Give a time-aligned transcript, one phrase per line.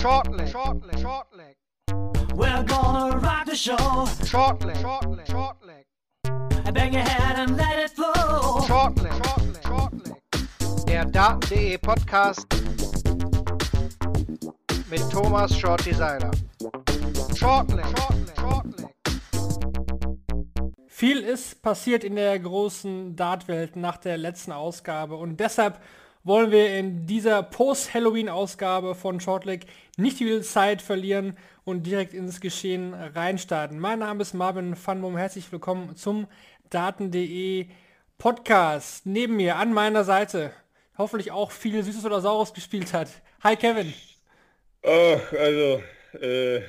[0.00, 1.56] Shortleg, shortleg, shortleg.
[2.34, 3.76] We're gonna rock the show.
[4.24, 5.84] Shortleg, shortleg, shortleg.
[6.72, 8.62] Bang your head and let it flow.
[8.66, 10.86] Shortleg, shortleg, shortleg.
[10.86, 12.46] Der Daten.de Podcast
[14.88, 16.30] mit Thomas Shorty Seiler.
[17.36, 18.94] Shortleg, shortleg, shortleg.
[20.86, 25.78] Viel ist passiert in der großen Dartwelt nach der letzten Ausgabe und deshalb
[26.22, 29.66] wollen wir in dieser Post-Halloween-Ausgabe von Shortleg
[29.96, 33.78] nicht viel Zeit verlieren und direkt ins Geschehen reinstarten.
[33.78, 36.26] Mein Name ist Marvin Funbom, herzlich willkommen zum
[36.68, 37.66] Daten.de
[38.18, 39.06] Podcast.
[39.06, 40.52] Neben mir, an meiner Seite,
[40.98, 43.08] hoffentlich auch viel Süßes oder Saures gespielt hat.
[43.42, 43.94] Hi Kevin.
[44.82, 45.82] Oh, also,
[46.20, 46.60] äh,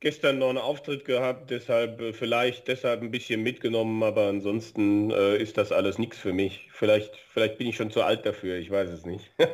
[0.00, 5.36] gestern noch einen Auftritt gehabt, deshalb äh, vielleicht deshalb ein bisschen mitgenommen, aber ansonsten äh,
[5.36, 6.68] ist das alles nichts für mich.
[6.72, 9.30] Vielleicht, vielleicht bin ich schon zu alt dafür, ich weiß es nicht.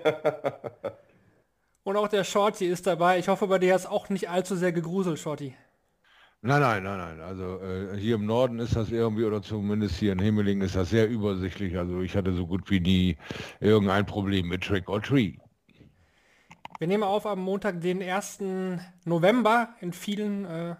[1.84, 3.20] Und auch der Shorty ist dabei.
[3.20, 5.54] Ich hoffe, bei dir ist auch nicht allzu sehr gegruselt, Shorty.
[6.42, 7.20] Nein, nein, nein, nein.
[7.20, 10.90] Also äh, hier im Norden ist das irgendwie, oder zumindest hier in Himmeling ist das
[10.90, 11.78] sehr übersichtlich.
[11.78, 13.16] Also ich hatte so gut wie nie
[13.60, 15.38] irgendein Problem mit Trick or Treat.
[16.78, 18.40] Wir nehmen auf am Montag, den 1.
[19.04, 19.70] November.
[19.80, 20.76] In vielen äh,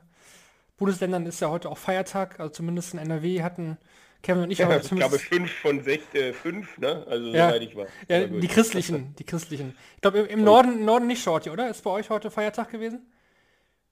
[0.76, 3.78] Bundesländern ist ja heute auch Feiertag, also zumindest in NRW hatten
[4.22, 7.06] Kevin und ich ja, Ich glaube fünf von sechs, äh, fünf, ne?
[7.08, 7.86] Also ja, soweit ich war.
[8.08, 9.76] Ja, die christlichen, die christlichen.
[9.94, 11.70] Ich glaube im, im Norden, Norden nicht Shorty, oder?
[11.70, 13.10] Ist bei euch heute Feiertag gewesen?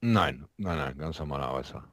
[0.01, 1.83] Nein, nein, nein, ganz normaler Arbeitstag.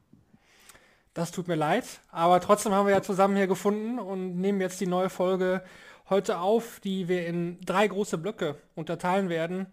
[1.15, 4.81] Das tut mir leid, aber trotzdem haben wir ja zusammen hier gefunden und nehmen jetzt
[4.81, 5.63] die neue Folge
[6.11, 9.67] heute auf, die wir in drei große Blöcke unterteilen werden.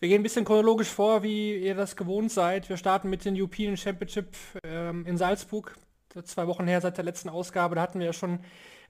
[0.00, 2.68] Wir gehen ein bisschen chronologisch vor, wie ihr das gewohnt seid.
[2.68, 4.28] Wir starten mit den European Championship
[4.62, 5.74] ähm, in Salzburg.
[6.22, 8.38] Zwei Wochen her seit der letzten Ausgabe, da hatten wir ja schon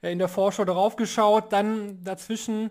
[0.03, 1.51] äh, in der Vorschau darauf geschaut.
[1.51, 2.69] Dann dazwischen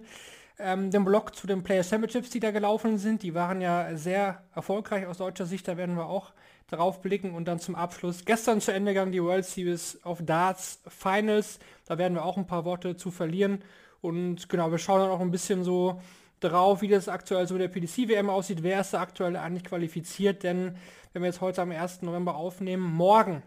[0.61, 3.25] ähm, den Block zu den Player Championships, die da gelaufen sind.
[3.25, 6.33] Die waren ja sehr erfolgreich aus deutscher Sicht, da werden wir auch
[6.69, 7.35] darauf blicken.
[7.35, 11.59] Und dann zum Abschluss gestern zu Ende gegangen die World Series of Darts Finals.
[11.87, 13.65] Da werden wir auch ein paar Worte zu verlieren.
[14.01, 16.01] Und genau, wir schauen dann auch ein bisschen so
[16.41, 18.63] drauf, wie das aktuell so der PDC-WM aussieht.
[18.63, 20.43] Wer ist da aktuell eigentlich qualifiziert?
[20.43, 20.77] Denn
[21.13, 22.03] wenn wir jetzt heute am 1.
[22.03, 23.43] November aufnehmen, morgen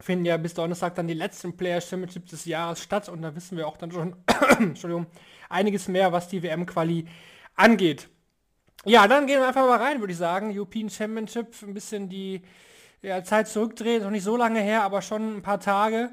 [0.00, 3.56] finden ja bis Donnerstag dann die letzten Player Championships des Jahres statt und da wissen
[3.56, 4.16] wir auch dann schon
[4.58, 5.06] Entschuldigung,
[5.48, 7.06] einiges mehr, was die WM-Quali
[7.54, 8.08] angeht.
[8.86, 10.56] Ja, dann gehen wir einfach mal rein, würde ich sagen.
[10.56, 12.40] European Championship, ein bisschen die
[13.02, 16.10] ja, Zeit zurückdrehen, noch nicht so lange her, aber schon ein paar Tage.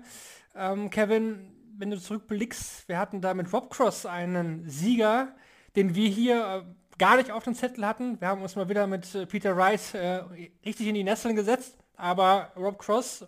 [0.54, 5.30] Ähm, Kevin, wenn du zurückblickst, wir hatten da mit Rob Cross einen Sieger,
[5.78, 8.20] den wir hier äh, gar nicht auf dem Zettel hatten.
[8.20, 10.24] Wir haben uns mal wieder mit äh, Peter Wright äh,
[10.66, 11.78] richtig in die Nesseln gesetzt.
[11.96, 13.26] Aber Rob Cross,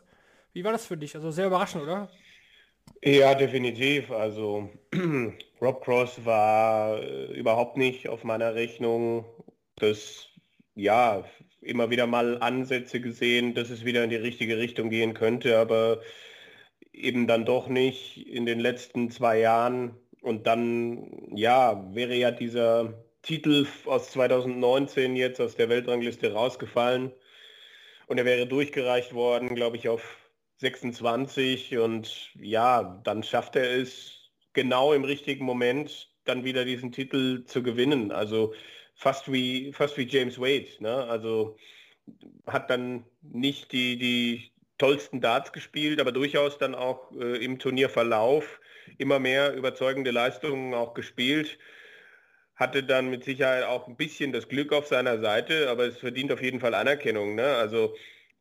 [0.53, 1.15] wie war das für dich?
[1.15, 2.09] Also sehr überraschend, oder?
[3.03, 4.11] Ja, definitiv.
[4.11, 4.69] Also
[5.61, 9.25] Rob Cross war äh, überhaupt nicht auf meiner Rechnung.
[9.75, 10.27] Das,
[10.73, 11.23] ja,
[11.61, 16.01] immer wieder mal Ansätze gesehen, dass es wieder in die richtige Richtung gehen könnte, aber
[16.93, 22.93] eben dann doch nicht in den letzten zwei Jahren und dann, ja, wäre ja dieser
[23.21, 27.11] Titel aus 2019 jetzt aus der Weltrangliste rausgefallen
[28.07, 30.17] und er wäre durchgereicht worden, glaube ich, auf
[30.57, 37.45] 26 und ja, dann schafft er es genau im richtigen Moment dann wieder diesen Titel
[37.45, 38.11] zu gewinnen.
[38.11, 38.53] Also
[38.95, 40.67] fast wie fast wie James Wade.
[40.79, 40.93] Ne?
[41.05, 41.57] Also
[42.45, 48.59] hat dann nicht die, die tollsten Darts gespielt, aber durchaus dann auch äh, im Turnierverlauf
[48.97, 51.59] immer mehr überzeugende Leistungen auch gespielt.
[52.55, 56.31] Hatte dann mit Sicherheit auch ein bisschen das Glück auf seiner Seite, aber es verdient
[56.31, 57.35] auf jeden Fall Anerkennung.
[57.35, 57.55] Ne?
[57.55, 57.95] Also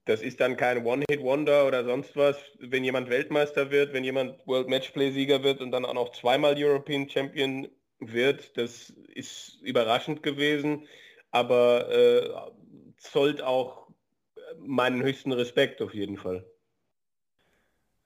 [0.05, 2.39] das ist dann kein One-Hit-Wonder oder sonst was.
[2.59, 7.09] Wenn jemand Weltmeister wird, wenn jemand World Matchplay-Sieger wird und dann auch noch zweimal European
[7.09, 7.69] Champion
[8.01, 10.87] wird, das ist überraschend gewesen,
[11.31, 12.31] aber äh,
[12.97, 13.89] zollt auch
[14.59, 16.45] meinen höchsten Respekt auf jeden Fall.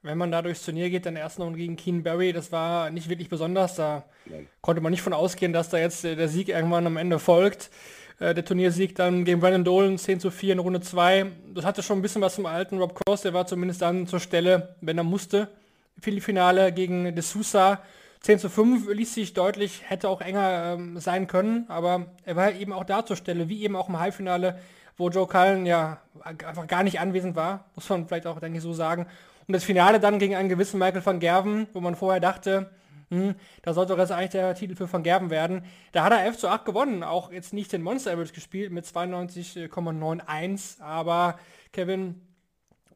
[0.02, 3.08] Wenn man da durchs Turnier geht, dann erst noch gegen Keen Barry, das war nicht
[3.08, 3.76] wirklich besonders.
[3.76, 4.48] Da Nein.
[4.60, 7.70] konnte man nicht von ausgehen, dass da jetzt der Sieg irgendwann am Ende folgt.
[8.18, 11.26] Äh, der Turniersieg dann gegen Brandon Dolan 10 zu 4 in Runde 2.
[11.54, 14.20] Das hatte schon ein bisschen was zum alten Rob Cross, der war zumindest dann zur
[14.20, 15.48] Stelle, wenn er musste.
[16.00, 17.80] Finale gegen De Sousa
[18.20, 22.52] 10 zu 5 ließ sich deutlich, hätte auch enger ähm, sein können, aber er war
[22.52, 24.58] eben auch da zur Stelle, wie eben auch im Halbfinale,
[24.96, 28.62] wo Joe Cullen ja einfach gar nicht anwesend war, muss man vielleicht auch, denke ich,
[28.62, 29.06] so sagen.
[29.46, 32.70] Und das Finale dann gegen einen gewissen Michael van Gerven, wo man vorher dachte,
[33.12, 35.66] hm, da sollte doch jetzt eigentlich der Titel für Van Gerven werden.
[35.92, 38.86] Da hat er 11 zu 8 gewonnen, auch jetzt nicht den Monster Average gespielt mit
[38.86, 41.38] 92,91, aber
[41.72, 42.22] Kevin,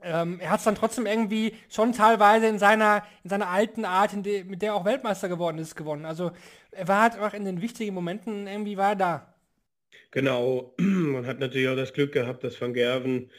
[0.02, 4.12] ähm, er hat es dann trotzdem irgendwie schon teilweise in seiner, in seiner alten Art,
[4.24, 6.06] de, mit der auch Weltmeister geworden ist, gewonnen.
[6.06, 6.30] Also
[6.70, 9.34] er war halt auch in den wichtigen Momenten irgendwie war er da.
[10.12, 13.30] Genau, man hat natürlich auch das Glück gehabt, dass Van Gerven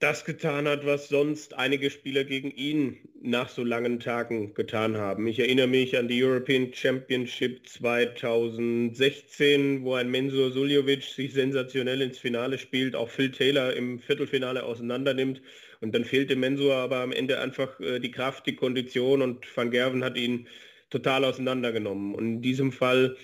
[0.00, 5.26] das getan hat, was sonst einige Spieler gegen ihn nach so langen Tagen getan haben.
[5.26, 12.18] Ich erinnere mich an die European Championship 2016, wo ein Mensur Suljovic sich sensationell ins
[12.18, 15.42] Finale spielt, auch Phil Taylor im Viertelfinale auseinandernimmt.
[15.80, 19.72] Und dann fehlte Mensur aber am Ende einfach äh, die Kraft, die Kondition und Van
[19.72, 20.46] Gerven hat ihn
[20.90, 22.14] total auseinandergenommen.
[22.14, 23.16] Und in diesem Fall,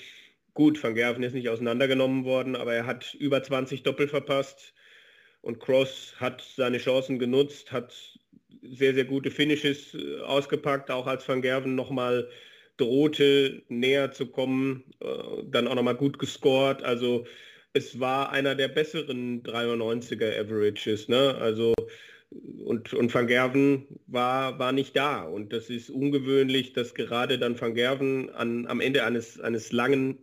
[0.54, 4.74] gut, Van Gerven ist nicht auseinandergenommen worden, aber er hat über 20 Doppel verpasst
[5.44, 7.94] und Cross hat seine Chancen genutzt, hat
[8.62, 12.28] sehr, sehr gute Finishes äh, ausgepackt, auch als Van Gerven nochmal
[12.78, 15.06] drohte, näher zu kommen, äh,
[15.44, 16.82] dann auch nochmal gut gescored.
[16.82, 17.26] Also
[17.74, 21.08] es war einer der besseren 93er Averages.
[21.08, 21.34] Ne?
[21.34, 21.74] Also
[22.64, 25.22] und, und Van Gerven war, war nicht da.
[25.22, 30.18] Und das ist ungewöhnlich, dass gerade dann Van Gerven an, am Ende eines, eines langen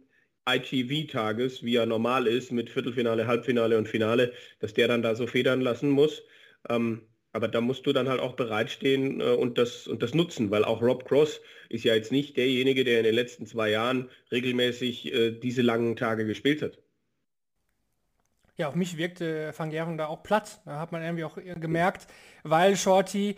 [0.49, 5.27] ITV-Tages, wie er normal ist, mit Viertelfinale, Halbfinale und Finale, dass der dann da so
[5.27, 6.23] federn lassen muss.
[6.69, 7.01] Ähm,
[7.33, 10.65] aber da musst du dann halt auch bereitstehen äh, und, das, und das nutzen, weil
[10.65, 15.13] auch Rob Cross ist ja jetzt nicht derjenige, der in den letzten zwei Jahren regelmäßig
[15.13, 16.79] äh, diese langen Tage gespielt hat.
[18.57, 20.61] Ja, auf mich wirkte Van Gerven da auch platt.
[20.65, 22.07] Da hat man irgendwie auch gemerkt,
[22.43, 23.35] weil Shorty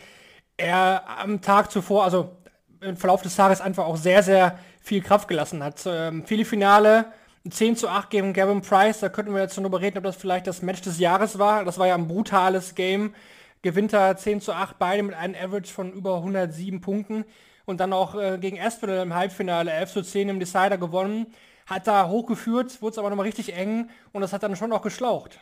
[0.57, 2.35] er am Tag zuvor, also
[2.81, 5.81] im Verlauf des Tages einfach auch sehr, sehr viel Kraft gelassen hat.
[5.87, 7.05] Ähm, viele Finale,
[7.49, 10.17] 10 zu 8 gegen Gavin Price, da könnten wir jetzt schon drüber reden, ob das
[10.17, 11.65] vielleicht das Match des Jahres war.
[11.65, 13.15] Das war ja ein brutales Game.
[13.61, 17.25] Gewinnt er 10 zu 8, beide mit einem Average von über 107 Punkten.
[17.65, 21.27] Und dann auch äh, gegen Aspinall im Halbfinale 11 zu 10 im Decider gewonnen.
[21.65, 24.81] Hat da hochgeführt, wurde es aber nochmal richtig eng und das hat dann schon auch
[24.81, 25.39] geschlaucht.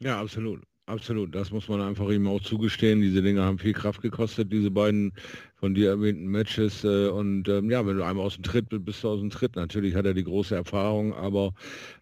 [0.00, 0.62] Ja, absolut.
[0.88, 3.02] Absolut, das muss man einfach ihm auch zugestehen.
[3.02, 5.12] Diese Dinge haben viel Kraft gekostet, diese beiden
[5.58, 6.84] von dir erwähnten Matches.
[6.84, 9.30] Äh, und ähm, ja, wenn du einmal aus dem Tritt bist, bist du aus dem
[9.30, 9.56] Tritt.
[9.56, 11.52] Natürlich hat er die große Erfahrung, aber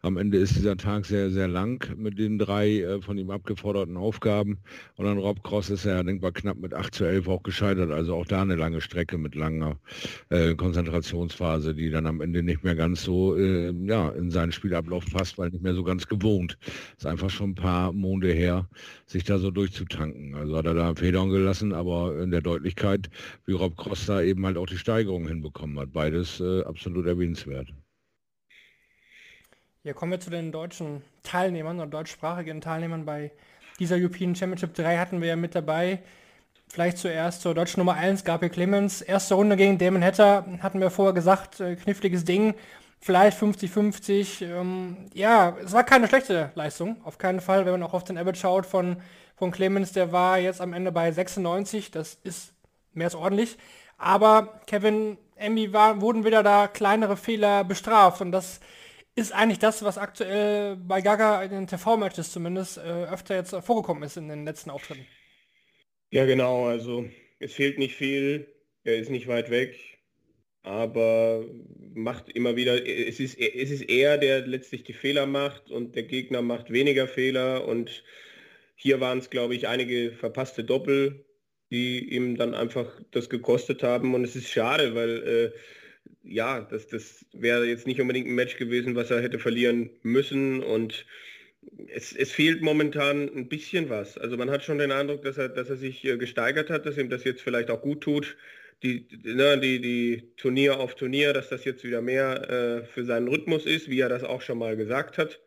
[0.02, 3.96] am Ende ist dieser Tag sehr, sehr lang mit den drei äh, von ihm abgeforderten
[3.96, 4.58] Aufgaben.
[4.96, 7.90] Und dann Rob Cross ist ja denkbar knapp mit 8 zu 11 auch gescheitert.
[7.90, 9.78] Also auch da eine lange Strecke mit langer
[10.28, 15.04] äh, Konzentrationsphase, die dann am Ende nicht mehr ganz so äh, ja, in seinen Spielablauf
[15.10, 16.58] passt, weil nicht mehr so ganz gewohnt.
[16.96, 18.68] Ist einfach schon ein paar Monde her,
[19.06, 20.34] sich da so durchzutanken.
[20.34, 23.08] Also hat er da Federn gelassen, aber in der Deutlichkeit
[23.46, 25.92] wie Rob Cross da eben halt auch die Steigerung hinbekommen hat.
[25.92, 27.68] Beides äh, absolut erwähnenswert.
[29.84, 33.04] Ja, kommen wir zu den deutschen Teilnehmern oder deutschsprachigen Teilnehmern.
[33.04, 33.30] Bei
[33.78, 36.02] dieser European Championship 3 hatten wir ja mit dabei.
[36.68, 39.00] Vielleicht zuerst zur deutschen Nummer 1, Gabriel Clemens.
[39.00, 42.54] Erste Runde gegen Damon Hatter, hatten wir vorher gesagt, äh, kniffliges Ding.
[42.98, 44.44] Vielleicht 50-50.
[44.44, 48.18] Ähm, ja, es war keine schlechte Leistung, auf keinen Fall, wenn man auch auf den
[48.18, 48.96] Average schaut von,
[49.36, 49.92] von Clemens.
[49.92, 51.92] Der war jetzt am Ende bei 96.
[51.92, 52.55] Das ist
[52.96, 53.56] mehr als ordentlich.
[53.98, 58.60] Aber Kevin Emmy war, wurden wieder da kleinere Fehler bestraft und das
[59.14, 64.02] ist eigentlich das, was aktuell bei Gaga in den TV-Matches zumindest äh, öfter jetzt vorgekommen
[64.02, 65.06] ist in den letzten Auftritten.
[66.10, 66.66] Ja, genau.
[66.66, 67.06] Also
[67.38, 68.46] es fehlt nicht viel.
[68.84, 69.76] Er ist nicht weit weg,
[70.62, 71.44] aber
[71.94, 72.86] macht immer wieder.
[72.86, 77.08] Es ist, es ist er, der letztlich die Fehler macht und der Gegner macht weniger
[77.08, 78.04] Fehler und
[78.76, 81.25] hier waren es, glaube ich, einige verpasste Doppel,
[81.70, 84.14] die ihm dann einfach das gekostet haben.
[84.14, 85.58] Und es ist schade, weil äh,
[86.22, 90.62] ja, das, das wäre jetzt nicht unbedingt ein Match gewesen, was er hätte verlieren müssen.
[90.62, 91.06] Und
[91.88, 94.18] es, es fehlt momentan ein bisschen was.
[94.18, 96.98] Also man hat schon den Eindruck, dass er, dass er sich äh, gesteigert hat, dass
[96.98, 98.36] ihm das jetzt vielleicht auch gut tut.
[98.82, 103.28] Die, ne, die, die Turnier auf Turnier, dass das jetzt wieder mehr äh, für seinen
[103.28, 105.40] Rhythmus ist, wie er das auch schon mal gesagt hat.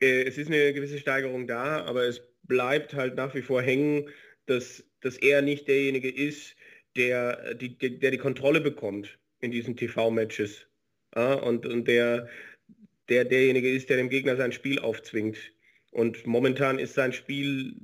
[0.00, 4.08] Äh, es ist eine gewisse Steigerung da, aber es bleibt halt nach wie vor hängen,
[4.46, 6.56] dass dass er nicht derjenige ist,
[6.96, 10.66] der die, der die Kontrolle bekommt in diesen TV-Matches.
[11.14, 12.28] Ja, und, und der,
[13.08, 15.38] der derjenige ist, der dem Gegner sein Spiel aufzwingt.
[15.92, 17.74] Und momentan ist sein Spiel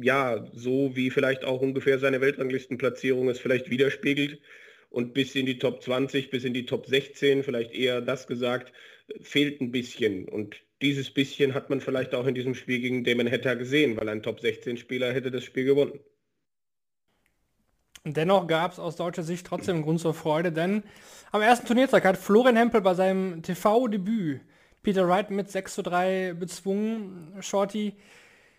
[0.00, 4.40] ja so, wie vielleicht auch ungefähr seine Weltranglistenplatzierung es vielleicht widerspiegelt.
[4.90, 8.72] Und bis in die Top 20, bis in die Top 16, vielleicht eher das gesagt,
[9.20, 10.28] fehlt ein bisschen.
[10.28, 14.08] Und dieses bisschen hat man vielleicht auch in diesem Spiel gegen Damon Hatter gesehen, weil
[14.08, 16.00] ein Top 16 Spieler hätte das Spiel gewonnen.
[18.04, 20.82] Dennoch gab es aus deutscher Sicht trotzdem Grund zur Freude, denn
[21.32, 24.40] am ersten Turniertag hat Florian Hempel bei seinem TV-Debüt
[24.82, 27.34] Peter Wright mit 6 zu 3 bezwungen.
[27.40, 27.94] Shorty,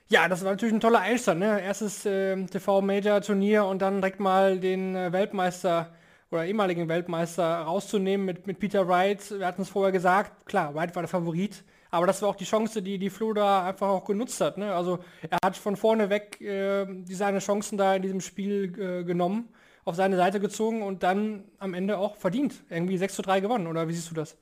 [0.09, 1.61] ja, das war natürlich ein toller Einstand, ne?
[1.61, 5.91] Erstes äh, TV-Major-Turnier und dann direkt mal den äh, Weltmeister
[6.29, 9.31] oder ehemaligen Weltmeister rauszunehmen mit, mit Peter Wright.
[9.31, 12.45] Wir hatten es vorher gesagt, klar, Wright war der Favorit, aber das war auch die
[12.45, 14.57] Chance, die die Flo da einfach auch genutzt hat.
[14.57, 14.73] Ne?
[14.73, 19.49] Also er hat von vorne weg äh, seine Chancen da in diesem Spiel äh, genommen,
[19.83, 22.63] auf seine Seite gezogen und dann am Ende auch verdient.
[22.69, 24.37] Irgendwie 6 zu 3 gewonnen, oder wie siehst du das?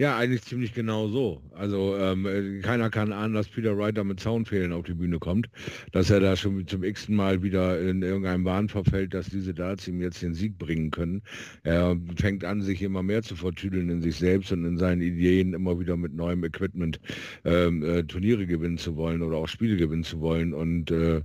[0.00, 1.42] Ja, eigentlich ziemlich genau so.
[1.52, 5.50] Also ähm, äh, keiner kann ahnen, dass Peter Wright mit Zaunfehlen auf die Bühne kommt,
[5.92, 9.86] dass er da schon zum x Mal wieder in irgendeinem Bahn verfällt, dass diese Darts
[9.88, 11.20] ihm jetzt den Sieg bringen können.
[11.64, 15.52] Er fängt an, sich immer mehr zu vertüdeln in sich selbst und in seinen Ideen,
[15.52, 16.98] immer wieder mit neuem Equipment
[17.44, 20.54] ähm, äh, Turniere gewinnen zu wollen oder auch Spiele gewinnen zu wollen.
[20.54, 21.20] Und äh,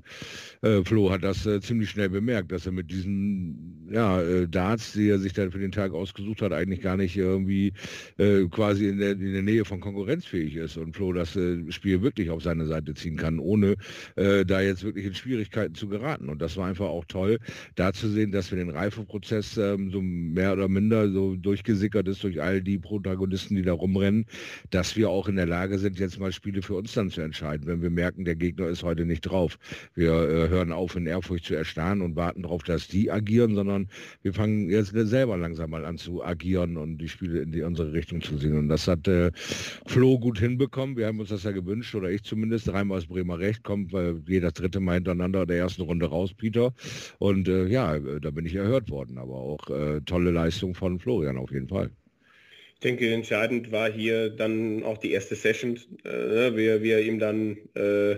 [0.64, 4.92] äh, Flo hat das äh, ziemlich schnell bemerkt, dass er mit diesen ja, äh, Darts,
[4.92, 7.72] die er sich dann für den Tag ausgesucht hat, eigentlich gar nicht irgendwie
[8.18, 12.02] quasi quasi in der, in der Nähe von konkurrenzfähig ist und Flo das äh, Spiel
[12.02, 13.76] wirklich auf seine Seite ziehen kann, ohne
[14.16, 16.30] äh, da jetzt wirklich in Schwierigkeiten zu geraten.
[16.30, 17.38] Und das war einfach auch toll,
[17.76, 22.24] da zu sehen, dass wir den Reifeprozess ähm, so mehr oder minder so durchgesickert ist
[22.24, 24.26] durch all die Protagonisten, die da rumrennen,
[24.72, 27.68] dass wir auch in der Lage sind, jetzt mal Spiele für uns dann zu entscheiden,
[27.68, 29.60] wenn wir merken, der Gegner ist heute nicht drauf.
[29.94, 33.90] Wir äh, hören auf, in Ehrfurcht zu erstarren und warten darauf, dass die agieren, sondern
[34.24, 37.94] wir fangen jetzt selber langsam mal an zu agieren und die Spiele in die unsere
[37.94, 38.60] Richtung zu sehen.
[38.60, 39.32] Und das hat äh,
[39.86, 40.98] Flo gut hinbekommen.
[40.98, 42.68] Wir haben uns das ja gewünscht, oder ich zumindest.
[42.68, 46.74] Dreimal aus Bremer Recht kommt, weil jeder dritte Mal hintereinander der ersten Runde raus, Peter.
[47.20, 49.18] Und äh, ja, da bin ich erhört worden.
[49.18, 51.92] Aber auch äh, tolle Leistung von Florian auf jeden Fall.
[52.76, 57.20] Ich denke, entscheidend war hier dann auch die erste Session, äh, wie, wie er ihm
[57.20, 58.18] dann äh,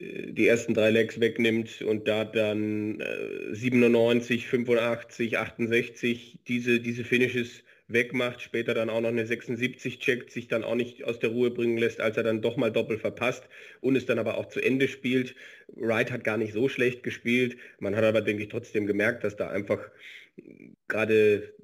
[0.00, 7.62] die ersten drei Legs wegnimmt und da dann äh, 97, 85, 68 diese, diese Finishes
[7.86, 11.50] wegmacht, später dann auch noch eine 76 checkt, sich dann auch nicht aus der Ruhe
[11.50, 13.48] bringen lässt, als er dann doch mal doppelt verpasst
[13.80, 15.34] und es dann aber auch zu Ende spielt.
[15.68, 17.56] Wright hat gar nicht so schlecht gespielt.
[17.78, 19.90] Man hat aber, denke ich, trotzdem gemerkt, dass da einfach
[20.88, 21.54] gerade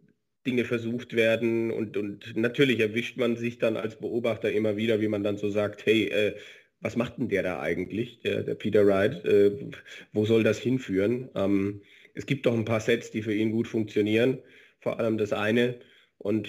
[0.46, 5.08] Dinge versucht werden und, und natürlich erwischt man sich dann als Beobachter immer wieder, wie
[5.08, 6.36] man dann so sagt, hey, äh,
[6.80, 9.24] was macht denn der da eigentlich, der, der Peter Wright?
[9.24, 9.70] Äh,
[10.12, 11.28] wo soll das hinführen?
[11.34, 11.82] Ähm,
[12.14, 14.38] es gibt doch ein paar Sets, die für ihn gut funktionieren.
[14.80, 15.78] Vor allem das eine,
[16.20, 16.48] und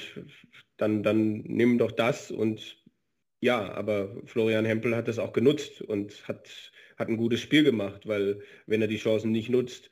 [0.77, 2.77] dann, dann nimm doch das und
[3.39, 8.07] ja, aber Florian Hempel hat das auch genutzt und hat, hat ein gutes Spiel gemacht,
[8.07, 9.89] weil wenn er die Chancen nicht nutzt,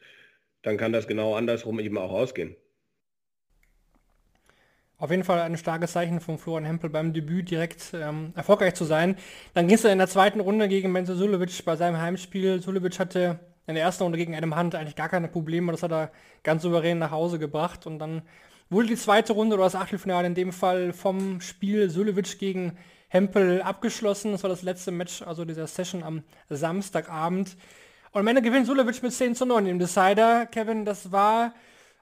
[0.61, 2.55] dann kann das genau andersrum eben auch ausgehen.
[4.97, 8.83] Auf jeden Fall ein starkes Zeichen von Florian Hempel beim Debüt direkt ähm, erfolgreich zu
[8.83, 9.15] sein.
[9.53, 12.61] Dann ging es in der zweiten Runde gegen Menzo Sulevic bei seinem Heimspiel.
[12.61, 15.71] Sulevic hatte in der ersten Runde gegen Adam Hunt eigentlich gar keine Probleme.
[15.71, 16.11] Das hat er
[16.43, 18.23] ganz souverän nach Hause gebracht und dann
[18.69, 23.61] wurde die zweite Runde oder das Achtelfinale in dem Fall vom Spiel Sulevic gegen Hempel
[23.61, 24.31] abgeschlossen.
[24.31, 27.57] Das war das letzte Match, also dieser Session am Samstagabend.
[28.11, 30.45] Und am Ende gewinnt Sulevic mit 10 zu 9 im Decider.
[30.45, 31.53] Kevin, das war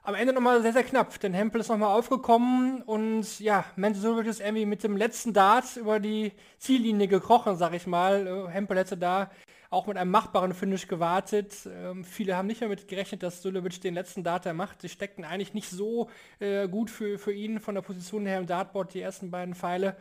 [0.08, 4.26] am Ende nochmal sehr, sehr knapp, denn Hempel ist nochmal aufgekommen und ja, Menzo Sulevic
[4.26, 8.48] ist irgendwie mit dem letzten Dart über die Ziellinie gekrochen, sag ich mal.
[8.50, 9.30] Hempel hätte da
[9.68, 11.54] auch mit einem machbaren Finish gewartet.
[11.70, 14.80] Ähm, viele haben nicht mehr mit gerechnet, dass Sulevic den letzten Data macht.
[14.80, 18.46] Sie steckten eigentlich nicht so äh, gut für, für ihn von der Position her im
[18.46, 19.94] Dartboard, die ersten beiden Pfeile.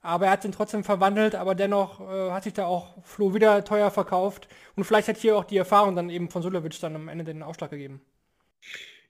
[0.00, 3.62] Aber er hat ihn trotzdem verwandelt, aber dennoch äh, hat sich da auch Flo wieder
[3.64, 4.48] teuer verkauft.
[4.74, 7.44] Und vielleicht hat hier auch die Erfahrung dann eben von Sulevic dann am Ende den
[7.44, 8.00] Ausschlag gegeben.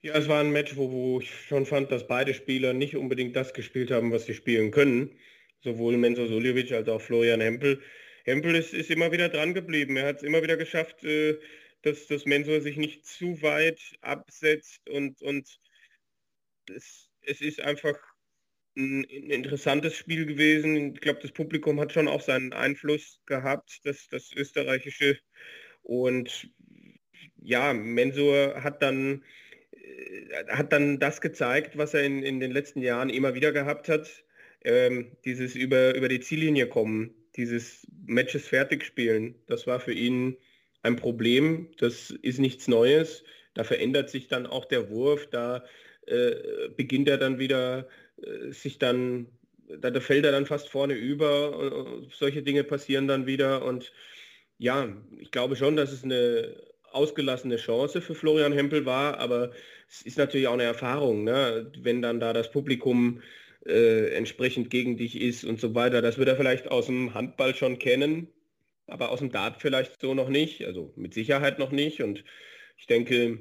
[0.03, 3.35] Ja, es war ein Match, wo, wo ich schon fand, dass beide Spieler nicht unbedingt
[3.37, 5.17] das gespielt haben, was sie spielen können.
[5.61, 7.81] Sowohl Menzo Suljevic als auch Florian Hempel.
[8.25, 9.95] Hempel ist, ist immer wieder dran geblieben.
[9.95, 11.39] Er hat es immer wieder geschafft, äh,
[11.83, 15.59] dass das Mensur sich nicht zu weit absetzt und, und
[16.69, 17.97] es, es ist einfach
[18.75, 20.95] ein, ein interessantes Spiel gewesen.
[20.95, 25.17] Ich glaube, das Publikum hat schon auch seinen Einfluss gehabt, das, das österreichische.
[25.81, 26.49] Und
[27.37, 29.23] ja, Mensur hat dann,
[30.49, 34.09] hat dann das gezeigt, was er in, in den letzten Jahren immer wieder gehabt hat.
[34.65, 40.37] Ähm, dieses über, über die Ziellinie kommen, dieses Matches fertig spielen, das war für ihn
[40.83, 41.69] ein Problem.
[41.77, 43.23] Das ist nichts Neues.
[43.53, 45.27] Da verändert sich dann auch der Wurf.
[45.29, 45.65] Da
[46.05, 47.87] äh, beginnt er dann wieder
[48.21, 49.27] äh, sich dann,
[49.67, 51.57] da, da, fällt er dann fast vorne über.
[51.57, 53.65] Und, solche Dinge passieren dann wieder.
[53.65, 53.91] Und
[54.57, 56.55] ja, ich glaube schon, dass es eine
[56.93, 59.51] ausgelassene Chance für Florian Hempel war, aber
[59.89, 61.71] es ist natürlich auch eine Erfahrung, ne?
[61.79, 63.21] wenn dann da das Publikum
[63.65, 66.01] äh, entsprechend gegen dich ist und so weiter.
[66.01, 68.27] Das wird er vielleicht aus dem Handball schon kennen,
[68.87, 72.01] aber aus dem Dart vielleicht so noch nicht, also mit Sicherheit noch nicht.
[72.01, 72.23] Und
[72.77, 73.39] ich denke,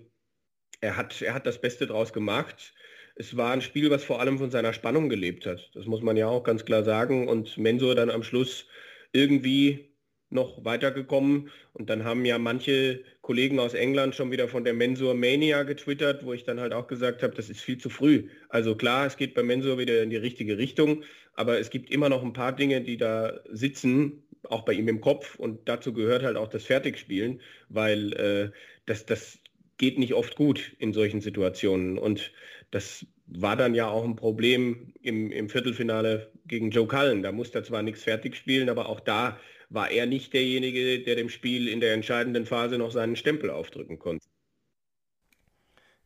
[0.80, 2.74] er hat, er hat das Beste draus gemacht.
[3.14, 5.70] Es war ein Spiel, was vor allem von seiner Spannung gelebt hat.
[5.74, 7.28] Das muss man ja auch ganz klar sagen.
[7.28, 8.66] Und Mensur dann am Schluss
[9.12, 9.92] irgendwie
[10.30, 11.50] noch weitergekommen.
[11.72, 16.24] Und dann haben ja manche Kollegen aus England schon wieder von der Mensur Mania getwittert,
[16.24, 18.28] wo ich dann halt auch gesagt habe, das ist viel zu früh.
[18.48, 22.08] Also klar, es geht bei Mensur wieder in die richtige Richtung, aber es gibt immer
[22.08, 25.36] noch ein paar Dinge, die da sitzen, auch bei ihm im Kopf.
[25.36, 28.50] Und dazu gehört halt auch das Fertigspielen, weil äh,
[28.86, 29.38] das, das
[29.78, 31.98] geht nicht oft gut in solchen Situationen.
[31.98, 32.32] Und
[32.72, 37.22] das war dann ja auch ein Problem im, im Viertelfinale gegen Joe Cullen.
[37.22, 39.38] Da musste er zwar nichts fertig spielen, aber auch da
[39.72, 43.98] war er nicht derjenige, der dem Spiel in der entscheidenden Phase noch seinen Stempel aufdrücken
[43.98, 44.26] konnte.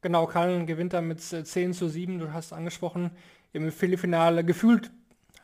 [0.02, 3.10] Genau, Cullen gewinnt da mit 10 zu 7, du hast angesprochen,
[3.52, 4.90] im Viertelfinale gefühlt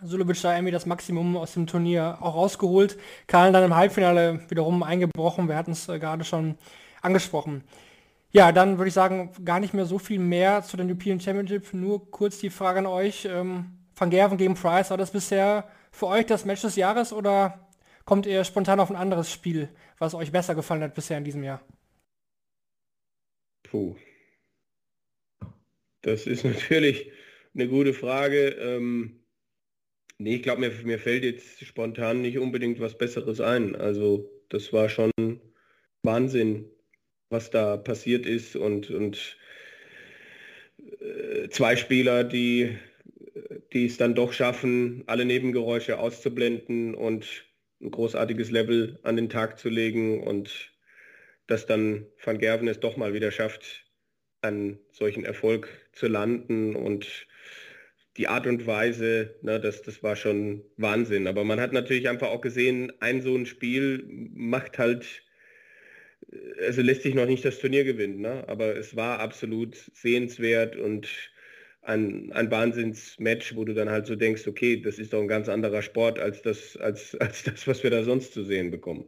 [0.04, 2.98] Sulovic da irgendwie das Maximum aus dem Turnier auch rausgeholt.
[3.28, 6.56] Cullen dann im Halbfinale wiederum eingebrochen, wir hatten es äh, gerade schon
[7.00, 7.62] angesprochen.
[8.32, 11.74] Ja, dann würde ich sagen, gar nicht mehr so viel mehr zu den European Championship.
[11.74, 13.26] Nur kurz die Frage an euch.
[13.26, 17.61] Ähm, Van Gerven gegen Price, war das bisher für euch das Match des Jahres oder
[18.04, 19.68] kommt ihr spontan auf ein anderes Spiel,
[19.98, 21.62] was euch besser gefallen hat bisher in diesem Jahr?
[23.62, 23.96] Puh.
[26.02, 27.10] Das ist natürlich
[27.54, 28.48] eine gute Frage.
[28.48, 29.24] Ähm,
[30.18, 33.76] nee, ich glaube, mir, mir fällt jetzt spontan nicht unbedingt was Besseres ein.
[33.76, 35.10] Also das war schon
[36.02, 36.68] Wahnsinn,
[37.30, 39.38] was da passiert ist und, und
[41.00, 42.76] äh, zwei Spieler, die,
[43.72, 47.46] die es dann doch schaffen, alle Nebengeräusche auszublenden und
[47.82, 50.72] ein großartiges Level an den Tag zu legen und
[51.46, 53.84] dass dann Van Gerven es doch mal wieder schafft,
[54.40, 57.26] an solchen Erfolg zu landen und
[58.16, 61.26] die Art und Weise, ne, das, das war schon Wahnsinn.
[61.26, 65.22] Aber man hat natürlich einfach auch gesehen, ein so ein Spiel macht halt
[66.64, 68.44] also lässt sich noch nicht das Turnier gewinnen, ne?
[68.48, 71.08] aber es war absolut sehenswert und
[71.82, 75.48] ein, ein Wahnsinnsmatch, wo du dann halt so denkst, okay, das ist doch ein ganz
[75.48, 79.04] anderer Sport als das, als, als das, was wir da sonst zu sehen bekommen.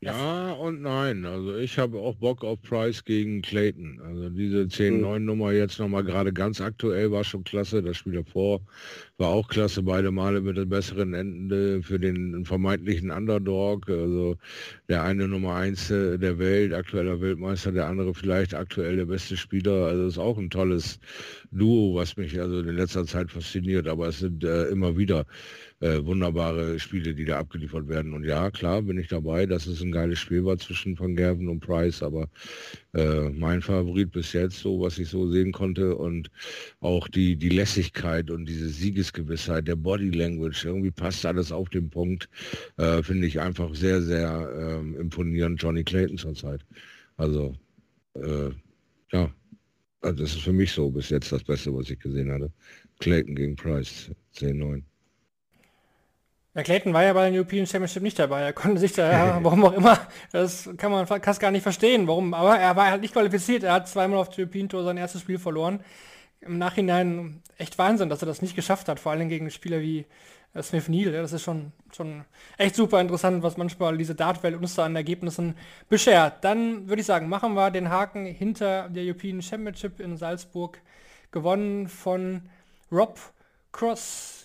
[0.00, 1.24] Ja und nein.
[1.24, 4.00] Also ich habe auch Bock auf Price gegen Clayton.
[4.00, 7.82] Also diese 10-9-Nummer jetzt nochmal gerade ganz aktuell war schon klasse.
[7.82, 8.60] Das Spiel davor
[9.18, 9.82] war auch klasse.
[9.82, 13.88] Beide Male mit dem besseren Ende für den vermeintlichen Underdog.
[13.90, 14.36] Also
[14.88, 19.86] der eine Nummer 1 der Welt, aktueller Weltmeister, der andere vielleicht aktuell der beste Spieler.
[19.86, 21.00] Also ist auch ein tolles
[21.50, 23.88] Duo, was mich also in letzter Zeit fasziniert.
[23.88, 25.26] Aber es sind äh, immer wieder
[25.80, 28.14] äh, wunderbare Spiele, die da abgeliefert werden.
[28.14, 31.48] Und ja, klar, bin ich dabei, dass es ein geiles Spiel war zwischen Van Gerven
[31.48, 32.28] und Price, aber
[32.94, 36.30] äh, mein Favorit bis jetzt, so was ich so sehen konnte und
[36.80, 41.90] auch die, die Lässigkeit und diese Siegesgewissheit, der Body Language, irgendwie passt alles auf den
[41.90, 42.28] Punkt,
[42.76, 46.64] äh, finde ich einfach sehr, sehr ähm, imponierend Johnny Clayton zurzeit.
[47.16, 47.54] Also,
[48.14, 48.50] äh,
[49.12, 49.32] ja,
[50.00, 52.50] also das ist für mich so bis jetzt das Beste, was ich gesehen hatte.
[53.00, 54.82] Clayton gegen Price, 10-9.
[56.58, 58.40] Ja, Clayton war ja bei den European Championship nicht dabei.
[58.40, 59.96] Er konnte sich da, warum auch immer,
[60.32, 62.34] das kann man fast gar nicht verstehen, warum.
[62.34, 63.62] Aber er war halt nicht qualifiziert.
[63.62, 65.78] Er hat zweimal auf der European Tour sein erstes Spiel verloren.
[66.40, 70.04] Im Nachhinein echt Wahnsinn, dass er das nicht geschafft hat, vor allem gegen Spieler wie
[70.52, 71.14] äh, Smith Neal.
[71.14, 72.24] Ja, das ist schon, schon
[72.56, 75.54] echt super interessant, was manchmal diese Dartwelt uns da an Ergebnissen
[75.88, 76.42] beschert.
[76.42, 80.80] Dann würde ich sagen, machen wir den Haken hinter der European Championship in Salzburg,
[81.30, 82.42] gewonnen von
[82.90, 83.16] Rob
[83.70, 84.37] Cross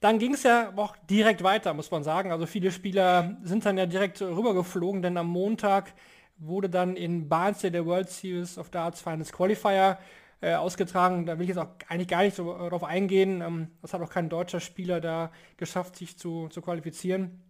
[0.00, 2.30] dann ging es ja auch direkt weiter, muss man sagen.
[2.30, 5.92] Also viele Spieler sind dann ja direkt rübergeflogen, denn am Montag
[6.38, 9.98] wurde dann in Barnsley der World Series of Darts Finals Qualifier
[10.40, 11.26] äh, ausgetragen.
[11.26, 13.40] Da will ich jetzt auch eigentlich gar nicht so darauf eingehen.
[13.40, 17.42] Ähm, das hat auch kein deutscher Spieler da geschafft, sich zu, zu qualifizieren.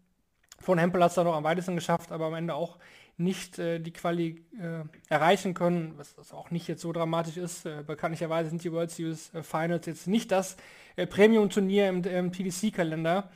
[0.60, 2.78] Von Hempel hat es da noch am weitesten geschafft, aber am Ende auch
[3.18, 7.66] nicht äh, die Quali äh, erreichen können, was, was, auch nicht jetzt so dramatisch ist.
[7.66, 10.56] Äh, bekanntlicherweise sind die World Series äh, Finals jetzt nicht das
[10.96, 13.28] äh, Premium-Turnier im, im PDC-Kalender.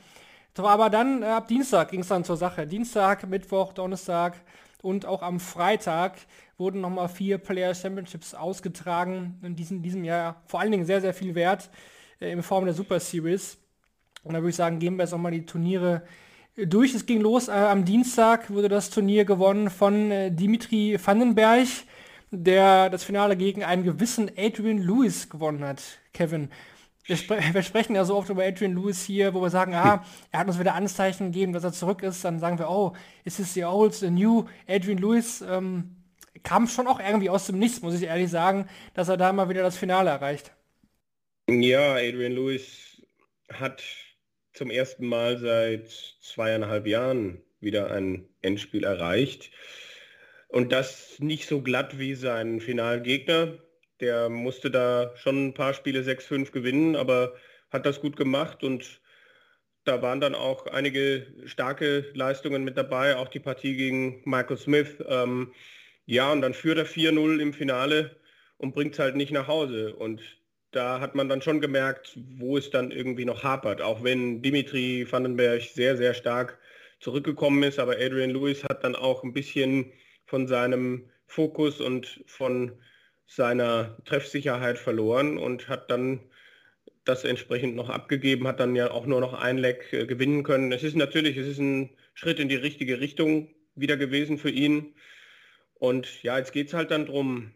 [0.57, 2.65] Aber dann äh, ab Dienstag ging es dann zur Sache.
[2.65, 4.39] Dienstag, Mittwoch, Donnerstag
[4.81, 6.17] und auch am Freitag
[6.57, 9.39] wurden nochmal vier Player Championships ausgetragen.
[9.43, 11.69] In diesem, diesem Jahr vor allen Dingen sehr, sehr viel wert
[12.19, 13.57] in Form der Super Series.
[14.23, 16.03] Und da würde ich sagen, gehen wir jetzt nochmal die Turniere
[16.55, 16.93] durch.
[16.93, 17.47] Es ging los.
[17.47, 21.67] Äh, am Dienstag wurde das Turnier gewonnen von äh, Dimitri Vandenberg,
[22.31, 25.81] der das Finale gegen einen gewissen Adrian Lewis gewonnen hat.
[26.13, 26.49] Kevin.
[27.05, 30.05] Wir, spre wir, sprechen ja so oft über Adrian Lewis hier, wo wir sagen, ah,
[30.31, 32.23] er hat uns wieder Anzeichen gegeben, dass er zurück ist.
[32.23, 35.41] Dann sagen wir, oh, ist es the old, the new Adrian Lewis?
[35.41, 35.97] Ähm,
[36.43, 39.49] kam schon auch irgendwie aus dem Nichts, muss ich ehrlich sagen, dass er da mal
[39.49, 40.51] wieder das Finale erreicht.
[41.49, 43.01] Ja, Adrian Lewis
[43.51, 43.83] hat
[44.53, 45.89] zum ersten Mal seit
[46.21, 49.51] zweieinhalb Jahren wieder ein Endspiel erreicht.
[50.47, 53.57] Und das nicht so glatt wie sein Finalgegner.
[53.99, 57.33] Der musste da schon ein paar Spiele 6-5 gewinnen, aber
[57.71, 59.01] hat das gut gemacht und
[59.85, 65.03] da waren dann auch einige starke Leistungen mit dabei, auch die Partie gegen Michael Smith.
[65.07, 65.53] Ähm,
[66.05, 68.15] ja, und dann führt er 4-0 im Finale
[68.57, 69.95] und bringt es halt nicht nach Hause.
[69.95, 70.21] Und
[70.75, 73.81] da hat man dann schon gemerkt, wo es dann irgendwie noch hapert.
[73.81, 76.57] Auch wenn Dimitri Vandenberg sehr, sehr stark
[76.99, 79.91] zurückgekommen ist, aber Adrian Lewis hat dann auch ein bisschen
[80.25, 82.71] von seinem Fokus und von
[83.25, 86.19] seiner Treffsicherheit verloren und hat dann
[87.05, 90.71] das entsprechend noch abgegeben, hat dann ja auch nur noch ein Leck äh, gewinnen können.
[90.71, 94.93] Es ist natürlich, es ist ein Schritt in die richtige Richtung wieder gewesen für ihn.
[95.75, 97.51] Und ja, jetzt geht es halt dann darum,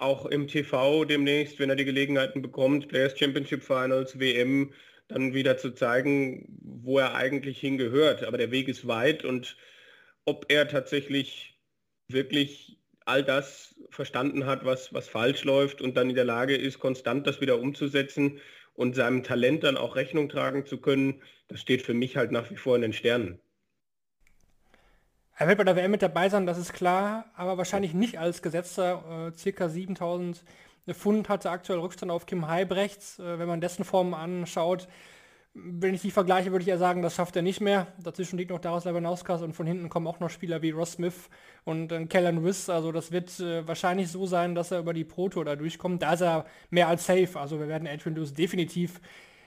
[0.00, 4.72] auch im TV demnächst, wenn er die Gelegenheiten bekommt, Players Championship Finals, WM,
[5.08, 8.24] dann wieder zu zeigen, wo er eigentlich hingehört.
[8.24, 9.56] Aber der Weg ist weit und
[10.24, 11.58] ob er tatsächlich
[12.08, 16.78] wirklich all das verstanden hat, was, was falsch läuft und dann in der Lage ist,
[16.78, 18.40] konstant das wieder umzusetzen
[18.74, 22.50] und seinem Talent dann auch Rechnung tragen zu können, das steht für mich halt nach
[22.50, 23.40] wie vor in den Sternen.
[25.40, 28.42] Er wird bei der WM mit dabei sein, das ist klar, aber wahrscheinlich nicht als
[28.42, 29.30] Gesetzter.
[29.30, 30.44] Äh, circa 7000
[30.90, 33.18] Pfund hatte aktuell Rückstand auf Kim Heibrechts.
[33.18, 34.86] Äh, wenn man dessen Form anschaut,
[35.54, 37.86] wenn ich die vergleiche, würde ich eher sagen, das schafft er nicht mehr.
[38.02, 41.30] Dazwischen liegt noch Darius Labanauskas und von hinten kommen auch noch Spieler wie Ross Smith
[41.64, 42.68] und äh, Kellen Wiss.
[42.68, 46.02] Also das wird äh, wahrscheinlich so sein, dass er über die Pro Tour da durchkommt.
[46.02, 47.40] Da ist er mehr als safe.
[47.40, 49.00] Also wir werden Adrian Lewis definitiv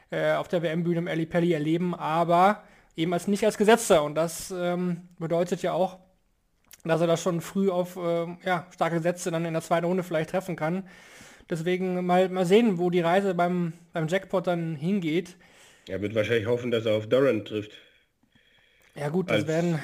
[0.10, 2.64] äh, auf der WM-Bühne im Ali Pelli erleben, aber
[2.96, 4.04] eben als nicht als Gesetzter.
[4.04, 6.00] Und das ähm, bedeutet ja auch,
[6.84, 10.04] dass er das schon früh auf äh, ja, starke Sätze dann in der zweiten Runde
[10.04, 10.88] vielleicht treffen kann.
[11.50, 15.36] Deswegen mal, mal sehen, wo die Reise beim, beim Jackpot dann hingeht.
[15.88, 17.72] Er wird wahrscheinlich hoffen, dass er auf Durant trifft.
[18.96, 19.80] Ja gut, das, werden,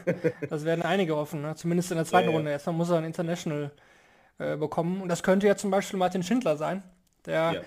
[0.48, 1.54] das werden einige hoffen, ne?
[1.54, 2.36] zumindest in der zweiten ja, ja.
[2.36, 2.50] Runde.
[2.50, 3.70] Erstmal muss er ein International
[4.38, 5.02] äh, bekommen.
[5.02, 6.82] Und das könnte ja zum Beispiel Martin Schindler sein,
[7.26, 7.62] der,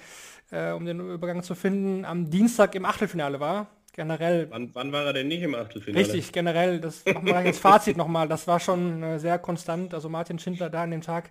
[0.52, 0.72] ja.
[0.72, 4.50] äh, um den Übergang zu finden, am Dienstag im Achtelfinale war generell.
[4.50, 6.06] Wann, wann, war er denn nicht im Achtelfinale?
[6.06, 8.30] Richtig, generell, das wir jetzt Fazit nochmal.
[8.30, 9.94] Das war schon äh, sehr konstant.
[9.94, 11.30] Also Martin Schindler da an dem Tag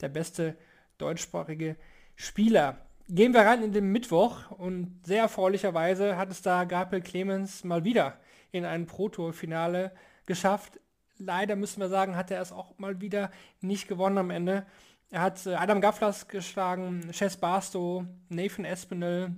[0.00, 0.56] der beste
[0.96, 1.76] deutschsprachige
[2.16, 2.78] Spieler.
[3.10, 7.84] Gehen wir rein in den Mittwoch und sehr erfreulicherweise hat es da Gabriel Clemens mal
[7.84, 8.18] wieder
[8.52, 9.92] in ein Pro-Tour-Finale
[10.24, 10.78] geschafft.
[11.18, 13.30] Leider müssen wir sagen, hat er es auch mal wieder
[13.60, 14.66] nicht gewonnen am Ende.
[15.10, 19.34] Er hat äh, Adam Gafflas geschlagen, Chess Barstow, Nathan Espinel,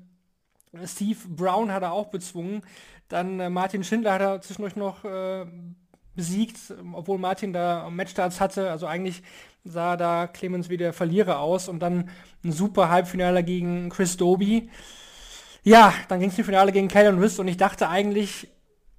[0.87, 2.63] Steve Brown hat er auch bezwungen.
[3.09, 5.47] Dann äh, Martin Schindler hat er zwischendurch noch äh,
[6.15, 6.59] besiegt,
[6.93, 8.71] obwohl Martin da Matchstarts hatte.
[8.71, 9.23] Also eigentlich
[9.65, 12.09] sah da Clemens wie der Verlierer aus und dann
[12.45, 14.71] ein super Halbfinale gegen Chris Doby.
[15.63, 18.49] Ja, dann ging es im Finale gegen Kellen Riss und ich dachte eigentlich,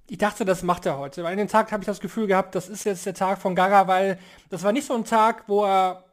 [0.08, 1.24] ich dachte, das macht er heute.
[1.24, 3.54] Weil an dem Tag habe ich das Gefühl gehabt, das ist jetzt der Tag von
[3.54, 4.18] Gaga, weil
[4.50, 6.04] das war nicht so ein Tag, wo er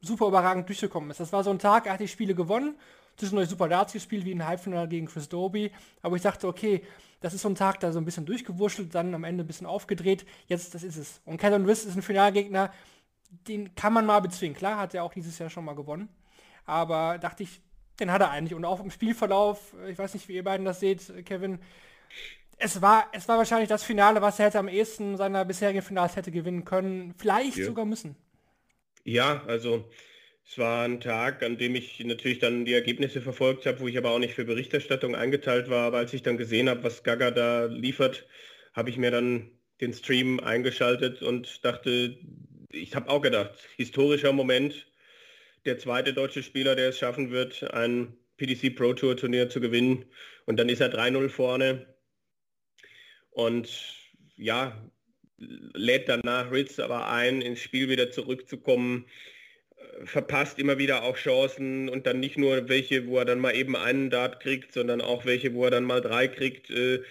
[0.00, 1.18] super überragend durchgekommen ist.
[1.18, 2.76] Das war so ein Tag, er hat die Spiele gewonnen
[3.18, 5.70] zwischendurch super Darts gespielt, wie ein Halbfinale gegen Chris Doby.
[6.02, 6.82] Aber ich dachte, okay,
[7.20, 9.66] das ist so ein Tag, da so ein bisschen durchgewurschtelt, dann am Ende ein bisschen
[9.66, 10.24] aufgedreht.
[10.46, 11.20] Jetzt, das ist es.
[11.24, 12.72] Und Callum Riss ist ein Finalgegner,
[13.46, 14.56] den kann man mal bezwingen.
[14.56, 16.08] Klar, hat er auch dieses Jahr schon mal gewonnen.
[16.64, 17.60] Aber dachte ich,
[17.98, 18.54] den hat er eigentlich.
[18.54, 21.58] Und auch im Spielverlauf, ich weiß nicht, wie ihr beiden das seht, Kevin,
[22.58, 26.16] es war, es war wahrscheinlich das Finale, was er hätte am ehesten seiner bisherigen Finals
[26.16, 27.14] hätte gewinnen können.
[27.16, 27.66] Vielleicht ja.
[27.66, 28.16] sogar müssen.
[29.04, 29.88] Ja, also
[30.48, 33.98] es war ein Tag, an dem ich natürlich dann die Ergebnisse verfolgt habe, wo ich
[33.98, 35.86] aber auch nicht für Berichterstattung eingeteilt war.
[35.86, 38.26] Aber als ich dann gesehen habe, was Gaga da liefert,
[38.72, 39.50] habe ich mir dann
[39.82, 42.18] den Stream eingeschaltet und dachte,
[42.72, 44.86] ich habe auch gedacht, historischer Moment,
[45.66, 50.06] der zweite deutsche Spieler, der es schaffen wird, ein PDC Pro Tour Turnier zu gewinnen.
[50.46, 51.94] Und dann ist er 3-0 vorne.
[53.30, 53.68] Und
[54.36, 54.90] ja,
[55.36, 59.04] lädt danach Ritz aber ein, ins Spiel wieder zurückzukommen
[60.04, 63.76] verpasst immer wieder auch Chancen und dann nicht nur welche, wo er dann mal eben
[63.76, 66.70] einen Dart kriegt, sondern auch welche, wo er dann mal drei kriegt.
[66.70, 67.02] Äh,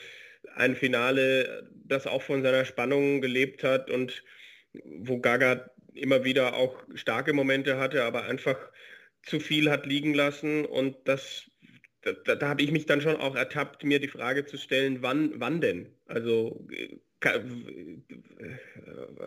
[0.55, 4.23] ein Finale, das auch von seiner Spannung gelebt hat und
[4.83, 8.57] wo Gaga immer wieder auch starke Momente hatte, aber einfach
[9.23, 11.49] zu viel hat liegen lassen und das
[12.01, 15.33] da, da habe ich mich dann schon auch ertappt, mir die Frage zu stellen, wann,
[15.35, 15.89] wann denn?
[16.05, 16.97] Also äh,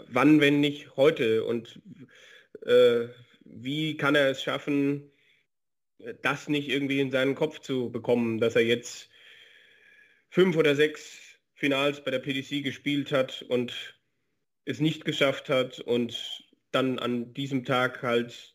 [0.08, 1.44] wann, wenn nicht heute?
[1.44, 1.80] Und
[2.64, 3.08] äh,
[3.52, 5.10] wie kann er es schaffen,
[6.22, 9.10] das nicht irgendwie in seinen Kopf zu bekommen, dass er jetzt
[10.30, 14.00] fünf oder sechs Finals bei der PDC gespielt hat und
[14.64, 18.54] es nicht geschafft hat und dann an diesem Tag halt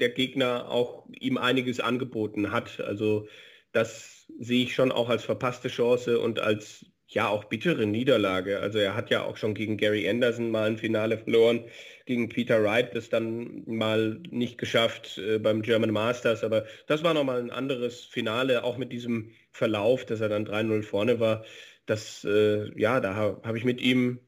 [0.00, 2.80] der Gegner auch ihm einiges angeboten hat.
[2.80, 3.28] Also
[3.72, 8.60] das sehe ich schon auch als verpasste Chance und als ja auch bittere Niederlage.
[8.60, 11.64] Also er hat ja auch schon gegen Gary Anderson mal ein Finale verloren,
[12.06, 17.14] gegen Peter Wright das dann mal nicht geschafft äh, beim German Masters, aber das war
[17.14, 21.44] nochmal ein anderes Finale, auch mit diesem Verlauf, dass er dann 3-0 vorne war.
[21.86, 24.20] Das, äh, ja, da habe ich mit ihm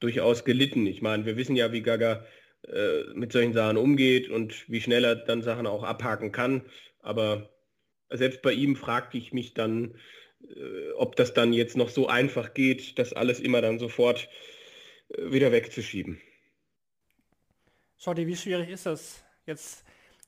[0.00, 0.86] durchaus gelitten.
[0.86, 2.24] Ich meine, wir wissen ja, wie Gaga
[2.68, 6.62] äh, mit solchen Sachen umgeht und wie schnell er dann Sachen auch abhaken kann,
[7.00, 7.50] aber
[8.10, 9.94] selbst bei ihm fragte ich mich dann,
[10.96, 14.28] ob das dann jetzt noch so einfach geht, das alles immer dann sofort
[15.08, 16.20] äh, wieder wegzuschieben.
[17.98, 19.84] Schotti, wie schwierig ist das jetzt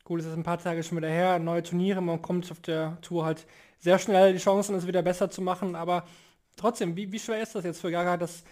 [0.07, 2.97] Gut, es ist ein paar Tage schon wieder her, neue Turniere, man kommt auf der
[3.03, 3.45] Tour halt
[3.81, 6.07] sehr schnell die Chancen, es wieder besser zu machen, aber
[6.55, 8.45] trotzdem, wie, wie schwer ist das jetzt für Gaga, das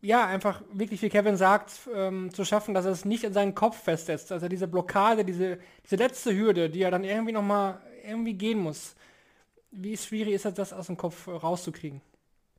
[0.00, 3.56] ja, einfach wirklich, wie Kevin sagt, ähm, zu schaffen, dass er es nicht in seinen
[3.56, 4.30] Kopf festsetzt.
[4.30, 8.94] Also diese Blockade, diese, diese letzte Hürde, die er dann irgendwie nochmal irgendwie gehen muss.
[9.72, 12.02] Wie schwierig ist das, das aus dem Kopf rauszukriegen?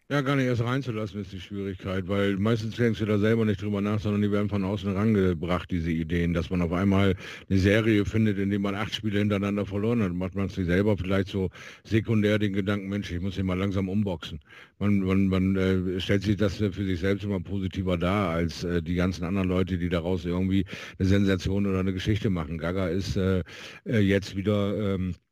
[0.09, 3.61] Ja, gar nicht erst reinzulassen ist die Schwierigkeit, weil meistens denkst du da selber nicht
[3.61, 7.15] drüber nach, sondern die werden von außen rangebracht, diese Ideen, dass man auf einmal
[7.49, 10.97] eine Serie findet, in der man acht Spiele hintereinander verloren hat, macht man sich selber
[10.97, 11.49] vielleicht so
[11.85, 14.41] sekundär den Gedanken, Mensch, ich muss hier mal langsam umboxen.
[14.77, 18.81] Man, man, man äh, stellt sich das für sich selbst immer positiver dar, als äh,
[18.81, 20.65] die ganzen anderen Leute, die daraus irgendwie
[20.99, 22.57] eine Sensation oder eine Geschichte machen.
[22.57, 23.43] Gaga ist äh,
[23.85, 24.95] äh jetzt wieder...
[24.95, 25.22] Ähm, äh,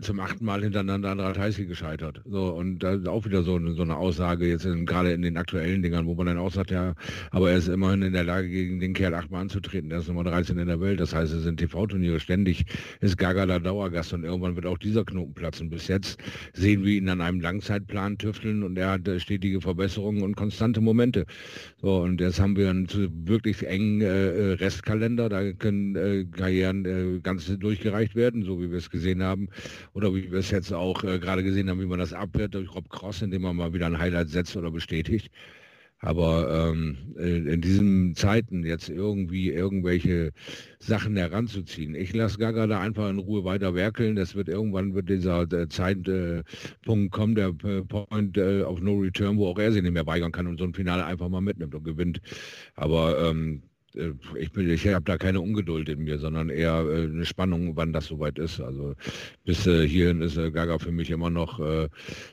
[0.00, 2.22] zum achten Mal hintereinander an Ratajski gescheitert.
[2.24, 5.20] So, und da ist auch wieder so, eine, so eine Aussage, jetzt in, gerade in
[5.20, 6.94] den aktuellen Dingern, wo man dann auch sagt, ja,
[7.30, 9.90] aber er ist immerhin in der Lage, gegen den Kerl achtmal anzutreten.
[9.90, 10.98] Der ist Nummer 13 in der Welt.
[10.98, 12.20] Das heißt, es sind TV-Turniere.
[12.20, 12.64] Ständig
[13.00, 15.68] ist Gaga da Dauergast und irgendwann wird auch dieser Knoten platzen.
[15.68, 16.18] Bis jetzt
[16.54, 20.80] sehen wir ihn an einem Langzeitplan tüfteln und er hat äh, stetige Verbesserungen und konstante
[20.80, 21.26] Momente.
[21.82, 22.88] So, und jetzt haben wir einen
[23.26, 25.28] wirklich engen äh, Restkalender.
[25.28, 29.50] Da können äh, Karrieren äh, ganz durchgereicht werden, so wie wir es gesehen haben
[29.94, 32.74] oder wie wir es jetzt auch äh, gerade gesehen haben, wie man das abwehrt durch
[32.74, 35.30] Rob Cross, indem man mal wieder ein Highlight setzt oder bestätigt.
[36.00, 40.32] Aber ähm, in diesen Zeiten jetzt irgendwie irgendwelche
[40.78, 41.94] Sachen heranzuziehen.
[41.94, 44.14] Ich lasse Gaga da einfach in Ruhe weiter werkeln.
[44.14, 49.38] Das wird irgendwann wird dieser äh, Zeitpunkt kommen, der äh, Point äh, of No Return,
[49.38, 51.74] wo auch er sich nicht mehr weigern kann und so ein Finale einfach mal mitnimmt
[51.74, 52.20] und gewinnt.
[52.74, 53.62] Aber ähm,
[53.96, 57.92] äh, ich, ich habe da keine Ungeduld in mir, sondern eher äh, eine Spannung, wann
[57.92, 58.60] das soweit ist.
[58.60, 58.94] Also
[59.44, 61.60] bis äh, hierhin ist Gaga für mich immer noch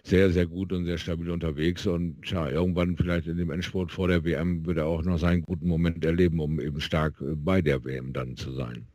[0.03, 4.07] sehr, sehr gut und sehr stabil unterwegs und tja, irgendwann vielleicht in dem Endspurt vor
[4.07, 7.83] der WM wird er auch noch seinen guten Moment erleben, um eben stark bei der
[7.83, 8.87] WM dann zu sein.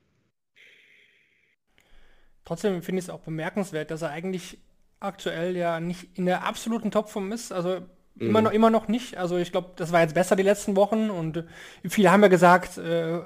[2.45, 4.59] Trotzdem finde ich es auch bemerkenswert, dass er eigentlich
[5.01, 7.53] aktuell ja nicht in der absoluten Topform ist.
[7.53, 7.83] Also
[8.21, 9.17] Immer noch, immer noch nicht.
[9.17, 11.45] Also ich glaube, das war jetzt besser die letzten Wochen und
[11.89, 13.21] viele haben ja gesagt, äh,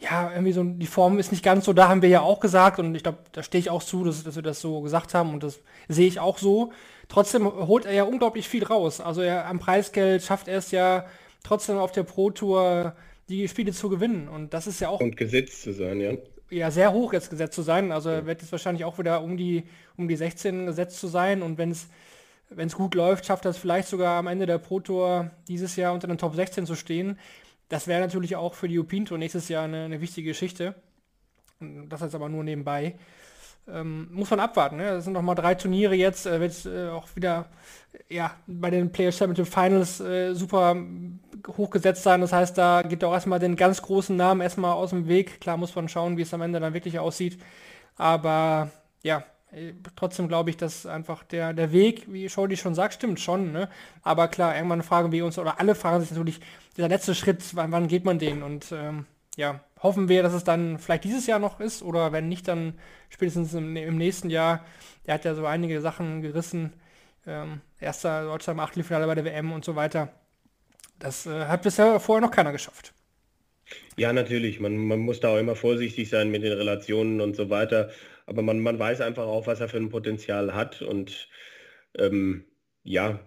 [0.00, 2.78] ja, irgendwie so die Form ist nicht ganz so, da haben wir ja auch gesagt
[2.78, 5.34] und ich glaube, da stehe ich auch zu, dass, dass wir das so gesagt haben
[5.34, 6.72] und das sehe ich auch so.
[7.08, 9.00] Trotzdem holt er ja unglaublich viel raus.
[9.00, 11.06] Also er am Preisgeld schafft er es ja
[11.42, 12.94] trotzdem auf der Pro Tour
[13.28, 16.12] die Spiele zu gewinnen und das ist ja auch und gesetzt zu sein, ja.
[16.50, 17.92] Ja, sehr hoch jetzt gesetzt zu sein.
[17.92, 19.64] Also er wird jetzt wahrscheinlich auch wieder um die
[19.98, 21.88] um die 16 gesetzt zu sein und wenn es
[22.50, 25.92] wenn es gut läuft, schafft es vielleicht sogar am Ende der Pro Tour dieses Jahr
[25.92, 27.18] unter den Top 16 zu stehen.
[27.68, 30.74] Das wäre natürlich auch für die Upin Tour nächstes Jahr eine, eine wichtige Geschichte.
[31.60, 32.94] Das ist aber nur nebenbei.
[33.70, 34.76] Ähm, muss man abwarten.
[34.76, 34.84] Ne?
[34.84, 36.26] Das sind noch mal drei Turniere jetzt.
[36.26, 37.46] Äh, wird äh, auch wieder
[38.08, 40.76] ja, bei den Players Championship Finals äh, super
[41.46, 42.22] hochgesetzt sein.
[42.22, 45.40] Das heißt, da geht auch erstmal den ganz großen Namen erstmal aus dem Weg.
[45.40, 47.38] Klar muss man schauen, wie es am Ende dann wirklich aussieht.
[47.96, 48.70] Aber
[49.02, 49.24] ja,
[49.96, 53.52] trotzdem glaube ich, dass einfach der, der Weg, wie Scholdi schon sagt, stimmt schon.
[53.52, 53.68] Ne?
[54.02, 56.40] Aber klar, irgendwann fragen wir uns, oder alle fragen sich natürlich,
[56.76, 58.42] dieser letzte Schritt, wann, wann geht man den?
[58.42, 59.06] Und ähm,
[59.36, 62.74] ja, hoffen wir, dass es dann vielleicht dieses Jahr noch ist oder wenn nicht, dann
[63.08, 64.64] spätestens im, im nächsten Jahr.
[65.06, 66.74] Der hat ja so einige Sachen gerissen.
[67.26, 70.12] Ähm, erster Deutschland im Achtelfinale bei der WM und so weiter.
[70.98, 72.92] Das äh, hat bisher vorher noch keiner geschafft.
[73.96, 74.60] Ja, natürlich.
[74.60, 77.90] Man, man muss da auch immer vorsichtig sein mit den Relationen und so weiter.
[78.28, 80.82] Aber man, man weiß einfach auch, was er für ein Potenzial hat.
[80.82, 81.28] Und
[81.96, 82.44] ähm,
[82.82, 83.20] ja,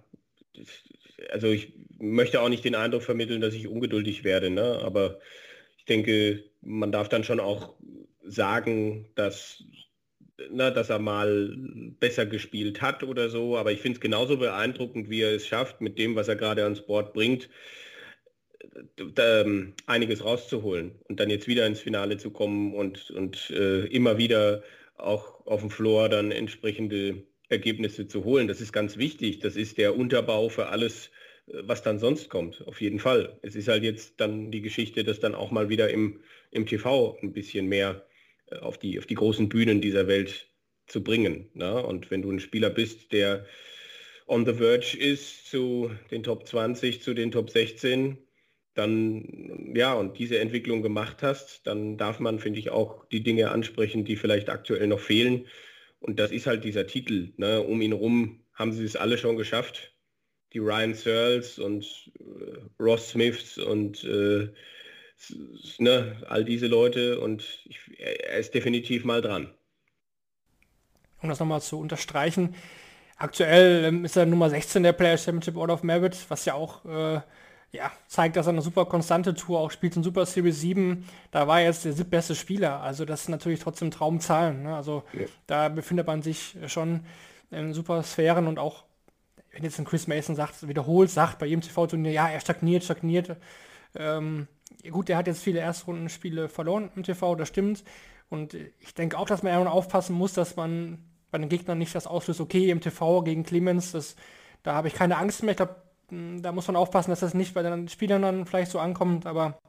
[1.32, 4.52] also ich möchte auch nicht den Eindruck vermitteln, dass ich ungeduldig werde.
[4.52, 4.80] Ne?
[4.84, 5.20] Aber
[5.80, 7.74] ich denke, man darf dann schon auch
[8.24, 9.64] sagen, dass,
[10.52, 11.56] na, dass er mal
[12.00, 13.58] besser gespielt hat oder so.
[13.58, 16.64] Aber ich finde es genauso beeindruckend, wie er es schafft, mit dem, was er gerade
[16.64, 17.50] ans Board bringt,
[19.18, 24.20] ähm, einiges rauszuholen und dann jetzt wieder ins Finale zu kommen und, und äh, immer
[24.20, 24.62] wieder
[24.95, 28.47] auch auf dem Floor dann entsprechende Ergebnisse zu holen.
[28.47, 29.39] Das ist ganz wichtig.
[29.39, 31.12] Das ist der Unterbau für alles,
[31.47, 32.65] äh, was dann sonst kommt.
[32.67, 33.38] Auf jeden Fall.
[33.41, 37.17] Es ist halt jetzt dann die Geschichte, dass dann auch mal wieder im, im TV
[37.21, 38.08] ein bisschen mehr
[38.47, 40.47] äh, auf die, auf die großen Bühnen dieser Welt
[40.88, 41.49] zu bringen.
[41.54, 41.84] Ne?
[41.84, 43.45] Und wenn du ein Spieler bist, der
[44.27, 48.17] on the verge ist zu den Top 20, zu den Top 16,
[48.73, 53.51] dann ja und diese Entwicklung gemacht hast, dann darf man, finde ich, auch die Dinge
[53.51, 55.47] ansprechen, die vielleicht aktuell noch fehlen.
[55.99, 57.34] Und das ist halt dieser Titel.
[57.38, 57.62] Ne?
[57.62, 59.93] Um ihn rum haben sie es alle schon geschafft.
[60.53, 64.49] Die Ryan Searles und äh, Ross Smiths und äh,
[65.77, 67.19] ne, all diese Leute.
[67.19, 69.53] Und ich, er ist definitiv mal dran.
[71.21, 72.55] Um das nochmal zu unterstreichen,
[73.17, 76.84] aktuell ähm, ist er Nummer 16 der Players Championship Order of Merit, was ja auch
[76.86, 77.21] äh,
[77.71, 81.07] ja, zeigt, dass er eine super konstante Tour auch spielt in Super Series 7.
[81.31, 82.81] Da war er jetzt der siebtbeste Spieler.
[82.81, 84.63] Also das ist natürlich trotzdem Traumzahlen.
[84.63, 84.75] Ne?
[84.75, 85.25] Also ja.
[85.47, 87.05] da befindet man sich schon
[87.49, 88.84] in super Sphären und auch,
[89.51, 93.38] wenn jetzt ein Chris Mason sagt, wiederholt sagt bei jedem TV-Turnier, ja, er stagniert, stagniert.
[93.95, 94.47] Ähm,
[94.89, 97.84] gut, er hat jetzt viele Erstrundenspiele verloren im TV, das stimmt.
[98.29, 100.99] Und ich denke auch, dass man irgendwann aufpassen muss, dass man
[101.31, 104.15] bei den Gegnern nicht das auslöst, okay, im TV gegen Clemens, das,
[104.63, 105.51] da habe ich keine Angst mehr.
[105.51, 105.75] Ich glaube,
[106.12, 109.60] da muss man aufpassen, dass das nicht bei den Spielern dann vielleicht so ankommt, aber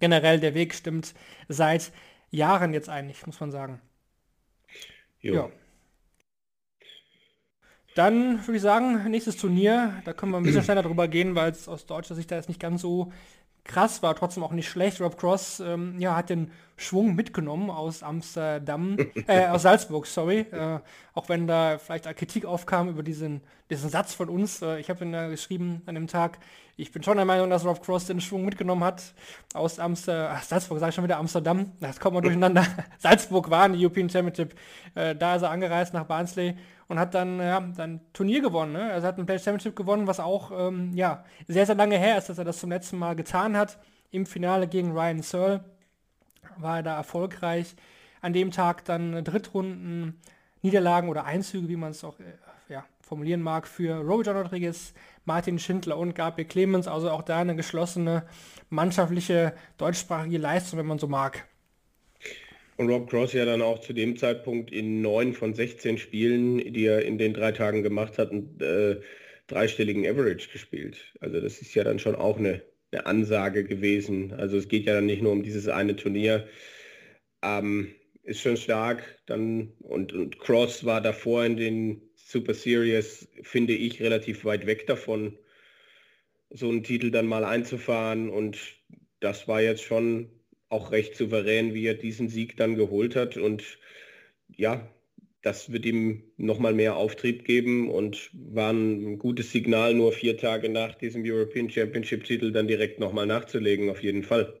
[0.00, 1.14] generell der Weg stimmt
[1.48, 1.92] seit
[2.30, 3.80] Jahren jetzt eigentlich, muss man sagen.
[5.20, 5.34] Jo.
[5.34, 5.50] Ja.
[7.94, 11.52] Dann würde ich sagen, nächstes Turnier, da können wir ein bisschen schneller drüber gehen, weil
[11.52, 13.12] es aus deutscher Sicht da jetzt nicht ganz so
[13.64, 15.00] krass war, trotzdem auch nicht schlecht.
[15.00, 18.96] Rob Cross ähm, ja, hat den Schwung mitgenommen aus Amsterdam,
[19.26, 20.40] äh, aus Salzburg, sorry.
[20.40, 20.80] Äh,
[21.14, 24.62] auch wenn da vielleicht Kritik aufkam über diesen, diesen Satz von uns.
[24.62, 26.38] Äh, ich habe ihn da geschrieben an dem Tag,
[26.76, 29.14] ich bin schon der Meinung, dass Rob Cross den Schwung mitgenommen hat
[29.52, 32.66] aus Amsterdam, Salzburg, sage ich schon wieder Amsterdam, das kommt mal durcheinander.
[32.98, 34.58] Salzburg war in die European Championship,
[34.94, 36.56] äh, da ist er angereist nach Barnsley
[36.92, 38.74] und hat dann ja, dann Turnier gewonnen.
[38.74, 38.92] Ne?
[38.92, 42.28] Also hat ein Play Championship gewonnen, was auch ähm, ja, sehr, sehr lange her ist,
[42.28, 43.78] dass er das zum letzten Mal getan hat.
[44.10, 45.64] Im Finale gegen Ryan Searle
[46.58, 47.74] war er da erfolgreich.
[48.20, 50.20] An dem Tag dann Drittrunden
[50.60, 52.24] Niederlagen oder Einzüge, wie man es auch äh,
[52.68, 54.92] ja, formulieren mag, für Robert John Rodriguez,
[55.24, 56.88] Martin Schindler und Gabriel Clemens.
[56.88, 58.24] Also auch da eine geschlossene
[58.68, 61.46] mannschaftliche deutschsprachige Leistung, wenn man so mag.
[62.76, 66.86] Und Rob Cross ja dann auch zu dem Zeitpunkt in neun von 16 Spielen, die
[66.86, 69.00] er in den drei Tagen gemacht hat, einen äh,
[69.46, 71.14] dreistelligen Average gespielt.
[71.20, 74.32] Also das ist ja dann schon auch eine, eine Ansage gewesen.
[74.32, 76.48] Also es geht ja dann nicht nur um dieses eine Turnier.
[77.42, 79.20] Ähm, ist schon stark.
[79.26, 84.86] Dann und, und Cross war davor in den Super Series, finde ich, relativ weit weg
[84.86, 85.38] davon,
[86.50, 88.30] so einen Titel dann mal einzufahren.
[88.30, 88.58] Und
[89.20, 90.30] das war jetzt schon
[90.72, 93.36] auch recht souverän, wie er diesen Sieg dann geholt hat.
[93.36, 93.78] Und
[94.48, 94.88] ja,
[95.42, 100.68] das wird ihm nochmal mehr Auftrieb geben und war ein gutes Signal, nur vier Tage
[100.68, 104.58] nach diesem European Championship-Titel dann direkt nochmal nachzulegen, auf jeden Fall.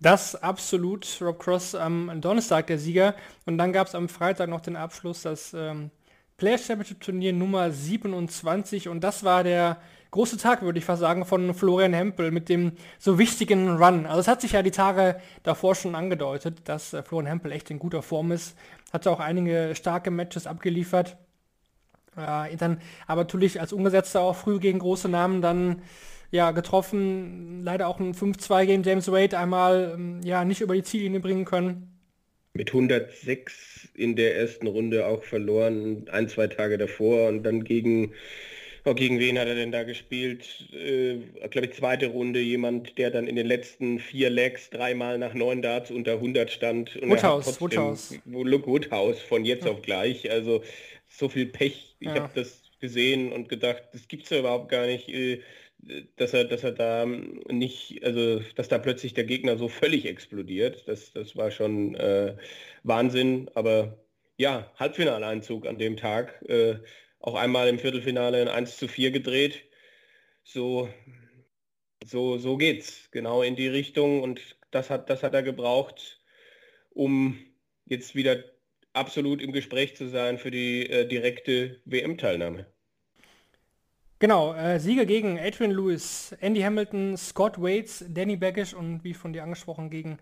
[0.00, 3.14] Das absolut, Rob Cross am Donnerstag der Sieger.
[3.44, 5.90] Und dann gab es am Freitag noch den Abschluss, das ähm,
[6.36, 8.88] Players Championship Turnier Nummer 27.
[8.88, 9.80] Und das war der
[10.16, 14.06] große Tag, würde ich fast sagen, von Florian Hempel mit dem so wichtigen Run.
[14.06, 17.70] Also es hat sich ja die Tage davor schon angedeutet, dass äh, Florian Hempel echt
[17.70, 18.56] in guter Form ist.
[18.92, 21.18] Hat auch einige starke Matches abgeliefert.
[22.16, 25.82] Äh, dann aber natürlich als Umgesetzter auch früh gegen große Namen dann
[26.30, 27.62] ja getroffen.
[27.62, 31.44] Leider auch ein 5-2 gegen James Wade einmal ähm, ja nicht über die Ziellinie bringen
[31.44, 31.92] können.
[32.54, 38.14] Mit 106 in der ersten Runde auch verloren, ein, zwei Tage davor und dann gegen
[38.88, 40.72] Oh, gegen wen hat er denn da gespielt?
[40.72, 41.16] Äh,
[41.50, 45.60] Glaube ich, zweite Runde, jemand, der dann in den letzten vier Legs dreimal nach neun
[45.60, 46.94] Darts unter 100 stand.
[46.94, 48.20] Und Woodhouse, Woodhouse.
[48.24, 49.72] Woodhouse von jetzt ja.
[49.72, 50.30] auf gleich.
[50.30, 50.62] Also
[51.08, 51.96] so viel Pech.
[51.98, 52.14] Ich ja.
[52.14, 55.40] habe das gesehen und gedacht, das gibt es ja überhaupt gar nicht, äh,
[56.14, 57.06] dass er, dass er da
[57.50, 60.84] nicht, also dass da plötzlich der Gegner so völlig explodiert.
[60.86, 62.36] Das, das war schon äh,
[62.84, 63.50] Wahnsinn.
[63.54, 63.98] Aber
[64.36, 66.40] ja, Halbfinaleinzug an dem Tag.
[66.48, 66.76] Äh,
[67.26, 69.64] auch einmal im Viertelfinale in 1 zu 4 gedreht.
[70.44, 70.88] So,
[72.04, 73.10] so, so geht's.
[73.10, 74.22] Genau in die Richtung.
[74.22, 76.20] Und das hat, das hat er gebraucht,
[76.90, 77.36] um
[77.84, 78.44] jetzt wieder
[78.92, 82.66] absolut im Gespräch zu sein für die äh, direkte WM-Teilnahme.
[84.20, 89.32] Genau, äh, Sieger gegen Adrian Lewis, Andy Hamilton, Scott Waits, Danny Baggish und wie von
[89.32, 90.18] dir angesprochen gegen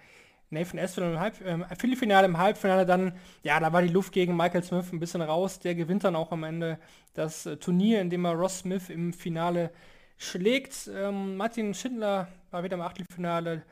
[0.54, 3.12] Nathan Espinel im Halb, äh, Viertelfinale, im Halbfinale dann,
[3.42, 5.58] ja, da war die Luft gegen Michael Smith ein bisschen raus.
[5.58, 6.78] Der gewinnt dann auch am Ende
[7.12, 9.70] das äh, Turnier, in dem er Ross Smith im Finale
[10.16, 10.90] schlägt.
[10.94, 13.62] Ähm, Martin Schindler war wieder im Achtelfinale.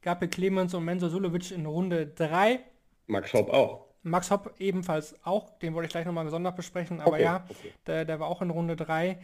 [0.00, 2.60] Gabriel Clemens und Menzo Sulovic in Runde 3.
[3.06, 3.86] Max Hopp auch.
[4.02, 5.58] Max Hopp ebenfalls auch.
[5.58, 7.00] Den wollte ich gleich nochmal gesondert besprechen.
[7.00, 7.72] Aber okay, ja, okay.
[7.86, 9.18] Der, der war auch in Runde 3.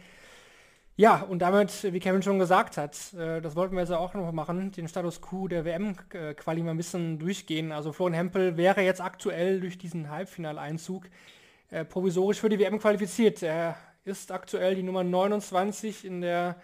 [0.99, 4.33] Ja, und damit, wie Kevin schon gesagt hat, äh, das wollten wir jetzt auch noch
[4.33, 7.71] machen, den Status Quo der WM-Quali mal ein bisschen durchgehen.
[7.71, 11.05] Also Florian Hempel wäre jetzt aktuell durch diesen Halbfinaleinzug
[11.69, 13.41] äh, provisorisch für die WM qualifiziert.
[13.41, 16.57] Er ist aktuell die Nummer 29 in der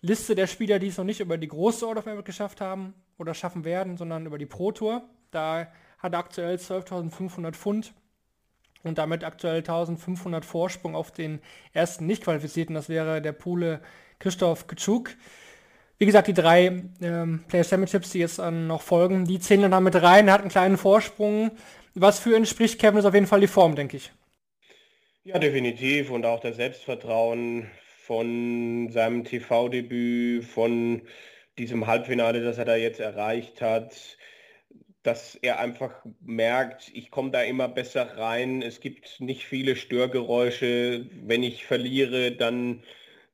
[0.00, 2.94] Liste der Spieler, die es noch nicht über die große Order of Merit geschafft haben
[3.18, 5.02] oder schaffen werden, sondern über die Pro Tour.
[5.30, 7.92] Da hat er aktuell 12.500 Pfund
[8.84, 11.40] und damit aktuell 1500 Vorsprung auf den
[11.72, 12.74] ersten Nicht-Qualifizierten.
[12.74, 13.80] Das wäre der Pole
[14.18, 15.10] Christoph Kitschuk.
[15.98, 19.84] Wie gesagt, die drei ähm, Player Championships, die jetzt äh, noch folgen, die zählen dann
[19.84, 20.26] mit rein.
[20.26, 21.52] Er hat einen kleinen Vorsprung.
[21.94, 24.12] Was für ihn spricht Kevin ist auf jeden Fall die Form, denke ich.
[25.24, 26.10] Ja, definitiv.
[26.10, 27.70] Und auch das Selbstvertrauen
[28.04, 31.02] von seinem TV-Debüt, von
[31.58, 34.18] diesem Halbfinale, das er da jetzt erreicht hat,
[35.02, 38.62] dass er einfach merkt, ich komme da immer besser rein.
[38.62, 41.08] Es gibt nicht viele Störgeräusche.
[41.24, 42.84] Wenn ich verliere, dann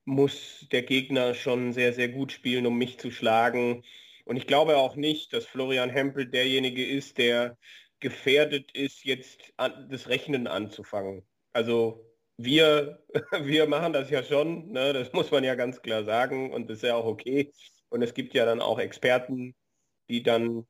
[0.05, 3.85] muss der Gegner schon sehr, sehr gut spielen, um mich zu schlagen.
[4.25, 7.59] Und ich glaube auch nicht, dass Florian Hempel derjenige ist, der
[8.01, 11.23] gefährdet ist, jetzt an, das Rechnen anzufangen.
[11.53, 12.07] Also
[12.39, 13.03] wir,
[13.43, 14.93] wir machen das ja schon, ne?
[14.93, 17.53] das muss man ja ganz klar sagen und das ist ja auch okay.
[17.91, 19.55] Und es gibt ja dann auch Experten,
[20.09, 20.67] die dann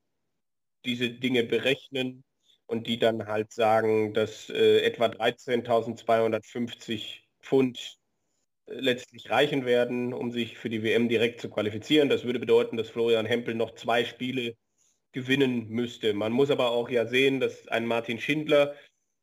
[0.85, 2.25] diese Dinge berechnen
[2.67, 7.99] und die dann halt sagen, dass äh, etwa 13.250 Pfund
[8.67, 12.09] äh, letztlich reichen werden, um sich für die WM direkt zu qualifizieren.
[12.09, 14.57] Das würde bedeuten, dass Florian Hempel noch zwei Spiele
[15.13, 16.15] gewinnen müsste.
[16.15, 18.75] Man muss aber auch ja sehen, dass ein Martin Schindler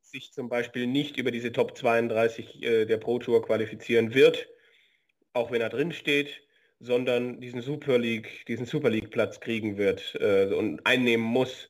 [0.01, 4.47] sich zum Beispiel nicht über diese Top 32 äh, der Pro Tour qualifizieren wird,
[5.33, 6.44] auch wenn er drin steht,
[6.85, 11.69] sondern diesen Super League, diesen Super League Platz kriegen wird äh, und einnehmen muss.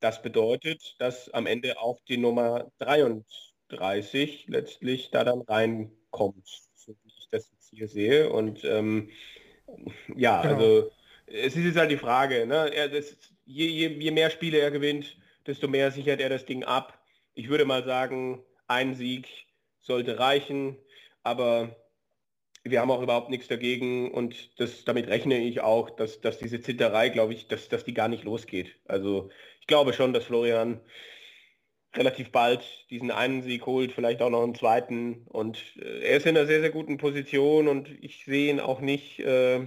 [0.00, 7.08] Das bedeutet, dass am Ende auch die Nummer 33 letztlich da dann reinkommt, so wie
[7.18, 8.30] ich das jetzt hier sehe.
[8.30, 9.10] Und ähm,
[10.14, 10.54] ja, genau.
[10.54, 10.90] also
[11.26, 12.72] es ist jetzt halt die Frage, ne?
[12.72, 15.16] er, das, je, je, je mehr Spiele er gewinnt,
[15.46, 16.98] desto mehr sichert er das Ding ab
[17.38, 19.28] ich würde mal sagen, ein Sieg
[19.78, 20.76] sollte reichen,
[21.22, 21.76] aber
[22.70, 26.60] wir haben auch überhaupt nichts dagegen und das, damit rechne ich auch, dass, dass diese
[26.60, 28.76] Zitterei, glaube ich, dass, dass die gar nicht losgeht.
[28.86, 30.80] Also ich glaube schon, dass Florian
[31.94, 35.26] relativ bald diesen einen Sieg holt, vielleicht auch noch einen zweiten.
[35.26, 38.80] Und äh, er ist in einer sehr, sehr guten Position und ich sehe ihn auch
[38.80, 39.66] nicht äh,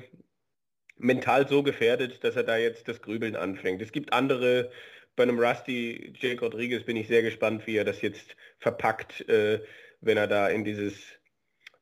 [0.98, 3.82] mental so gefährdet, dass er da jetzt das Grübeln anfängt.
[3.82, 4.72] Es gibt andere
[5.16, 9.62] bei einem Rusty Jake Rodriguez bin ich sehr gespannt, wie er das jetzt verpackt, äh,
[10.00, 10.96] wenn er da in dieses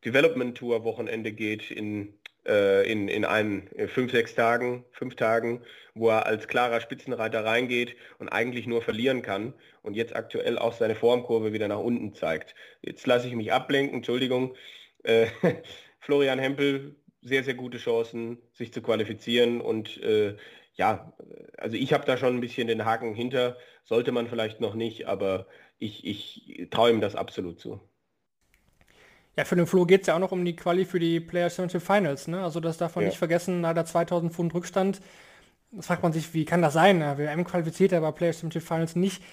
[0.05, 2.13] Development Tour Wochenende geht in,
[2.47, 5.61] äh, in, in einen in fünf, sechs Tagen, fünf Tagen,
[5.93, 10.73] wo er als klarer Spitzenreiter reingeht und eigentlich nur verlieren kann und jetzt aktuell auch
[10.73, 12.55] seine Formkurve wieder nach unten zeigt.
[12.81, 14.55] Jetzt lasse ich mich ablenken, Entschuldigung.
[15.03, 15.27] Äh,
[15.99, 20.35] Florian Hempel, sehr, sehr gute Chancen, sich zu qualifizieren und äh,
[20.75, 21.13] ja,
[21.57, 25.07] also ich habe da schon ein bisschen den Haken hinter, sollte man vielleicht noch nicht,
[25.07, 25.45] aber
[25.77, 27.81] ich, ich traue ihm das absolut zu.
[29.37, 31.55] Ja, für den Flo geht es ja auch noch um die Quali für die Players
[31.55, 32.43] Championship Finals, ne?
[32.43, 33.09] Also das darf man ja.
[33.09, 35.01] nicht vergessen, da der 2000 Pfund Rückstand.
[35.71, 36.99] Das fragt man sich, wie kann das sein?
[36.99, 39.23] Ja, WM qualifiziert, aber Players Championship Finals nicht.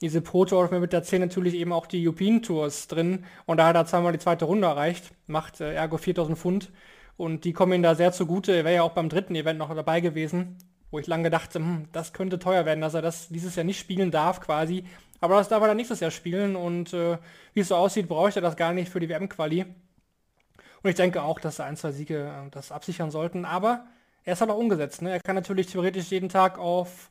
[0.00, 3.68] Diese Pro Tour mit der 10 natürlich eben auch die European Tours drin und da
[3.68, 6.72] hat er zweimal die zweite Runde erreicht, macht äh, ergo 4000 Pfund
[7.16, 8.52] und die kommen ihm da sehr zugute.
[8.52, 10.58] Er wäre ja auch beim dritten Event noch dabei gewesen
[10.94, 13.80] wo ich lange dachte, hm, das könnte teuer werden, dass er das dieses Jahr nicht
[13.80, 14.84] spielen darf quasi.
[15.20, 17.18] Aber das darf er dann nächstes Jahr spielen und äh,
[17.54, 19.62] wie es so aussieht, bräuchte er das gar nicht für die WM-Quali.
[19.62, 23.44] Und ich denke auch, dass ein, zwei Siege äh, das absichern sollten.
[23.44, 23.86] Aber
[24.24, 25.02] er ist halt auch umgesetzt.
[25.02, 25.12] Ne?
[25.12, 27.10] Er kann natürlich theoretisch jeden Tag auf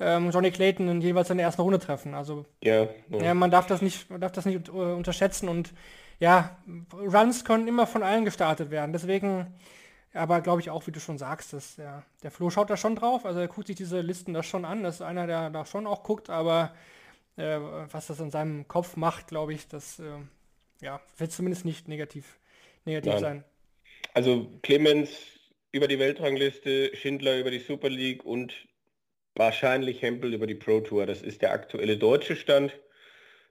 [0.00, 2.14] ähm, Johnny Clayton in jeweils in der ersten Runde treffen.
[2.14, 3.22] Also ja, ja.
[3.22, 5.72] ja man darf das nicht, man darf das nicht äh, unterschätzen und
[6.20, 6.56] ja,
[6.92, 8.92] Runs können immer von allen gestartet werden.
[8.92, 9.54] Deswegen
[10.14, 12.94] aber glaube ich auch, wie du schon sagst, dass der, der Flo schaut da schon
[12.94, 13.26] drauf.
[13.26, 14.84] Also er guckt sich diese Listen da schon an.
[14.84, 16.72] Das ist einer, der da schon auch guckt, aber
[17.36, 20.18] äh, was das in seinem Kopf macht, glaube ich, das äh,
[20.80, 22.38] ja, wird zumindest nicht negativ,
[22.84, 23.20] negativ Nein.
[23.20, 23.44] sein.
[24.12, 25.10] Also Clemens
[25.72, 28.54] über die Weltrangliste, Schindler über die Super League und
[29.34, 31.06] wahrscheinlich Hempel über die Pro Tour.
[31.06, 32.72] Das ist der aktuelle deutsche Stand.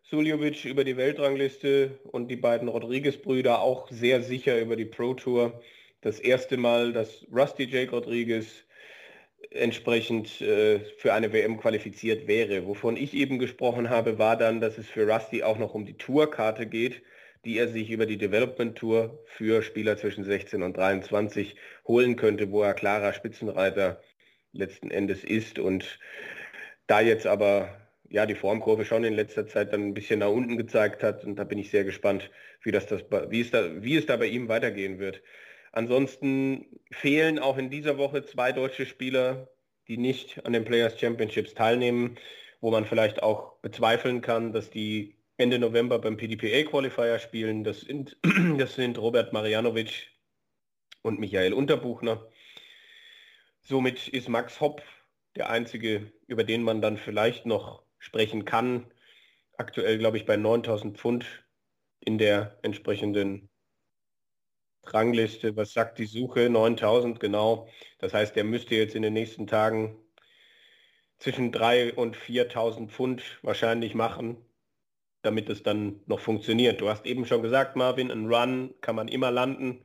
[0.03, 5.61] Suljovic über die Weltrangliste und die beiden Rodriguez-Brüder auch sehr sicher über die Pro Tour
[6.01, 8.65] das erste Mal, dass Rusty Jake Rodriguez
[9.51, 12.65] entsprechend äh, für eine WM qualifiziert wäre.
[12.65, 15.97] Wovon ich eben gesprochen habe, war dann, dass es für Rusty auch noch um die
[15.97, 17.01] Tourkarte geht,
[17.45, 21.55] die er sich über die Development Tour für Spieler zwischen 16 und 23
[21.87, 24.01] holen könnte, wo er klarer Spitzenreiter
[24.53, 25.59] letzten Endes ist.
[25.59, 25.99] Und
[26.87, 27.69] da jetzt aber
[28.09, 31.35] ja die Formkurve schon in letzter Zeit dann ein bisschen nach unten gezeigt hat, und
[31.35, 32.29] da bin ich sehr gespannt,
[32.61, 35.21] wie, das, das, wie, es, da, wie es da bei ihm weitergehen wird.
[35.73, 39.49] Ansonsten fehlen auch in dieser Woche zwei deutsche Spieler,
[39.87, 42.17] die nicht an den Players Championships teilnehmen,
[42.61, 47.63] wo man vielleicht auch bezweifeln kann, dass die Ende November beim PDPA Qualifier spielen.
[47.63, 48.17] Das sind,
[48.59, 50.11] das sind Robert Marianovic
[51.01, 52.29] und Michael Unterbuchner.
[53.61, 54.83] Somit ist Max Hopp
[55.35, 58.93] der einzige, über den man dann vielleicht noch sprechen kann.
[59.57, 61.25] Aktuell, glaube ich, bei 9000 Pfund
[61.99, 63.49] in der entsprechenden
[64.85, 66.49] Rangliste, was sagt die Suche?
[66.49, 67.67] 9000, genau.
[67.99, 69.97] Das heißt, er müsste jetzt in den nächsten Tagen
[71.19, 74.37] zwischen 3 und 4000 Pfund wahrscheinlich machen.
[75.23, 76.81] damit es dann noch funktioniert.
[76.81, 79.83] Du hast eben schon gesagt, Marvin, ein Run kann man immer landen.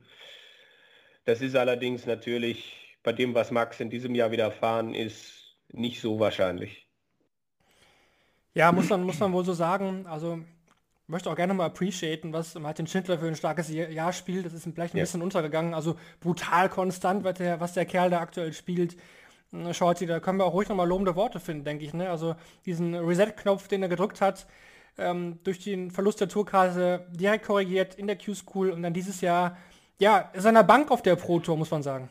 [1.25, 6.19] Das ist allerdings natürlich bei dem, was Max in diesem Jahr widerfahren ist, nicht so
[6.19, 6.87] wahrscheinlich.
[8.53, 10.05] Ja, muss man, muss man wohl so sagen.
[10.07, 10.43] Also
[11.09, 14.45] möchte auch gerne mal appreciaten, was Martin Schindler für ein starkes Jahr spielt.
[14.45, 15.03] Das ist vielleicht ein ja.
[15.03, 15.73] bisschen untergegangen.
[15.73, 18.95] Also brutal konstant, was der, was der Kerl da aktuell spielt.
[19.51, 21.93] Hm, Shorty, da können wir auch ruhig nochmal lobende Worte finden, denke ich.
[21.93, 22.09] Ne?
[22.09, 22.35] Also
[22.65, 24.47] diesen Reset-Knopf, den er gedrückt hat,
[24.97, 29.57] ähm, durch den Verlust der Tourkarte direkt korrigiert in der Q-School und dann dieses Jahr,
[29.97, 32.09] ja, seiner Bank auf der Pro-Tour, muss man sagen.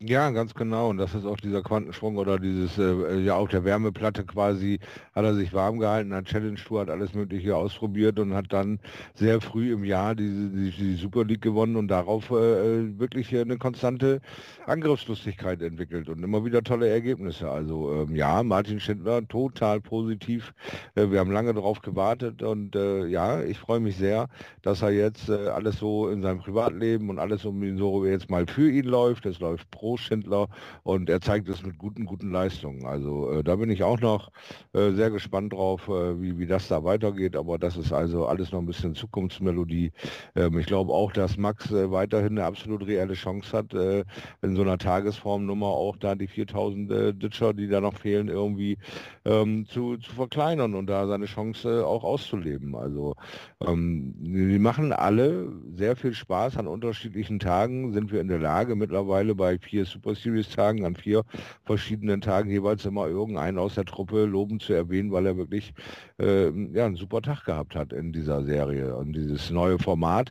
[0.00, 0.90] Ja, ganz genau.
[0.90, 4.78] Und das ist auch dieser Quantensprung oder dieses, äh, ja auch der Wärmeplatte quasi,
[5.14, 8.80] hat er sich warm gehalten, hat Challenge Tour, hat alles Mögliche ausprobiert und hat dann
[9.14, 13.34] sehr früh im Jahr diese, die, die Super League gewonnen und darauf äh, äh wirklich
[13.34, 14.20] eine konstante
[14.66, 17.48] Angriffslustigkeit entwickelt und immer wieder tolle Ergebnisse.
[17.50, 20.52] Also ähm, ja, Martin Schindler total positiv.
[20.96, 24.28] Äh, wir haben lange darauf gewartet und äh, ja, ich freue mich sehr,
[24.60, 28.28] dass er jetzt äh, alles so in seinem Privatleben und alles um ihn so jetzt
[28.28, 29.24] mal für ihn läuft.
[29.24, 30.48] Es läuft pro Großschindler
[30.82, 32.86] und er zeigt es mit guten, guten Leistungen.
[32.86, 34.30] Also äh, da bin ich auch noch
[34.72, 37.36] äh, sehr gespannt drauf, äh, wie, wie das da weitergeht.
[37.36, 39.92] Aber das ist also alles noch ein bisschen Zukunftsmelodie.
[40.36, 44.04] Ähm, ich glaube auch, dass Max äh, weiterhin eine absolut reelle Chance hat, äh,
[44.40, 48.78] in so einer Tagesformnummer auch da die 4000 äh, Ditcher, die da noch fehlen, irgendwie
[49.26, 52.74] ähm, zu, zu verkleinern und da seine Chance auch auszuleben.
[52.74, 53.16] Also
[53.60, 58.76] ähm, die machen alle sehr viel Spaß an unterschiedlichen Tagen, sind wir in der Lage
[58.76, 61.24] mittlerweile bei vier Super Series Tagen, an vier
[61.64, 65.74] verschiedenen Tagen jeweils immer irgendeinen aus der Truppe loben zu erwähnen, weil er wirklich
[66.20, 68.94] äh, ja, einen super Tag gehabt hat in dieser Serie.
[68.96, 70.30] Und dieses neue Format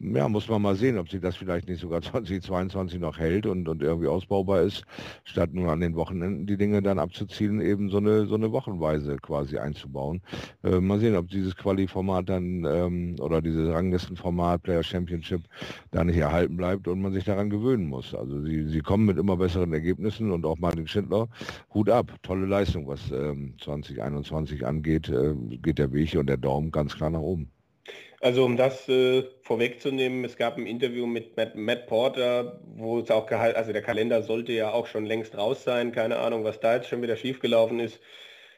[0.00, 3.68] ja, muss man mal sehen, ob sich das vielleicht nicht sogar 2022 noch hält und,
[3.68, 4.84] und irgendwie ausbaubar ist,
[5.24, 9.16] statt nur an den Wochenenden die Dinge dann abzuzielen, eben so eine, so eine Wochenweise
[9.16, 10.20] quasi einzubauen.
[10.62, 15.42] Äh, mal sehen, ob dieses Quali-Format dann ähm, oder dieses Ranglistenformat Player Championship
[15.90, 18.14] da nicht erhalten bleibt und man sich daran gewöhnen muss.
[18.14, 21.28] Also sie, sie kommen mit immer besseren Ergebnissen und auch Martin Schindler,
[21.74, 26.70] Hut ab, tolle Leistung, was ähm, 2021 angeht, äh, geht der Weg und der Daumen
[26.70, 27.50] ganz klar nach oben.
[28.20, 33.10] Also um das äh, vorwegzunehmen, es gab ein Interview mit Matt, Matt, Porter, wo es
[33.10, 36.58] auch gehalten, also der Kalender sollte ja auch schon längst raus sein, keine Ahnung, was
[36.58, 38.00] da jetzt schon wieder schiefgelaufen ist.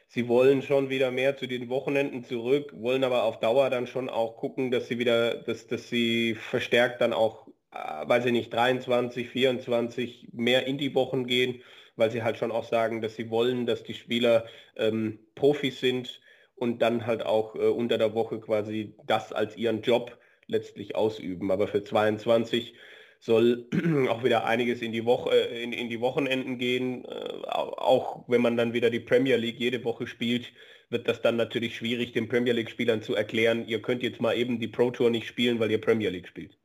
[0.07, 4.09] Sie wollen schon wieder mehr zu den Wochenenden zurück, wollen aber auf Dauer dann schon
[4.09, 8.51] auch gucken, dass sie wieder, dass, dass sie verstärkt dann auch, äh, weiß ich nicht,
[8.51, 11.61] 23, 24 mehr in die Wochen gehen,
[11.95, 16.19] weil sie halt schon auch sagen, dass sie wollen, dass die Spieler ähm, Profis sind,
[16.61, 21.49] und dann halt auch äh, unter der Woche quasi das als ihren Job letztlich ausüben.
[21.49, 22.75] Aber für 22
[23.19, 23.65] soll
[24.09, 27.03] auch wieder einiges in die Woche äh, in, in die Wochenenden gehen.
[27.05, 30.53] Äh, auch wenn man dann wieder die Premier League jede Woche spielt,
[30.91, 34.37] wird das dann natürlich schwierig, den Premier League Spielern zu erklären, ihr könnt jetzt mal
[34.37, 36.59] eben die Pro Tour nicht spielen, weil ihr Premier League spielt.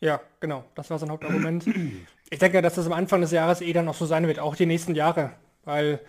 [0.00, 1.66] Ja, genau, das war sein Hauptargument.
[2.30, 4.56] Ich denke, dass das am Anfang des Jahres eh dann noch so sein wird, auch
[4.56, 5.34] die nächsten Jahre,
[5.64, 6.00] weil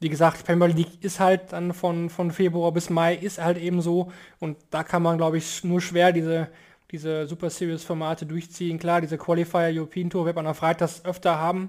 [0.00, 3.82] wie gesagt, Premier League ist halt dann von, von Februar bis Mai ist halt eben
[3.82, 6.48] so und da kann man, glaube ich, nur schwer diese,
[6.90, 8.78] diese Super Series Formate durchziehen.
[8.78, 11.68] Klar, diese Qualifier European Tour wird man am Freitag öfter haben.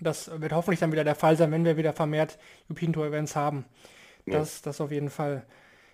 [0.00, 3.34] Das wird hoffentlich dann wieder der Fall sein, wenn wir wieder vermehrt European Tour Events
[3.34, 3.64] haben.
[4.26, 4.60] Das, ja.
[4.64, 5.44] das auf jeden Fall.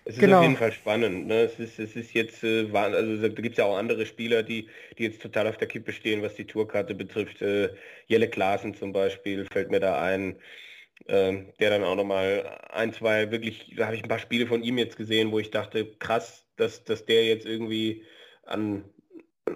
[0.05, 0.37] Es ist genau.
[0.37, 1.27] auf jeden Fall spannend.
[1.27, 1.41] Ne?
[1.41, 4.67] Es, ist, es ist jetzt, äh, also da gibt es ja auch andere Spieler, die,
[4.97, 7.41] die jetzt total auf der Kippe stehen, was die Tourkarte betrifft.
[7.41, 7.69] Äh,
[8.07, 10.37] Jelle Klaassen zum Beispiel fällt mir da ein.
[11.07, 14.63] Ähm, der dann auch nochmal ein, zwei wirklich, da habe ich ein paar Spiele von
[14.63, 18.03] ihm jetzt gesehen, wo ich dachte, krass, dass, dass der jetzt irgendwie
[18.45, 18.85] an,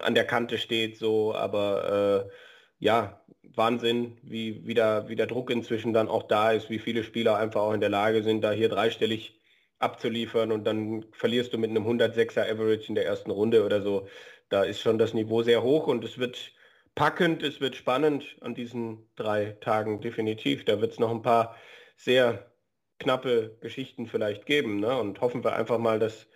[0.00, 2.34] an der Kante steht, so, aber äh,
[2.78, 3.24] ja,
[3.54, 7.36] Wahnsinn, wie, wie, der, wie der Druck inzwischen dann auch da ist, wie viele Spieler
[7.38, 9.40] einfach auch in der Lage sind, da hier dreistellig
[9.78, 14.08] abzuliefern und dann verlierst du mit einem 106er Average in der ersten Runde oder so.
[14.48, 16.52] Da ist schon das Niveau sehr hoch und es wird
[16.96, 20.64] packend, es wird spannend an diesen drei Tagen definitiv.
[20.64, 21.54] Da wird es noch ein paar
[21.96, 22.50] sehr
[22.98, 24.80] knappe Geschichten vielleicht geben.
[24.80, 24.98] Ne?
[24.98, 26.26] Und hoffen wir einfach mal, dass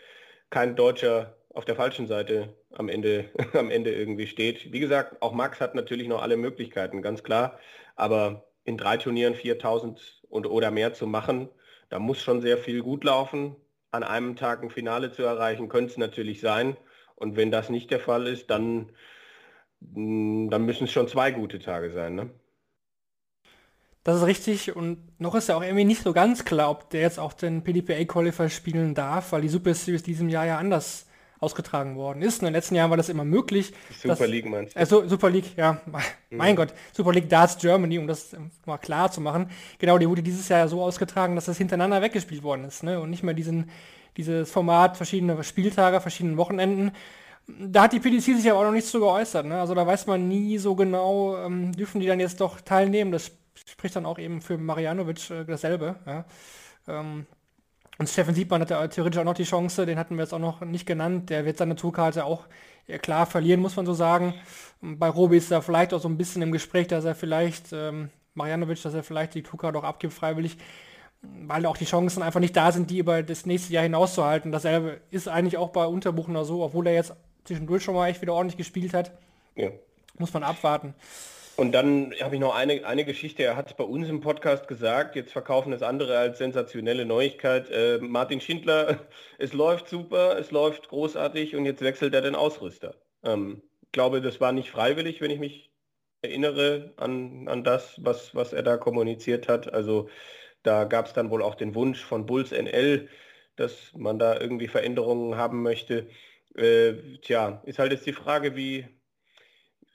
[0.51, 4.73] kein Deutscher auf der falschen Seite am Ende, am Ende irgendwie steht.
[4.73, 7.59] Wie gesagt, auch Max hat natürlich noch alle Möglichkeiten, ganz klar.
[7.97, 11.49] Aber in drei Turnieren 4000 und oder mehr zu machen,
[11.89, 13.57] da muss schon sehr viel gut laufen.
[13.91, 16.77] An einem Tag ein Finale zu erreichen, könnte es natürlich sein.
[17.17, 18.93] Und wenn das nicht der Fall ist, dann
[19.81, 22.31] dann müssen es schon zwei gute Tage sein, ne?
[24.03, 27.03] Das ist richtig und noch ist ja auch irgendwie nicht so ganz klar, ob der
[27.03, 31.07] jetzt auch den PDPA Qualifier spielen darf, weil die Super Series diesem Jahr ja anders
[31.39, 32.41] ausgetragen worden ist.
[32.41, 33.75] In den letzten Jahren war das immer möglich.
[33.91, 34.81] Super dass, League meinst du?
[34.81, 35.83] Also Super League, ja,
[36.31, 36.57] mein mhm.
[36.57, 39.51] Gott, Super League Darts Germany, um das mal klar zu machen.
[39.79, 43.01] Genau, die wurde dieses Jahr so ausgetragen, dass das hintereinander weggespielt worden ist, ne?
[43.01, 43.71] Und nicht mehr diesen
[44.17, 46.93] dieses Format, verschiedene Spieltage, verschiedene Wochenenden.
[47.47, 49.47] Da hat die PDC sich aber auch noch nicht so geäußert.
[49.47, 49.61] Ne?
[49.61, 53.13] Also da weiß man nie so genau, ähm, dürfen die dann jetzt doch teilnehmen.
[53.13, 53.33] Das
[53.67, 55.97] spricht dann auch eben für Marianovic äh, dasselbe.
[56.07, 56.25] Ja?
[56.89, 57.27] Ähm,
[57.99, 60.39] und Steffen Siebmann hat ja theoretisch auch noch die Chance, den hatten wir jetzt auch
[60.39, 61.29] noch nicht genannt.
[61.29, 62.47] Der wird seine Tourkarte auch
[62.87, 64.35] ja, klar verlieren, muss man so sagen.
[64.81, 68.09] Bei Robi ist er vielleicht auch so ein bisschen im Gespräch, dass er vielleicht, ähm,
[68.35, 70.57] Marianovic, dass er vielleicht die Tourkarte auch abgibt freiwillig,
[71.21, 74.51] weil auch die Chancen einfach nicht da sind, die über das nächste Jahr hinauszuhalten.
[74.51, 77.15] Dasselbe ist eigentlich auch bei Unterbuchner so, obwohl er jetzt
[77.51, 79.11] zwischendurch schon mal echt wieder ordentlich gespielt hat.
[79.57, 79.71] Ja.
[80.19, 80.95] Muss man abwarten.
[81.57, 85.17] Und dann habe ich noch eine, eine Geschichte, er hat bei uns im Podcast gesagt,
[85.17, 87.69] jetzt verkaufen es andere als sensationelle Neuigkeit.
[87.71, 89.01] Äh, Martin Schindler,
[89.39, 92.95] es läuft super, es läuft großartig und jetzt wechselt er den Ausrüster.
[93.25, 95.73] Ähm, ich glaube, das war nicht freiwillig, wenn ich mich
[96.23, 99.73] erinnere an, an das, was, was er da kommuniziert hat.
[99.73, 100.09] Also
[100.63, 103.09] da gab es dann wohl auch den Wunsch von Bulls NL,
[103.57, 106.07] dass man da irgendwie Veränderungen haben möchte.
[106.57, 108.87] Äh, tja, ist halt jetzt die Frage, wie,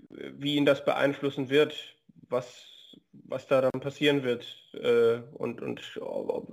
[0.10, 1.96] wie ihn das beeinflussen wird,
[2.30, 4.46] was, was da dann passieren wird.
[4.74, 6.00] Äh, und und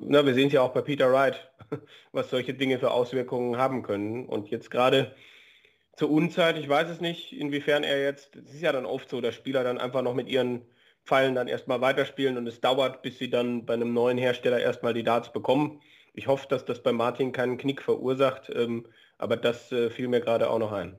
[0.01, 1.51] na, wir sehen es ja auch bei Peter Wright,
[2.13, 4.27] was solche Dinge für Auswirkungen haben können.
[4.27, 5.15] Und jetzt gerade
[5.97, 9.21] zur Unzeit, ich weiß es nicht, inwiefern er jetzt, es ist ja dann oft so,
[9.21, 10.63] dass Spieler dann einfach noch mit ihren
[11.05, 14.95] Pfeilen dann erstmal weiterspielen und es dauert, bis sie dann bei einem neuen Hersteller erstmal
[14.95, 15.81] die Darts bekommen.
[16.15, 18.87] Ich hoffe, dass das bei Martin keinen Knick verursacht, ähm,
[19.23, 20.99] aber das äh, fiel mir gerade auch noch ein.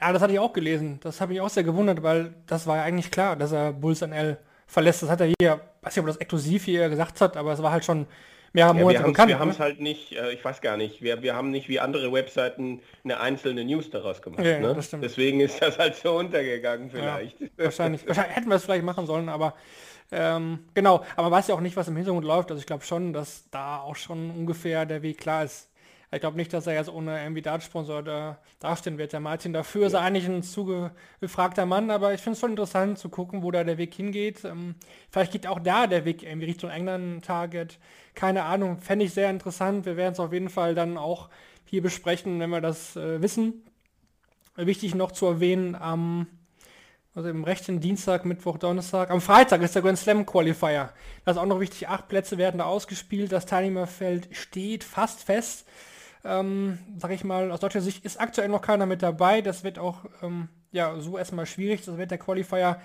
[0.00, 1.00] Ja, das hatte ich auch gelesen.
[1.02, 4.00] Das habe ich auch sehr gewundert, weil das war ja eigentlich klar, dass er Bulls
[4.00, 5.02] NL verlässt.
[5.02, 7.72] Das hat er hier, weiß nicht, ob das exklusiv hier gesagt hat, aber es war
[7.72, 8.06] halt schon
[8.52, 9.28] mehrere ja, Monate wir bekannt.
[9.28, 11.80] Wir haben es halt nicht, äh, ich weiß gar nicht, wir, wir haben nicht wie
[11.80, 14.44] andere Webseiten eine einzelne News daraus gemacht.
[14.44, 14.76] Ja, ne?
[15.02, 17.40] Deswegen ist das halt so untergegangen vielleicht.
[17.40, 18.06] Ja, wahrscheinlich.
[18.06, 19.54] wahrscheinlich hätten wir es vielleicht machen sollen, aber
[20.10, 21.04] ähm, genau.
[21.14, 22.50] Aber man weiß ja auch nicht, was im Hintergrund läuft.
[22.50, 25.67] Also ich glaube schon, dass da auch schon ungefähr der Weg klar ist.
[26.10, 29.12] Ich glaube nicht, dass er jetzt ohne irgendwie Dartsponsor da dastehen wird.
[29.12, 32.98] Der Martin dafür ist er eigentlich ein zugefragter Mann, aber ich finde es schon interessant
[32.98, 34.42] zu gucken, wo da der Weg hingeht.
[34.44, 34.74] Ähm,
[35.10, 37.78] vielleicht geht auch da der Weg irgendwie Richtung England-Target.
[38.14, 39.84] Keine Ahnung, fände ich sehr interessant.
[39.84, 41.28] Wir werden es auf jeden Fall dann auch
[41.66, 43.62] hier besprechen, wenn wir das äh, wissen.
[44.56, 46.26] Wichtig noch zu erwähnen, am
[47.14, 49.10] also im rechten Dienstag, Mittwoch, Donnerstag.
[49.10, 50.92] Am Freitag ist der Grand Slam Qualifier.
[51.24, 51.88] Das ist auch noch wichtig.
[51.88, 53.32] Acht Plätze werden da ausgespielt.
[53.32, 55.66] Das Teilnehmerfeld steht fast fest
[56.24, 59.40] ähm, sag ich mal, aus deutscher Sicht ist aktuell noch keiner mit dabei.
[59.40, 61.84] Das wird auch ähm, ja, so erstmal schwierig.
[61.84, 62.80] Das wird der Qualifier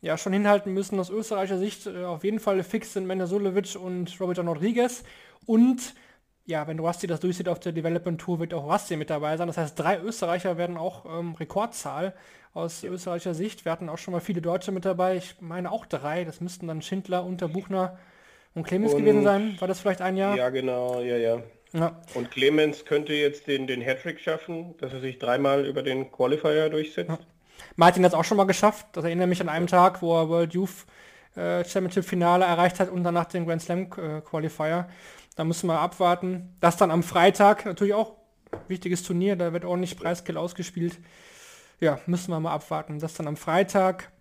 [0.00, 0.98] ja schon hinhalten müssen.
[1.00, 5.02] Aus österreichischer Sicht äh, auf jeden Fall fix sind Mendesulovic und Roberto Rodriguez.
[5.46, 5.94] Und
[6.46, 9.46] ja, wenn Rusty das durchsieht auf der Development Tour, wird auch Rusty mit dabei sein.
[9.46, 12.14] Das heißt, drei Österreicher werden auch ähm, Rekordzahl
[12.52, 12.90] aus ja.
[12.90, 13.64] österreichischer Sicht.
[13.64, 15.16] Wir hatten auch schon mal viele Deutsche mit dabei.
[15.16, 16.24] Ich meine auch drei.
[16.24, 17.98] Das müssten dann Schindler, Unterbuchner
[18.54, 19.56] und Clemens und, gewesen sein.
[19.58, 20.36] War das vielleicht ein Jahr?
[20.36, 21.00] Ja, genau.
[21.00, 21.42] Ja, ja.
[21.74, 22.00] Ja.
[22.14, 26.70] Und Clemens könnte jetzt den, den Hattrick schaffen, dass er sich dreimal über den Qualifier
[26.70, 27.10] durchsetzt.
[27.10, 27.18] Ja.
[27.76, 28.86] Martin hat es auch schon mal geschafft.
[28.92, 30.86] Das erinnert mich an einem Tag, wo er World Youth
[31.34, 34.88] äh, Championship Finale erreicht hat und danach den Grand Slam äh, Qualifier.
[35.34, 36.56] Da müssen wir abwarten.
[36.60, 38.12] Das dann am Freitag, natürlich auch
[38.68, 40.98] wichtiges Turnier, da wird ordentlich Preisgeld ausgespielt.
[41.80, 43.00] Ja, müssen wir mal abwarten.
[43.00, 44.12] Das dann am Freitag.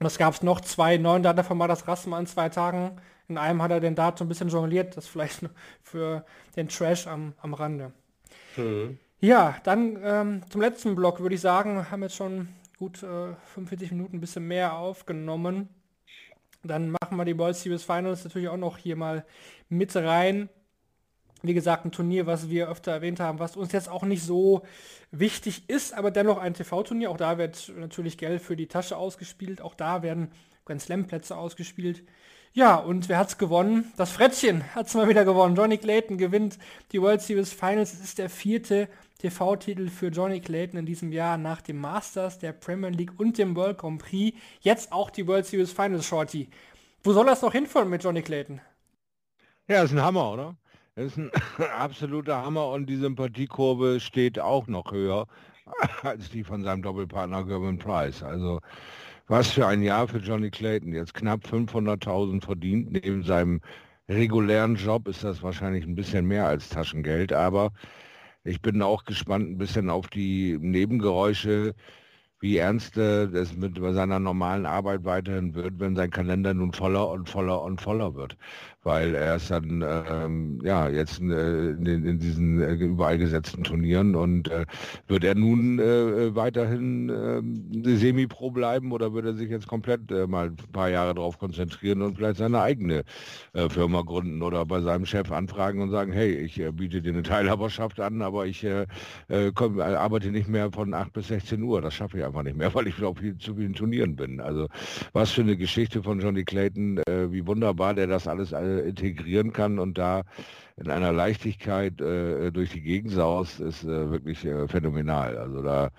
[0.00, 3.00] Und es gab noch zwei neuen Data von Madas Rassmann an zwei Tagen.
[3.28, 5.40] In einem hat er den Dart so ein bisschen jongliert, das vielleicht
[5.82, 6.24] für
[6.56, 7.92] den Trash am, am Rande.
[8.56, 8.98] Mhm.
[9.20, 12.48] Ja, dann ähm, zum letzten Block würde ich sagen, wir haben jetzt schon
[12.78, 15.70] gut äh, 45 Minuten, ein bisschen mehr aufgenommen.
[16.62, 19.24] Dann machen wir die World Series Finals natürlich auch noch hier mal
[19.68, 20.48] mit rein.
[21.42, 24.62] Wie gesagt, ein Turnier, was wir öfter erwähnt haben, was uns jetzt auch nicht so
[25.10, 27.10] wichtig ist, aber dennoch ein TV-Turnier.
[27.10, 29.60] Auch da wird natürlich Geld für die Tasche ausgespielt.
[29.60, 30.32] Auch da werden
[30.64, 32.02] Grand Slam-Plätze ausgespielt.
[32.56, 33.92] Ja, und wer hat's gewonnen?
[33.96, 35.56] Das Frettchen hat's mal wieder gewonnen.
[35.56, 36.56] Johnny Clayton gewinnt
[36.92, 37.92] die World Series Finals.
[37.92, 38.88] Es ist der vierte
[39.18, 43.56] TV-Titel für Johnny Clayton in diesem Jahr nach dem Masters, der Premier League und dem
[43.56, 44.38] World Grand Prix.
[44.60, 46.48] Jetzt auch die World Series Finals Shorty.
[47.02, 48.60] Wo soll das noch hinfahren mit Johnny Clayton?
[49.66, 50.56] Ja, ist ein Hammer, oder?
[50.94, 51.32] Das ist ein
[51.76, 55.26] absoluter Hammer und die Sympathiekurve steht auch noch höher
[56.04, 58.22] als die von seinem Doppelpartner Gervin Price.
[58.22, 58.60] Also
[59.26, 60.92] was für ein Jahr für Johnny Clayton.
[60.92, 62.92] Jetzt knapp 500.000 verdient.
[62.92, 63.60] Neben seinem
[64.08, 67.32] regulären Job ist das wahrscheinlich ein bisschen mehr als Taschengeld.
[67.32, 67.72] Aber
[68.44, 71.74] ich bin auch gespannt ein bisschen auf die Nebengeräusche,
[72.40, 77.08] wie ernst äh, es mit seiner normalen Arbeit weiterhin wird, wenn sein Kalender nun voller
[77.10, 78.36] und voller und voller wird
[78.84, 84.14] weil er ist dann ähm, ja jetzt äh, in, in, diesen äh, überall gesetzten Turnieren
[84.14, 84.66] und äh,
[85.08, 90.26] wird er nun äh, weiterhin äh, Semi-Pro bleiben oder wird er sich jetzt komplett äh,
[90.26, 93.04] mal ein paar Jahre darauf konzentrieren und vielleicht seine eigene
[93.54, 97.12] äh, Firma gründen oder bei seinem Chef anfragen und sagen, hey, ich äh, biete dir
[97.12, 98.86] eine Teilhaberschaft an, aber ich äh,
[99.28, 101.80] äh komm, äh, arbeite nicht mehr von 8 bis 16 Uhr.
[101.80, 104.40] Das schaffe ich einfach nicht mehr, weil ich auf viel, zu vielen Turnieren bin.
[104.40, 104.68] Also
[105.14, 109.52] was für eine Geschichte von Johnny Clayton, äh, wie wunderbar der das alles äh, integrieren
[109.52, 110.22] kann und da
[110.76, 115.36] in einer Leichtigkeit äh, durch die Gegend saust, ist äh, wirklich äh, phänomenal.
[115.36, 115.90] Also da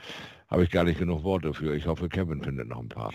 [0.47, 1.76] habe ich gar nicht genug Worte für.
[1.76, 3.13] Ich hoffe, Kevin findet noch ein paar.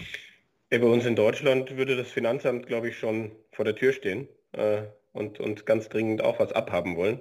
[0.73, 4.29] Ja, bei uns in Deutschland würde das Finanzamt, glaube ich, schon vor der Tür stehen
[4.53, 4.83] äh,
[5.13, 7.21] und, und ganz dringend auch was abhaben wollen.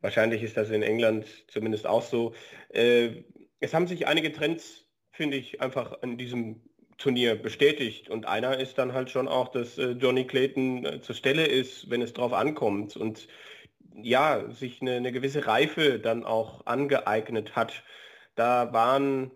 [0.00, 2.34] Wahrscheinlich ist das in England zumindest auch so.
[2.68, 3.24] Äh,
[3.60, 6.60] es haben sich einige Trends, finde ich, einfach an diesem
[6.98, 8.10] Turnier bestätigt.
[8.10, 11.90] Und einer ist dann halt schon auch, dass äh, Johnny Clayton äh, zur Stelle ist,
[11.90, 13.28] wenn es drauf ankommt und
[14.02, 17.82] ja, sich eine, eine gewisse Reife dann auch angeeignet hat.
[18.34, 19.32] Da waren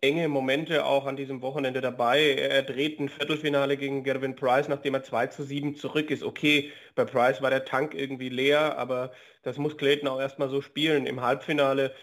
[0.00, 2.34] enge Momente auch an diesem Wochenende dabei.
[2.34, 6.22] Er dreht ein Viertelfinale gegen Gervin Price, nachdem er 2 zu 7 zurück ist.
[6.22, 9.12] Okay, bei Price war der Tank irgendwie leer, aber
[9.42, 11.06] das muss Clayton auch erstmal so spielen.
[11.06, 11.94] Im Halbfinale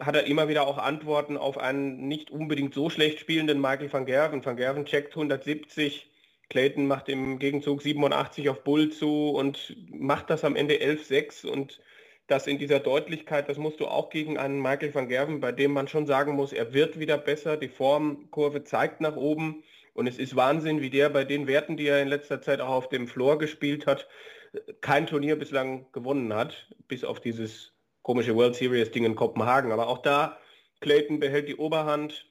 [0.00, 4.06] hat er immer wieder auch Antworten auf einen nicht unbedingt so schlecht spielenden Michael van
[4.06, 4.44] Gerven.
[4.44, 6.10] Van Gerven checkt 170,
[6.48, 11.80] Clayton macht im Gegenzug 87 auf Bull zu und macht das am Ende 11-6 und
[12.26, 15.72] das in dieser Deutlichkeit, das musst du auch gegen einen Michael van Gerven, bei dem
[15.72, 20.18] man schon sagen muss, er wird wieder besser, die Formkurve zeigt nach oben und es
[20.18, 23.08] ist Wahnsinn, wie der bei den Werten, die er in letzter Zeit auch auf dem
[23.08, 24.06] Floor gespielt hat,
[24.80, 27.72] kein Turnier bislang gewonnen hat, bis auf dieses
[28.02, 29.72] komische World Series Ding in Kopenhagen.
[29.72, 30.38] Aber auch da,
[30.80, 32.30] Clayton behält die Oberhand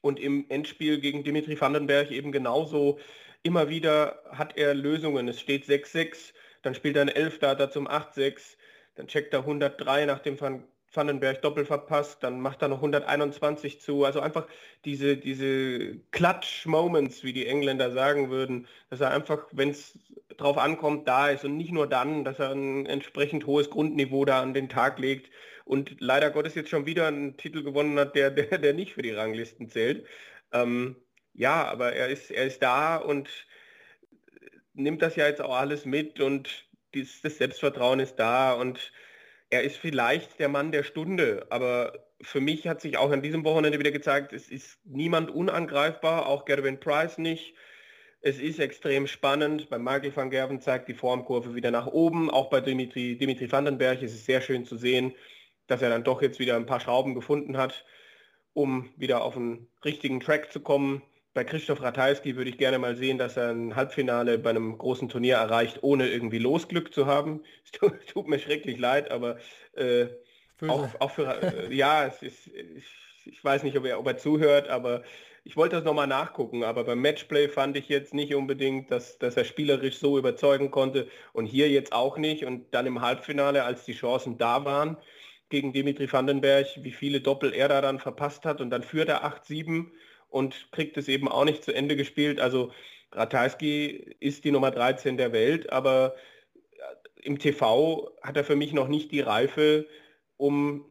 [0.00, 2.98] und im Endspiel gegen Dimitri Vandenberg eben genauso.
[3.42, 5.28] Immer wieder hat er Lösungen.
[5.28, 6.32] Es steht 6-6,
[6.62, 8.56] dann spielt er ein Elfdata zum 8-6,
[8.94, 13.80] dann checkt er 103 nach dem Van Vandenberg doppel verpasst, dann macht er noch 121
[13.80, 14.04] zu.
[14.04, 14.46] Also einfach
[14.84, 19.98] diese, diese Clutch-Moments, wie die Engländer sagen würden, dass er einfach, wenn es
[20.36, 24.42] drauf ankommt, da ist und nicht nur dann, dass er ein entsprechend hohes Grundniveau da
[24.42, 25.30] an den Tag legt
[25.64, 29.02] und leider Gottes jetzt schon wieder einen Titel gewonnen hat, der, der, der nicht für
[29.02, 30.06] die Ranglisten zählt.
[30.52, 30.96] Ähm,
[31.34, 33.28] ja, aber er ist, er ist da und
[34.74, 38.92] nimmt das ja jetzt auch alles mit und dies, das Selbstvertrauen ist da und
[39.56, 43.42] er ist vielleicht der Mann der Stunde, aber für mich hat sich auch an diesem
[43.44, 47.54] Wochenende wieder gezeigt, es ist niemand unangreifbar, auch Gerwin Price nicht.
[48.20, 49.70] Es ist extrem spannend.
[49.70, 52.28] Bei Michael van Gerven zeigt die Formkurve wieder nach oben.
[52.28, 55.14] Auch bei Dimitri, Dimitri Vandenberg ist es sehr schön zu sehen,
[55.68, 57.86] dass er dann doch jetzt wieder ein paar Schrauben gefunden hat,
[58.52, 61.02] um wieder auf einen richtigen Track zu kommen
[61.36, 65.10] bei Christoph Ratajski würde ich gerne mal sehen, dass er ein Halbfinale bei einem großen
[65.10, 67.42] Turnier erreicht, ohne irgendwie Losglück zu haben.
[67.62, 69.36] Es tut, tut mir schrecklich leid, aber
[69.74, 70.06] äh,
[70.66, 72.86] auch, auch, für, äh, ja, es ist, ich,
[73.26, 75.02] ich, weiß nicht, ob er, ob er zuhört, aber
[75.44, 79.36] ich wollte das nochmal nachgucken, aber beim Matchplay fand ich jetzt nicht unbedingt, dass, dass
[79.36, 82.46] er spielerisch so überzeugen konnte und hier jetzt auch nicht.
[82.46, 84.96] Und dann im Halbfinale, als die Chancen da waren,
[85.50, 88.62] gegen Dimitri Vandenberg, wie viele Doppel er da dann verpasst hat.
[88.62, 89.90] Und dann führt er 8-7
[90.28, 92.40] und kriegt es eben auch nicht zu Ende gespielt.
[92.40, 92.72] Also
[93.12, 96.16] Ratajski ist die Nummer 13 der Welt, aber
[97.22, 99.86] im TV hat er für mich noch nicht die Reife,
[100.36, 100.84] um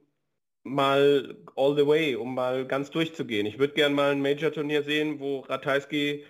[0.64, 3.46] mal all the way, um mal ganz durchzugehen.
[3.46, 6.26] Ich würde gerne mal ein Major-Turnier sehen, wo Ratajski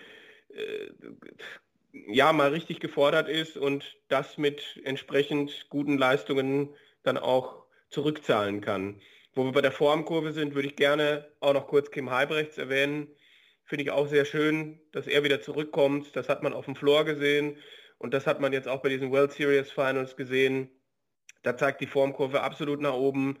[0.50, 0.90] äh,
[2.08, 9.00] ja mal richtig gefordert ist und das mit entsprechend guten Leistungen dann auch zurückzahlen kann.
[9.36, 13.08] Wo wir bei der Formkurve sind, würde ich gerne auch noch kurz Kim Heibrechts erwähnen.
[13.66, 16.16] Finde ich auch sehr schön, dass er wieder zurückkommt.
[16.16, 17.58] Das hat man auf dem Floor gesehen
[17.98, 20.70] und das hat man jetzt auch bei diesen World Series Finals gesehen.
[21.42, 23.38] Da zeigt die Formkurve absolut nach oben.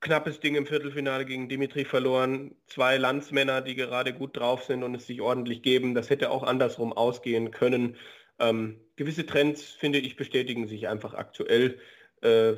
[0.00, 2.54] Knappes Ding im Viertelfinale gegen Dimitri verloren.
[2.66, 5.94] Zwei Landsmänner, die gerade gut drauf sind und es sich ordentlich geben.
[5.94, 7.96] Das hätte auch andersrum ausgehen können.
[8.38, 11.80] Ähm, gewisse Trends, finde ich, bestätigen sich einfach aktuell.
[12.20, 12.56] Äh,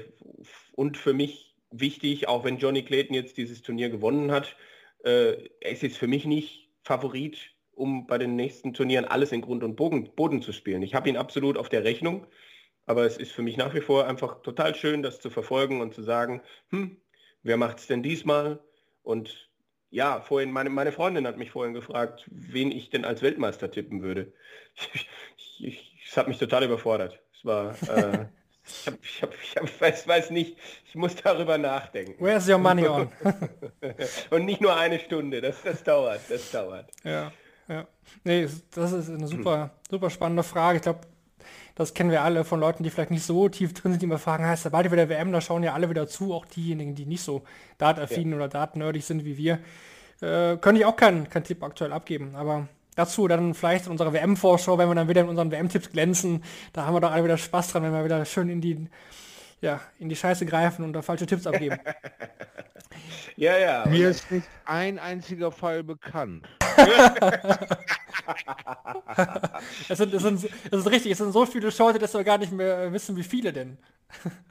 [0.73, 4.57] und für mich wichtig, auch wenn Johnny Clayton jetzt dieses Turnier gewonnen hat.
[5.05, 9.41] Äh, er ist jetzt für mich nicht Favorit, um bei den nächsten Turnieren alles in
[9.41, 10.83] Grund und Boden, Boden zu spielen.
[10.83, 12.27] Ich habe ihn absolut auf der Rechnung,
[12.87, 15.95] aber es ist für mich nach wie vor einfach total schön, das zu verfolgen und
[15.95, 17.01] zu sagen, hm,
[17.43, 18.61] wer macht es denn diesmal?
[19.03, 19.51] Und
[19.91, 24.03] ja, vorhin, meine, meine Freundin hat mich vorhin gefragt, wen ich denn als Weltmeister tippen
[24.03, 24.33] würde.
[26.11, 27.21] Es hat mich total überfordert.
[27.35, 28.27] Es war äh,
[28.69, 30.57] Ich, hab, ich, hab, ich hab, weiß, weiß nicht,
[30.87, 32.15] ich muss darüber nachdenken.
[32.23, 33.11] Where's your money on?
[34.31, 36.91] Und nicht nur eine Stunde, das, das dauert, das dauert.
[37.05, 37.33] Ja,
[37.69, 37.87] ja.
[38.25, 40.77] Nee, das ist eine super, super spannende Frage.
[40.77, 41.01] Ich glaube,
[41.75, 44.19] das kennen wir alle von Leuten, die vielleicht nicht so tief drin sind, die immer
[44.19, 47.07] fragen, heißt ja bald wieder WM, da schauen ja alle wieder zu, auch diejenigen, die
[47.07, 47.45] nicht so
[47.79, 48.37] dataffin ja.
[48.37, 49.61] oder datennerdig sind wie wir.
[50.21, 52.67] Äh, könnte ich auch keinen kein Tipp aktuell abgeben, aber
[52.99, 56.43] dazu dann vielleicht in unserer WM-Vorschau, wenn wir dann wieder in unseren WM-Tipps glänzen,
[56.73, 58.89] da haben wir doch alle wieder Spaß dran, wenn wir wieder schön in die,
[59.61, 61.79] ja, in die Scheiße greifen und da falsche Tipps abgeben.
[63.37, 63.87] ja, ja.
[63.87, 66.49] Mir ist nicht ein einziger Fall bekannt.
[69.89, 72.39] es, sind, es, sind, es ist richtig, es sind so viele Shorte, dass wir gar
[72.39, 73.79] nicht mehr wissen, wie viele denn.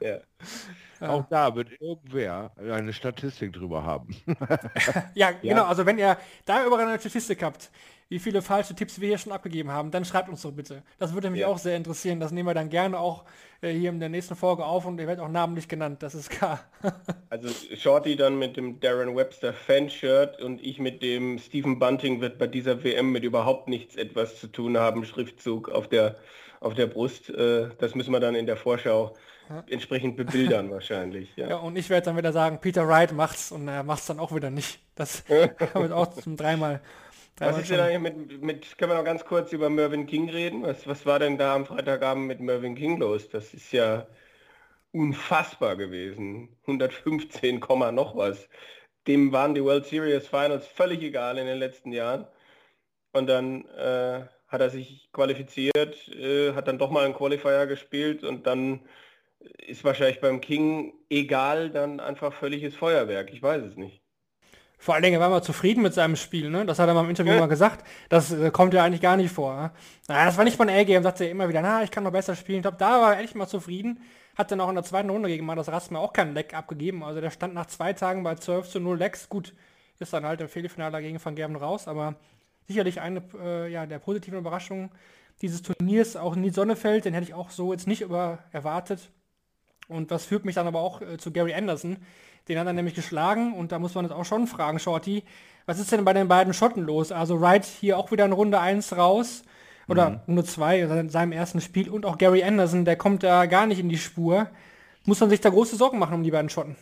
[0.00, 0.16] Ja.
[1.00, 4.16] Auch da wird irgendwer eine Statistik drüber haben.
[5.14, 5.64] ja, genau.
[5.64, 7.70] Also wenn ihr da über eine Statistik habt,
[8.08, 10.82] wie viele falsche Tipps wir hier schon abgegeben haben, dann schreibt uns doch bitte.
[10.98, 11.46] Das würde mich ja.
[11.48, 12.20] auch sehr interessieren.
[12.20, 13.24] Das nehmen wir dann gerne auch
[13.60, 16.30] äh, hier in der nächsten Folge auf und ihr werdet auch namentlich genannt, das ist
[16.30, 16.60] klar.
[17.30, 22.38] also Shorty dann mit dem Darren Webster Fanshirt und ich mit dem Stephen Bunting wird
[22.38, 26.16] bei dieser WM mit überhaupt nichts etwas zu tun haben, Schriftzug auf der,
[26.60, 27.28] auf der Brust.
[27.28, 29.14] Äh, das müssen wir dann in der Vorschau
[29.48, 29.64] ja.
[29.68, 31.34] entsprechend bebildern wahrscheinlich.
[31.36, 31.48] Ja.
[31.48, 34.34] ja, und ich werde dann wieder sagen, Peter Wright macht's und er macht's dann auch
[34.34, 34.80] wieder nicht.
[34.94, 36.80] Das wird auch zum dreimal
[37.40, 40.62] was ist denn eigentlich mit, mit, können wir noch ganz kurz über Mervyn King reden?
[40.62, 43.28] Was, was war denn da am Freitagabend mit Mervyn King los?
[43.28, 44.06] Das ist ja
[44.92, 46.56] unfassbar gewesen.
[46.62, 47.60] 115,
[47.92, 48.48] noch was.
[49.06, 52.26] Dem waren die World Series Finals völlig egal in den letzten Jahren.
[53.12, 58.24] Und dann äh, hat er sich qualifiziert, äh, hat dann doch mal einen Qualifier gespielt
[58.24, 58.80] und dann
[59.66, 63.32] ist wahrscheinlich beim King egal, dann einfach völliges Feuerwerk.
[63.32, 64.02] Ich weiß es nicht.
[64.80, 66.64] Vor allen Dingen war mal zufrieden mit seinem Spiel, ne?
[66.64, 67.40] Das hat er mal im Interview ja.
[67.40, 67.84] mal gesagt.
[68.08, 69.54] Das äh, kommt ja eigentlich gar nicht vor.
[69.54, 69.70] Ne?
[70.06, 72.36] Naja, das war nicht von A-Game, sagte er immer wieder, na, ich kann noch besser
[72.36, 72.58] spielen.
[72.58, 74.00] Ich glaube, da war er echt mal zufrieden.
[74.36, 77.02] Hat dann auch in der zweiten Runde gegen das Rasmus auch keinen Leck abgegeben.
[77.02, 79.28] Also der stand nach zwei Tagen bei 12 zu 0 Lecks.
[79.28, 79.52] Gut,
[79.98, 82.14] ist dann halt im Viertelfinale dagegen Van Gerben raus, aber
[82.68, 84.90] sicherlich eine äh, ja, der positiven Überraschungen
[85.42, 86.16] dieses Turniers.
[86.16, 89.10] Auch Nils Sonnefeld, den hätte ich auch so jetzt nicht über erwartet.
[89.88, 91.96] Und das führt mich dann aber auch äh, zu Gary Anderson,
[92.48, 95.22] den hat er nämlich geschlagen und da muss man jetzt auch schon fragen, Shorty,
[95.66, 97.12] was ist denn bei den beiden Schotten los?
[97.12, 99.42] Also Wright hier auch wieder in Runde 1 raus
[99.86, 100.20] oder mhm.
[100.28, 103.80] Runde 2 in seinem ersten Spiel und auch Gary Anderson, der kommt da gar nicht
[103.80, 104.48] in die Spur.
[105.04, 106.76] Muss man sich da große Sorgen machen um die beiden Schotten?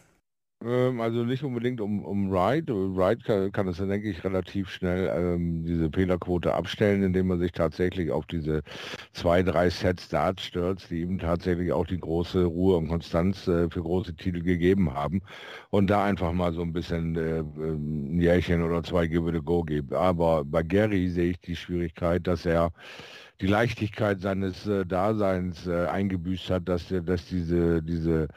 [0.67, 2.73] Ähm, also nicht unbedingt um, um Ride.
[2.73, 7.39] Ride kann, kann es dann, denke ich, relativ schnell ähm, diese Fehlerquote abstellen, indem man
[7.39, 8.63] sich tatsächlich auf diese
[9.13, 13.71] zwei, drei Sets Darts stürzt, die ihm tatsächlich auch die große Ruhe und Konstanz äh,
[13.71, 15.23] für große Titel gegeben haben.
[15.71, 19.37] Und da einfach mal so ein bisschen äh, ähm, ein Jährchen oder zwei Give it
[19.37, 19.93] a go gibt.
[19.93, 22.73] Aber bei Gary sehe ich die Schwierigkeit, dass er
[23.41, 28.29] die Leichtigkeit seines äh, Daseins äh, eingebüßt hat, dass, dass diese, diese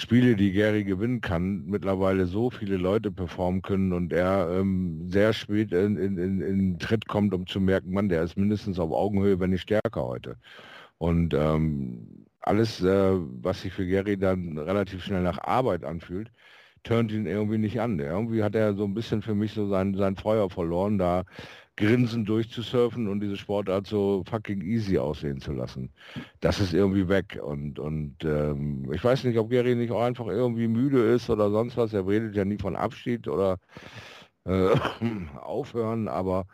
[0.00, 5.32] Spiele, die Gary gewinnen kann, mittlerweile so viele Leute performen können und er ähm, sehr
[5.32, 8.90] spät in, in, in, in Tritt kommt, um zu merken, man, der ist mindestens auf
[8.92, 10.36] Augenhöhe, wenn nicht stärker heute.
[10.98, 16.30] Und ähm, alles, äh, was sich für Gary dann relativ schnell nach Arbeit anfühlt,
[16.82, 17.98] turnt ihn irgendwie nicht an.
[17.98, 21.24] Irgendwie hat er so ein bisschen für mich so sein, sein Feuer verloren, da
[21.80, 25.90] grinsend durchzusurfen und diese Sportart so fucking easy aussehen zu lassen.
[26.40, 27.40] Das ist irgendwie weg.
[27.42, 31.50] Und, und ähm, ich weiß nicht, ob Gary nicht auch einfach irgendwie müde ist oder
[31.50, 31.94] sonst was.
[31.94, 33.58] Er redet ja nie von Abschied oder
[34.44, 34.74] äh,
[35.40, 36.46] aufhören, aber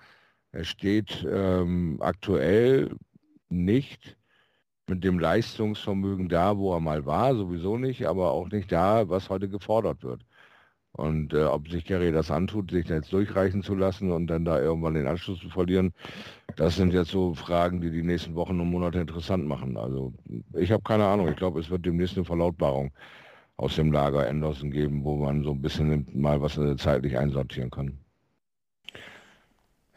[0.53, 2.95] er steht ähm, aktuell
[3.49, 4.17] nicht
[4.87, 9.29] mit dem Leistungsvermögen da, wo er mal war, sowieso nicht, aber auch nicht da, was
[9.29, 10.23] heute gefordert wird.
[10.97, 14.59] Und äh, ob sich Gary das antut, sich jetzt durchreichen zu lassen und dann da
[14.59, 15.93] irgendwann den Anschluss zu verlieren,
[16.57, 19.77] das sind jetzt so Fragen, die die nächsten Wochen und Monate interessant machen.
[19.77, 20.15] Also
[20.55, 21.29] ich habe keine Ahnung.
[21.29, 22.93] Ich glaube, es wird demnächst eine Verlautbarung
[23.59, 27.71] aus dem Lager Anderson geben, wo man so ein bisschen mal was äh, zeitlich einsortieren
[27.71, 27.99] kann.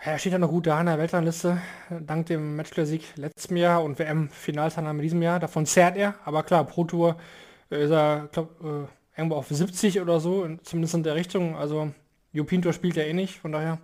[0.01, 3.99] Er steht ja noch gut da in der Weltrangliste, dank dem Matchplay-Sieg letztem Jahr und
[3.99, 5.39] WM-Finalteilnahme diesem Jahr.
[5.39, 7.17] Davon zerrt er, aber klar, Pro Tour
[7.69, 11.55] ist er, glaube äh, irgendwo auf 70 oder so, zumindest in der Richtung.
[11.55, 11.91] Also
[12.31, 13.79] Jupinto spielt ja eh nicht, von daher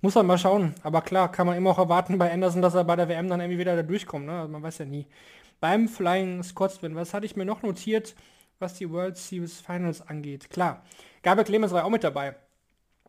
[0.00, 0.74] muss man mal schauen.
[0.82, 3.40] Aber klar, kann man immer auch erwarten bei Anderson, dass er bei der WM dann
[3.40, 4.26] irgendwie wieder da durchkommt.
[4.26, 4.38] Ne?
[4.38, 5.06] Also man weiß ja nie.
[5.60, 8.14] Beim Flying Scotsman, was hatte ich mir noch notiert,
[8.58, 10.50] was die World Series Finals angeht?
[10.50, 10.82] Klar,
[11.22, 12.36] Gabriel Clemens war auch mit dabei.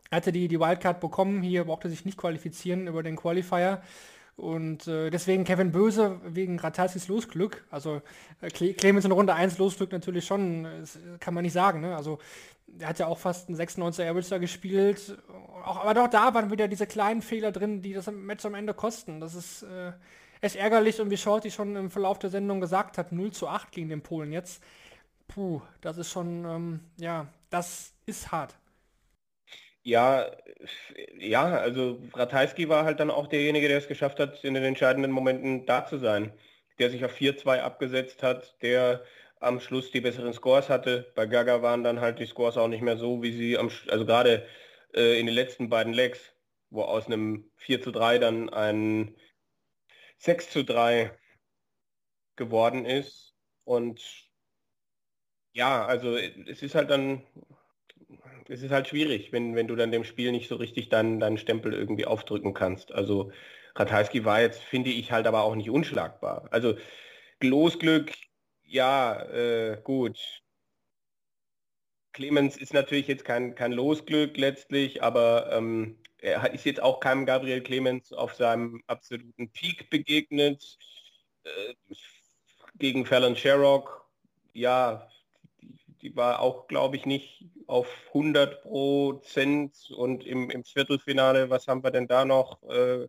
[0.10, 3.82] Er hatte die, die Wildcard bekommen, hier brauchte sich nicht qualifizieren über den Qualifier.
[4.36, 7.66] Und äh, deswegen Kevin Böse wegen Ratalskis Losglück.
[7.72, 8.02] Also
[8.42, 11.82] äh, Clemens in Runde 1 Losglück natürlich schon, das kann man nicht sagen.
[11.82, 11.96] Ne?
[11.96, 12.20] Also
[12.80, 15.18] er hat ja auch fast einen 96er Average gespielt.
[15.64, 18.74] Auch, aber doch da waren wieder diese kleinen Fehler drin, die das Match am Ende
[18.74, 19.22] kosten.
[19.22, 19.94] Das ist äh,
[20.46, 23.72] ist ärgerlich und wie Shorty schon im Verlauf der Sendung gesagt hat, 0 zu 8
[23.72, 24.62] gegen den Polen jetzt.
[25.28, 28.56] Puh, das ist schon, ähm, ja, das ist hart.
[29.88, 30.32] Ja,
[31.20, 35.12] ja, also Ratajski war halt dann auch derjenige, der es geschafft hat, in den entscheidenden
[35.12, 36.34] Momenten da zu sein.
[36.80, 39.04] Der sich auf 4-2 abgesetzt hat, der
[39.40, 41.12] am Schluss die besseren Scores hatte.
[41.16, 44.06] Bei Gaga waren dann halt die Scores auch nicht mehr so, wie sie am, also
[44.08, 44.48] gerade
[44.96, 46.34] äh, in den letzten beiden Legs,
[46.72, 49.16] wo aus einem 4 zu 3 dann ein
[50.18, 51.12] 6 zu 3
[52.38, 53.36] geworden ist.
[53.66, 54.02] Und
[55.54, 57.24] ja, also es ist halt dann,
[58.48, 61.38] es ist halt schwierig, wenn, wenn du dann dem Spiel nicht so richtig deinen, deinen
[61.38, 62.92] Stempel irgendwie aufdrücken kannst.
[62.92, 63.32] Also
[63.76, 66.48] Ratajski war jetzt, finde ich, halt aber auch nicht unschlagbar.
[66.52, 66.78] Also
[67.42, 68.12] Losglück,
[68.64, 70.42] ja, äh, gut.
[72.14, 77.26] Clemens ist natürlich jetzt kein, kein Losglück letztlich, aber ähm, er ist jetzt auch keinem
[77.26, 80.78] Gabriel Clemens auf seinem absoluten Peak begegnet.
[81.44, 81.74] Äh,
[82.78, 84.10] gegen Fallon Sherrock,
[84.54, 85.10] ja,
[86.06, 91.84] die, war auch, glaube ich, nicht auf 100 Prozent und im, im Viertelfinale, was haben
[91.84, 92.62] wir denn da noch?
[92.70, 93.08] Äh,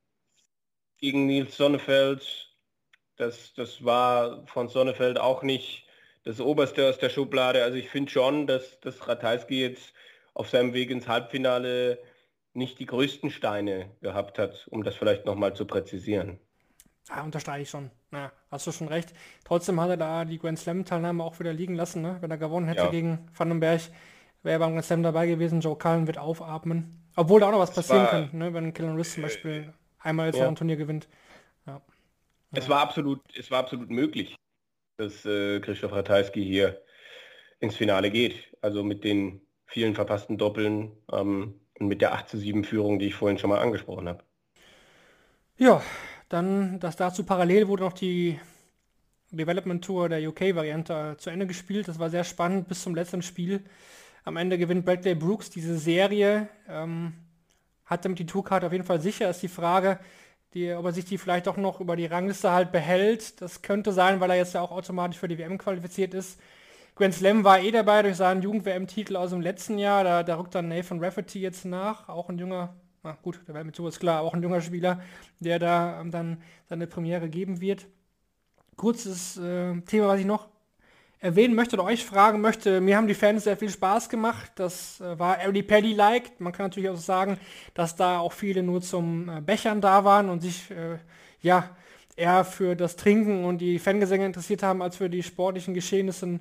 [0.99, 2.55] gegen Nils Sonnefeld,
[3.17, 5.87] das, das war von Sonnefeld auch nicht
[6.25, 7.63] das Oberste aus der Schublade.
[7.63, 9.93] Also ich finde schon, dass, dass Ratajski jetzt
[10.35, 12.03] auf seinem Weg ins Halbfinale
[12.55, 16.41] nicht die größten Steine gehabt hat, um das vielleicht nochmal zu präzisieren.
[17.09, 17.91] Ja, unterstreiche ich schon.
[18.13, 19.13] Ja, hast du schon recht.
[19.45, 22.03] Trotzdem hat er da die Grand Slam-Teilnahme auch wieder liegen lassen.
[22.03, 22.17] Ne?
[22.21, 22.91] Wenn er gewonnen hätte ja.
[22.91, 23.83] gegen Vandenberg,
[24.43, 25.61] wäre er beim Grand Slam dabei gewesen.
[25.61, 27.07] Joe Cullen wird aufatmen.
[27.15, 28.53] Obwohl da auch noch was passieren war, könnte, ne?
[28.55, 30.49] wenn Killen Riss zum Beispiel einmal jetzt ja.
[30.49, 31.09] ein Turnier gewinnt.
[31.67, 31.81] Ja.
[32.53, 34.37] Es war absolut, es war absolut möglich,
[34.97, 36.83] dass äh, Christoph Ratajski hier
[37.61, 38.57] ins Finale geht.
[38.61, 43.07] Also mit den vielen verpassten Doppeln ähm, und mit der 8 zu 7 Führung, die
[43.07, 44.25] ich vorhin schon mal angesprochen habe.
[45.57, 45.83] Ja,
[46.29, 48.39] dann das dazu parallel wurde noch die
[49.31, 51.89] Development Tour der UK-Variante zu Ende gespielt.
[51.89, 53.65] Das war sehr spannend bis zum letzten Spiel.
[54.25, 56.49] Am Ende gewinnt Bradley Brooks diese Serie.
[56.69, 57.15] Ähm,
[57.85, 59.31] hat damit die Tourkarte auf jeden Fall sicher.
[59.31, 59.99] Ist die Frage,
[60.55, 63.41] die, ob er sich die vielleicht auch noch über die Rangliste halt behält.
[63.41, 66.41] Das könnte sein, weil er jetzt ja auch automatisch für die WM qualifiziert ist.
[66.97, 70.03] Grand Slam war eh dabei durch seinen Jugend-WM-Titel aus dem letzten Jahr.
[70.03, 72.75] Da, da rückt dann Nathan Rafferty jetzt nach, auch ein junger,
[73.07, 75.01] na gut, der Welt mit so ist klar, auch ein junger Spieler,
[75.39, 77.87] der da ähm, dann seine Premiere geben wird.
[78.77, 80.49] Kurzes äh, Thema, was ich noch
[81.21, 82.81] erwähnen möchte oder euch fragen möchte.
[82.81, 84.51] Mir haben die Fans sehr viel Spaß gemacht.
[84.57, 86.41] Das äh, war Early Paddy-like.
[86.41, 87.39] Man kann natürlich auch sagen,
[87.75, 90.99] dass da auch viele nur zum äh, Bechern da waren und sich äh,
[91.41, 91.71] ja
[92.17, 96.41] eher für das Trinken und die Fangesänge interessiert haben, als für die sportlichen Geschehnisse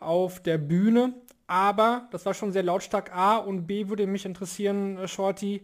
[0.00, 1.14] auf der Bühne.
[1.46, 3.14] Aber das war schon sehr lautstark.
[3.14, 5.62] A und B würde mich interessieren, äh, Shorty,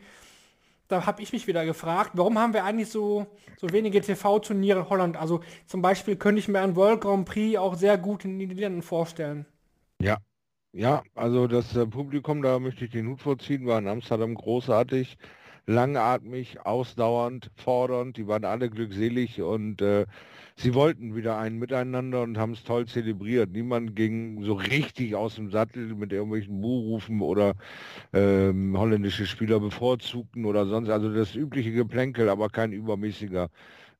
[0.90, 3.26] da habe ich mich wieder gefragt, warum haben wir eigentlich so,
[3.56, 5.16] so wenige TV-Turniere in Holland?
[5.16, 8.48] Also zum Beispiel könnte ich mir ein World Grand Prix auch sehr gut in den
[8.48, 9.46] Niederlanden vorstellen.
[10.02, 10.18] Ja,
[10.72, 15.18] ja, also das äh, Publikum, da möchte ich den Hut vorziehen, war in Amsterdam großartig,
[15.66, 20.06] langatmig, ausdauernd, fordernd, die waren alle glückselig und äh,
[20.60, 23.50] sie wollten wieder ein Miteinander und haben es toll zelebriert.
[23.52, 27.54] Niemand ging so richtig aus dem Sattel mit irgendwelchen Buhrufen oder
[28.12, 30.90] ähm, holländische Spieler bevorzugten oder sonst.
[30.90, 33.48] Also das übliche Geplänkel, aber kein übermäßiger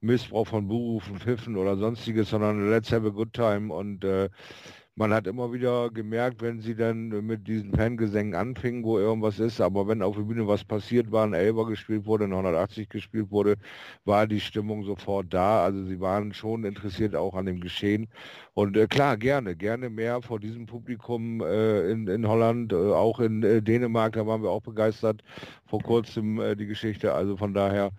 [0.01, 4.31] Missbrauch von Buhrufen, Pfiffen oder sonstiges, sondern let's have a good time und äh,
[5.01, 9.59] man hat immer wieder gemerkt, wenn sie dann mit diesen Fangesängen anfingen, wo irgendwas ist,
[9.59, 13.31] aber wenn auf der Bühne was passiert war, ein Elber gespielt wurde, ein 180 gespielt
[13.31, 13.57] wurde,
[14.05, 15.65] war die Stimmung sofort da.
[15.65, 18.09] Also sie waren schon interessiert auch an dem Geschehen.
[18.53, 23.21] Und äh, klar, gerne, gerne mehr vor diesem Publikum äh, in, in Holland, äh, auch
[23.21, 25.23] in äh, Dänemark, da waren wir auch begeistert
[25.65, 27.15] vor kurzem äh, die Geschichte.
[27.15, 27.91] Also von daher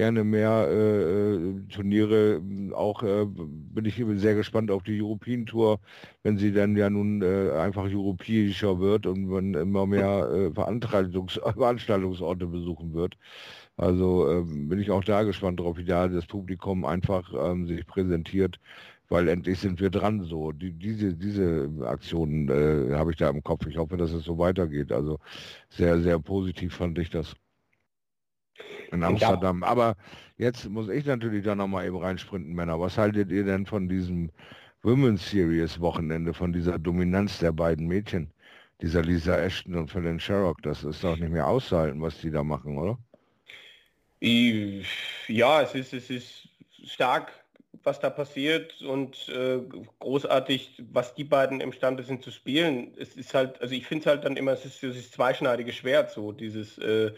[0.00, 2.40] gerne mehr äh, äh, Turniere.
[2.74, 5.78] Auch äh, bin ich sehr gespannt auf die European Tour,
[6.22, 11.34] wenn sie dann ja nun äh, einfach europäischer wird und man immer mehr äh, Veranstaltungs
[11.54, 13.18] Veranstaltungsorte besuchen wird.
[13.76, 17.86] Also ähm, bin ich auch da gespannt drauf, wie da das Publikum einfach ähm, sich
[17.86, 18.58] präsentiert,
[19.10, 20.52] weil endlich sind wir dran so.
[20.52, 23.66] Die, diese, diese Aktionen äh, habe ich da im Kopf.
[23.66, 24.92] Ich hoffe, dass es so weitergeht.
[24.92, 25.18] Also
[25.68, 27.34] sehr, sehr positiv fand ich das
[28.92, 29.60] in Amsterdam.
[29.62, 29.68] Ja.
[29.68, 29.96] Aber
[30.38, 32.80] jetzt muss ich natürlich da nochmal eben reinsprinten, Männer.
[32.80, 34.30] Was haltet ihr denn von diesem
[34.82, 38.30] Women's Series Wochenende, von dieser Dominanz der beiden Mädchen?
[38.80, 42.42] Dieser Lisa Ashton und Fallon Sherrock, das ist doch nicht mehr auszuhalten, was die da
[42.42, 42.98] machen, oder?
[44.20, 46.48] Ja, es ist, es ist
[46.84, 47.30] stark,
[47.82, 49.60] was da passiert und äh,
[49.98, 52.92] großartig, was die beiden imstande sind zu spielen.
[52.98, 56.10] Es ist halt, also ich finde es halt dann immer, es ist dieses zweischneidige Schwert
[56.10, 57.12] so, dieses äh,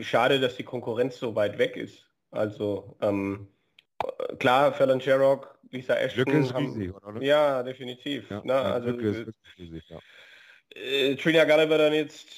[0.00, 2.06] schade, dass die Konkurrenz so weit weg ist.
[2.30, 3.48] Also ähm,
[4.38, 6.24] klar, Fallon Sherrock, Lisa Ashton.
[6.24, 7.22] Lücke ist haben, riesig, oder?
[7.22, 8.30] Ja, definitiv.
[8.30, 9.98] Ja, Na, ja, also, Lücke ist wirklich riesig, ja.
[10.74, 12.28] äh, Trina Gulliver dann jetzt,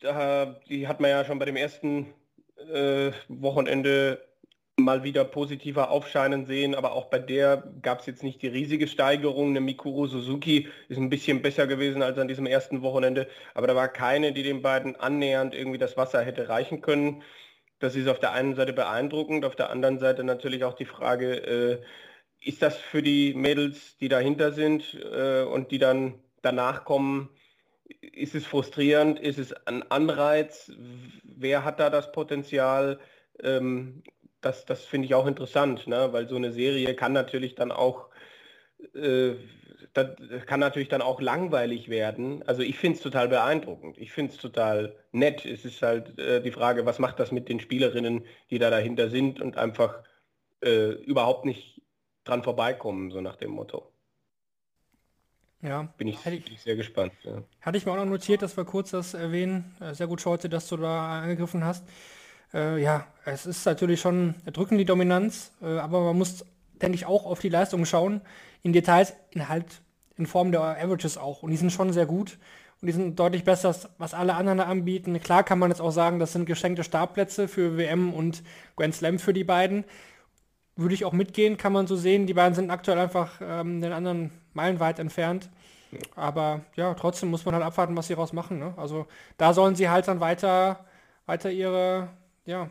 [0.00, 2.14] da, die hat man ja schon bei dem ersten
[2.72, 4.25] äh, Wochenende
[4.78, 8.88] mal wieder positiver aufscheinen sehen, aber auch bei der gab es jetzt nicht die riesige
[8.88, 9.48] Steigerung.
[9.50, 13.74] Eine Mikuru Suzuki ist ein bisschen besser gewesen als an diesem ersten Wochenende, aber da
[13.74, 17.22] war keine, die den beiden annähernd irgendwie das Wasser hätte reichen können.
[17.78, 21.36] Das ist auf der einen Seite beeindruckend, auf der anderen Seite natürlich auch die Frage,
[21.36, 21.82] äh,
[22.42, 27.30] ist das für die Mädels, die dahinter sind äh, und die dann danach kommen,
[28.00, 30.70] ist es frustrierend, ist es ein Anreiz,
[31.24, 33.00] wer hat da das Potenzial?
[33.42, 34.02] Ähm,
[34.46, 36.12] das, das finde ich auch interessant, ne?
[36.12, 38.08] weil so eine Serie kann natürlich dann auch
[38.94, 39.34] äh,
[39.94, 40.08] das
[40.46, 42.42] kann natürlich dann auch langweilig werden.
[42.46, 43.96] Also ich finde es total beeindruckend.
[43.98, 45.46] Ich finde es total nett.
[45.46, 49.08] Es ist halt äh, die Frage, was macht das mit den Spielerinnen, die da dahinter
[49.08, 50.02] sind und einfach
[50.62, 51.80] äh, überhaupt nicht
[52.24, 53.90] dran vorbeikommen, so nach dem Motto.
[55.62, 57.12] Ja, Bin ich, ich- sehr gespannt.
[57.22, 57.42] Ja.
[57.62, 59.74] Hatte ich mir auch noch notiert, dass wir kurz das erwähnen.
[59.80, 61.84] Äh, Sehr gut, Scholte, dass du da angegriffen hast.
[62.56, 66.44] Äh, ja, es ist natürlich schon drücken die Dominanz, äh, aber man muss,
[66.80, 68.22] denke ich, auch auf die Leistung schauen.
[68.62, 69.82] In Details, in halt
[70.16, 71.42] in Form der Averages auch.
[71.42, 72.38] Und die sind schon sehr gut.
[72.80, 75.20] Und die sind deutlich besser, was alle anderen anbieten.
[75.20, 78.42] Klar kann man jetzt auch sagen, das sind geschenkte Startplätze für WM und
[78.76, 79.84] Grand Slam für die beiden.
[80.74, 82.26] Würde ich auch mitgehen, kann man so sehen.
[82.26, 85.50] Die beiden sind aktuell einfach ähm, den anderen meilenweit entfernt.
[86.14, 88.58] Aber ja, trotzdem muss man halt abwarten, was sie raus machen.
[88.58, 88.74] Ne?
[88.76, 90.84] Also da sollen sie halt dann weiter,
[91.26, 92.08] weiter ihre,
[92.46, 92.70] ja,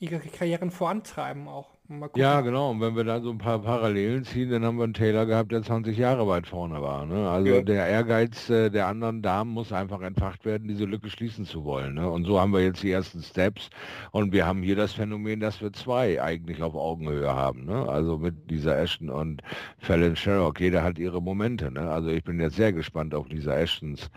[0.00, 1.74] ihre Karrieren vorantreiben auch.
[2.16, 2.70] Ja, genau.
[2.70, 5.52] Und wenn wir dann so ein paar Parallelen ziehen, dann haben wir einen Taylor gehabt,
[5.52, 7.04] der 20 Jahre weit vorne war.
[7.04, 7.28] Ne?
[7.28, 7.60] Also Ja.
[7.60, 11.94] der Ehrgeiz äh, der anderen Damen muss einfach entfacht werden, diese Lücke schließen zu wollen.
[11.94, 12.08] Ne?
[12.10, 13.68] Und so haben wir jetzt die ersten Steps.
[14.12, 17.66] Und wir haben hier das Phänomen, dass wir zwei eigentlich auf Augenhöhe haben.
[17.66, 17.86] Ne?
[17.86, 19.42] Also mit dieser Ashton und
[19.78, 20.60] Fallon Sherrock.
[20.60, 21.70] Jeder hat ihre Momente.
[21.70, 21.82] Ne?
[21.90, 24.10] Also ich bin jetzt sehr gespannt auf Lisa Ashtons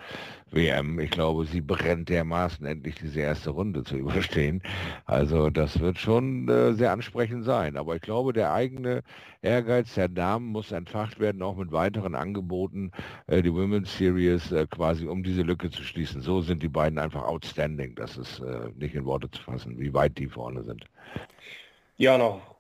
[0.51, 0.99] WM.
[0.99, 4.61] Ich glaube, sie brennt dermaßen endlich diese erste Runde zu überstehen.
[5.05, 7.77] Also das wird schon äh, sehr ansprechend sein.
[7.77, 9.03] Aber ich glaube, der eigene
[9.41, 12.91] Ehrgeiz der Damen muss entfacht werden, auch mit weiteren Angeboten,
[13.27, 16.21] äh, die Women's Series äh, quasi, um diese Lücke zu schließen.
[16.21, 17.95] So sind die beiden einfach outstanding.
[17.95, 20.85] Das ist äh, nicht in Worte zu fassen, wie weit die vorne sind.
[21.97, 22.55] Ja, noch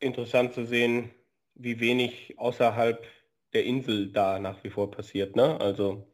[0.00, 1.10] interessant zu sehen,
[1.54, 3.04] wie wenig außerhalb
[3.52, 5.36] der Insel da nach wie vor passiert.
[5.36, 5.60] Ne?
[5.60, 6.06] Also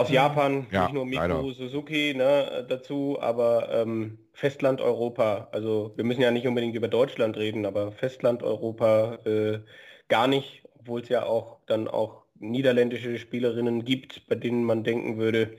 [0.00, 1.54] aus Japan, Ja, nicht nur Miku leider.
[1.54, 5.48] Suzuki ne, dazu, aber ähm, Festland Europa.
[5.52, 9.60] Also wir müssen ja nicht unbedingt über Deutschland reden, aber Festland Europa äh,
[10.08, 15.18] gar nicht, obwohl es ja auch dann auch niederländische Spielerinnen gibt, bei denen man denken
[15.18, 15.58] würde,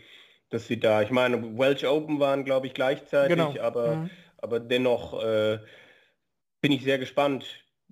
[0.49, 3.59] dass sie da, ich meine, Welsh Open waren, glaube ich, gleichzeitig, Genau.
[3.59, 4.09] aber, Mhm.
[4.37, 5.59] aber dennoch äh,
[6.61, 7.45] bin ich sehr gespannt,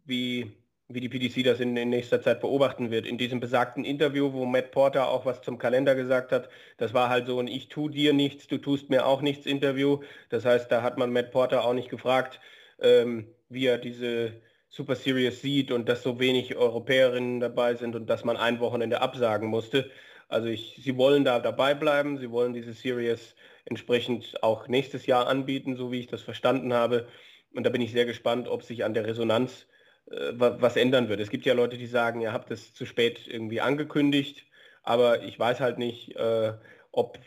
[0.06, 0.52] wie,
[0.90, 3.06] wie die PDC das in, in nächster Zeit beobachten wird.
[3.06, 7.10] In diesem besagten Interview, wo Matt Porter auch was zum Kalender gesagt hat, das war
[7.10, 10.00] halt so ein Ich tu dir nichts, du tust mir auch nichts Interview.
[10.30, 12.40] Das heißt, da hat man Matt Porter auch nicht gefragt,
[12.82, 14.34] ähm, wie er diese
[14.70, 19.02] Super Series sieht und dass so wenig Europäerinnen dabei sind und dass man ein Wochenende
[19.02, 19.92] absagen musste.
[20.28, 23.36] Also ich, sie wollen da dabei bleiben, sie wollen diese Series
[23.66, 27.08] entsprechend auch nächstes Jahr anbieten, so wie ich das verstanden habe.
[27.54, 29.68] Und da bin ich sehr gespannt, ob sich an der Resonanz
[30.12, 31.20] äh, wa- was ändern wird.
[31.20, 34.46] Es gibt ja Leute, die sagen, ihr habt es zu spät irgendwie angekündigt,
[34.84, 36.54] aber ich weiß halt nicht, äh,
[36.92, 37.20] ob,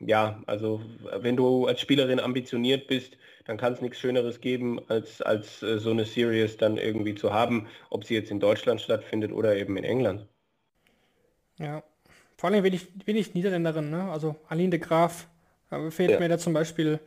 [0.00, 0.82] ja, also
[1.18, 3.16] wenn du als Spielerin ambitioniert bist,
[3.46, 7.32] dann kann es nichts Schöneres geben, als, als äh, so eine Series dann irgendwie zu
[7.32, 10.26] haben, ob sie jetzt in Deutschland stattfindet oder eben in England.
[11.58, 11.82] Ja.
[12.36, 14.10] Vor allem wenig, wenig Niederländerin, ne?
[14.10, 15.26] Also Aline de Graaf
[15.70, 16.20] äh, fehlt Ja.
[16.20, 17.00] mir da zum Beispiel.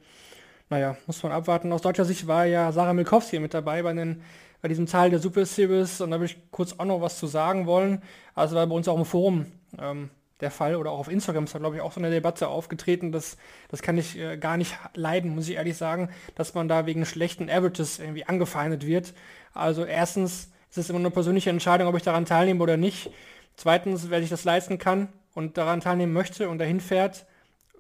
[0.70, 1.72] Naja, muss man abwarten.
[1.72, 4.24] Aus deutscher Sicht war ja Sarah Milkowski mit dabei bei, den,
[4.62, 7.28] bei diesem Teil der Super Series und da würde ich kurz auch noch was zu
[7.28, 8.02] sagen wollen.
[8.36, 9.46] Also war bei uns auch im Forum
[9.80, 10.10] ähm,
[10.42, 13.12] der Fall oder auch auf Instagram ist da glaube ich auch so eine Debatte aufgetreten.
[13.12, 13.38] Das,
[13.70, 17.06] das kann ich äh, gar nicht leiden, muss ich ehrlich sagen, dass man da wegen
[17.06, 19.14] schlechten Averages irgendwie angefeindet wird.
[19.54, 23.12] Also erstens ist es immer eine persönliche Entscheidung, ob ich daran teilnehme oder nicht.
[23.56, 27.26] Zweitens, wer sich das leisten kann und daran teilnehmen möchte und dahin fährt,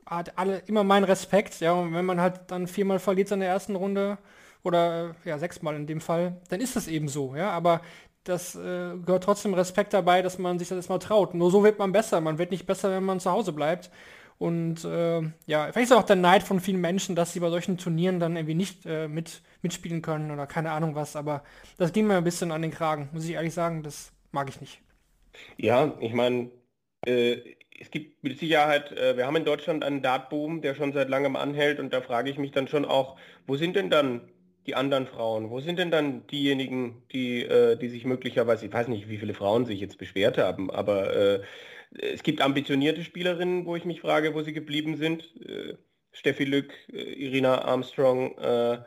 [0.05, 1.59] hat alle immer meinen Respekt.
[1.59, 4.17] Ja, und wenn man halt dann viermal verliert in der ersten Runde
[4.63, 7.35] oder äh, ja sechsmal in dem Fall, dann ist das eben so.
[7.35, 7.81] Ja, aber
[8.23, 11.33] das äh, gehört trotzdem Respekt dabei, dass man sich das erstmal traut.
[11.33, 12.21] Nur so wird man besser.
[12.21, 13.89] Man wird nicht besser, wenn man zu Hause bleibt.
[14.37, 17.77] Und äh, ja, vielleicht ist auch der Neid von vielen Menschen, dass sie bei solchen
[17.77, 21.15] Turnieren dann irgendwie nicht äh, mit, mitspielen können oder keine Ahnung was.
[21.15, 21.43] Aber
[21.77, 23.83] das ging mir ein bisschen an den Kragen, muss ich ehrlich sagen.
[23.83, 24.81] Das mag ich nicht.
[25.57, 26.51] Ja, ich meine,
[27.05, 27.37] äh,
[27.79, 31.35] es gibt mit Sicherheit, äh, wir haben in Deutschland einen Dartboom, der schon seit langem
[31.35, 33.17] anhält und da frage ich mich dann schon auch,
[33.47, 34.21] wo sind denn dann
[34.67, 35.49] die anderen Frauen?
[35.49, 39.33] Wo sind denn dann diejenigen, die, äh, die sich möglicherweise, ich weiß nicht, wie viele
[39.33, 41.41] Frauen sich jetzt beschwert haben, aber äh,
[41.91, 45.23] es gibt ambitionierte Spielerinnen, wo ich mich frage, wo sie geblieben sind.
[45.45, 45.75] Äh,
[46.11, 48.79] Steffi Lück, äh, Irina Armstrong, äh,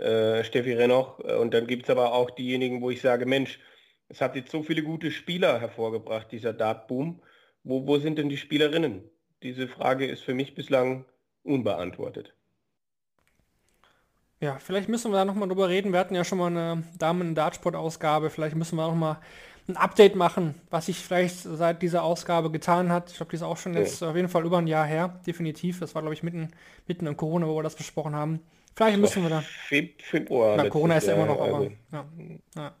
[0.00, 1.18] äh, Steffi Rennoch.
[1.18, 3.60] Und dann gibt es aber auch diejenigen, wo ich sage, Mensch,
[4.08, 7.22] es hat jetzt so viele gute Spieler hervorgebracht, dieser Dartboom.
[7.64, 9.10] Wo, wo sind denn die Spielerinnen?
[9.42, 11.04] Diese Frage ist für mich bislang
[11.42, 12.34] unbeantwortet.
[14.40, 15.92] Ja, vielleicht müssen wir da nochmal drüber reden.
[15.92, 18.30] Wir hatten ja schon mal eine Damen-Dartsport-Ausgabe.
[18.30, 19.20] Vielleicht müssen wir auch mal
[19.68, 23.10] ein Update machen, was sich vielleicht seit dieser Ausgabe getan hat.
[23.10, 25.80] Ich glaube, die ist auch schon jetzt auf jeden Fall über ein Jahr her, definitiv.
[25.80, 26.50] Das war, glaube ich, mitten,
[26.86, 28.40] mitten im Corona, wo wir das besprochen haben.
[28.74, 29.42] Vielleicht müssen wir da.
[29.98, 30.56] Februar.
[30.56, 31.56] Na, Corona ist ja immer noch, aber.
[31.56, 31.72] Also.
[31.92, 32.04] Ja,
[32.56, 32.76] ja.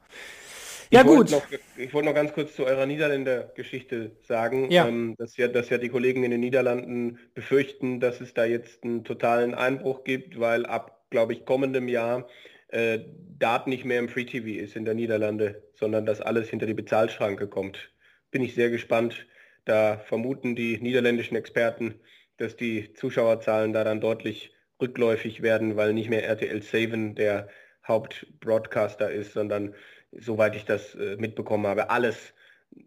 [0.90, 1.30] ja gut.
[1.32, 1.42] Noch,
[1.76, 4.86] ich wollte noch ganz kurz zu eurer Niederländer-Geschichte sagen, ja.
[4.86, 8.84] Ähm, dass, ja, dass ja die Kollegen in den Niederlanden befürchten, dass es da jetzt
[8.84, 12.28] einen totalen Einbruch gibt, weil ab glaube ich, kommendem Jahr
[12.68, 13.00] äh,
[13.38, 16.74] Dart nicht mehr im Free TV ist in der Niederlande, sondern dass alles hinter die
[16.74, 17.90] Bezahlschranke kommt.
[18.30, 19.26] Bin ich sehr gespannt.
[19.64, 22.00] Da vermuten die niederländischen Experten,
[22.36, 27.48] dass die Zuschauerzahlen da dann deutlich rückläufig werden, weil nicht mehr RTL 7 der
[27.86, 29.74] Hauptbroadcaster ist, sondern
[30.12, 32.34] soweit ich das äh, mitbekommen habe, alles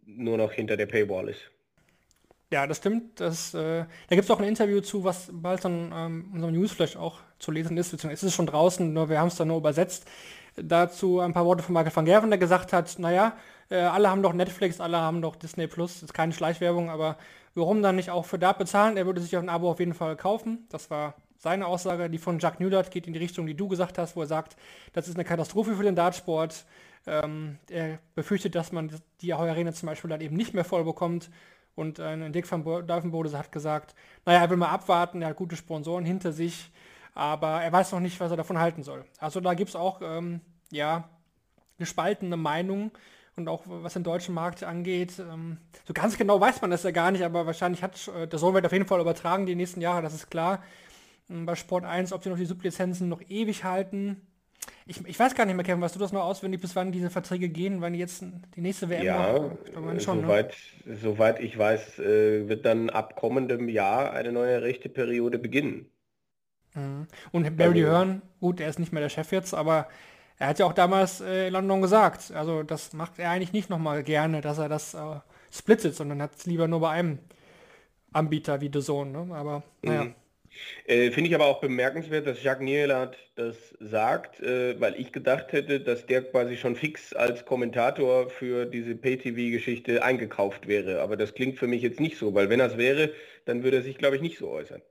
[0.05, 1.51] nur noch hinter der Paywall ist.
[2.51, 3.19] Ja, das stimmt.
[3.19, 6.97] Das, äh, da gibt es auch ein Interview zu, was bald dann ähm, unserem Newsflash
[6.97, 9.57] auch zu lesen ist, beziehungsweise ist es schon draußen, nur wir haben es dann nur
[9.57, 10.05] übersetzt.
[10.55, 13.33] Dazu ein paar Worte von Michael van Gerven, der gesagt hat, naja,
[13.69, 17.17] äh, alle haben doch Netflix, alle haben doch Disney Plus, ist keine Schleichwerbung, aber
[17.55, 18.97] warum dann nicht auch für da bezahlen?
[18.97, 20.67] Er würde sich ein Abo auf jeden Fall kaufen.
[20.69, 22.09] Das war seine Aussage.
[22.09, 24.55] Die von Jack Newdart geht in die Richtung, die du gesagt hast, wo er sagt,
[24.93, 26.65] das ist eine Katastrophe für den Dartsport.
[27.07, 28.91] Ähm, er befürchtet, dass man
[29.21, 31.29] die Arena zum Beispiel dann eben nicht mehr voll bekommt.
[31.73, 33.95] Und ein Dick van Duivenbode hat gesagt,
[34.25, 36.69] naja, er will mal abwarten, er hat gute Sponsoren hinter sich,
[37.13, 39.05] aber er weiß noch nicht, was er davon halten soll.
[39.19, 41.09] Also da gibt es auch, ähm, ja,
[41.77, 42.91] gespaltene Meinungen
[43.35, 45.19] und auch was den deutschen Markt angeht.
[45.19, 48.39] Ähm, so ganz genau weiß man das ja gar nicht, aber wahrscheinlich hat, äh, der
[48.39, 50.63] Sohn wird auf jeden Fall übertragen die nächsten Jahre, das ist klar.
[51.29, 54.27] Ähm, bei Sport 1, ob sie noch die Sublizenzen noch ewig halten,
[54.85, 57.09] ich, ich, weiß gar nicht mehr, Kevin, weißt du das noch auswendig, bis wann diese
[57.09, 58.23] Verträge gehen, wann jetzt
[58.55, 59.51] die nächste WM Ja,
[59.99, 60.55] schon, soweit,
[60.85, 60.95] ne?
[60.97, 65.89] soweit ich weiß, äh, wird dann ab kommendem Jahr eine neue Rechteperiode beginnen.
[66.73, 67.07] Mhm.
[67.31, 69.87] Und Barry also, Hearn, gut, er ist nicht mehr der Chef jetzt, aber
[70.37, 73.69] er hat ja auch damals äh, in London gesagt, also das macht er eigentlich nicht
[73.69, 75.19] nochmal gerne, dass er das äh,
[75.51, 77.19] splittet, sondern hat es lieber nur bei einem
[78.11, 79.35] Anbieter wie The Zone, ne?
[79.35, 80.05] aber naja.
[80.05, 80.15] Mhm.
[80.85, 85.53] Äh, Finde ich aber auch bemerkenswert, dass Jacques Nielert das sagt, äh, weil ich gedacht
[85.53, 91.01] hätte, dass der quasi schon fix als Kommentator für diese Pay-TV-Geschichte eingekauft wäre.
[91.01, 93.13] Aber das klingt für mich jetzt nicht so, weil wenn das wäre,
[93.45, 94.81] dann würde er sich, glaube ich, nicht so äußern.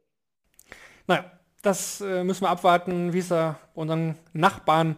[1.06, 4.96] Naja, das äh, müssen wir abwarten, wie es da unseren Nachbarn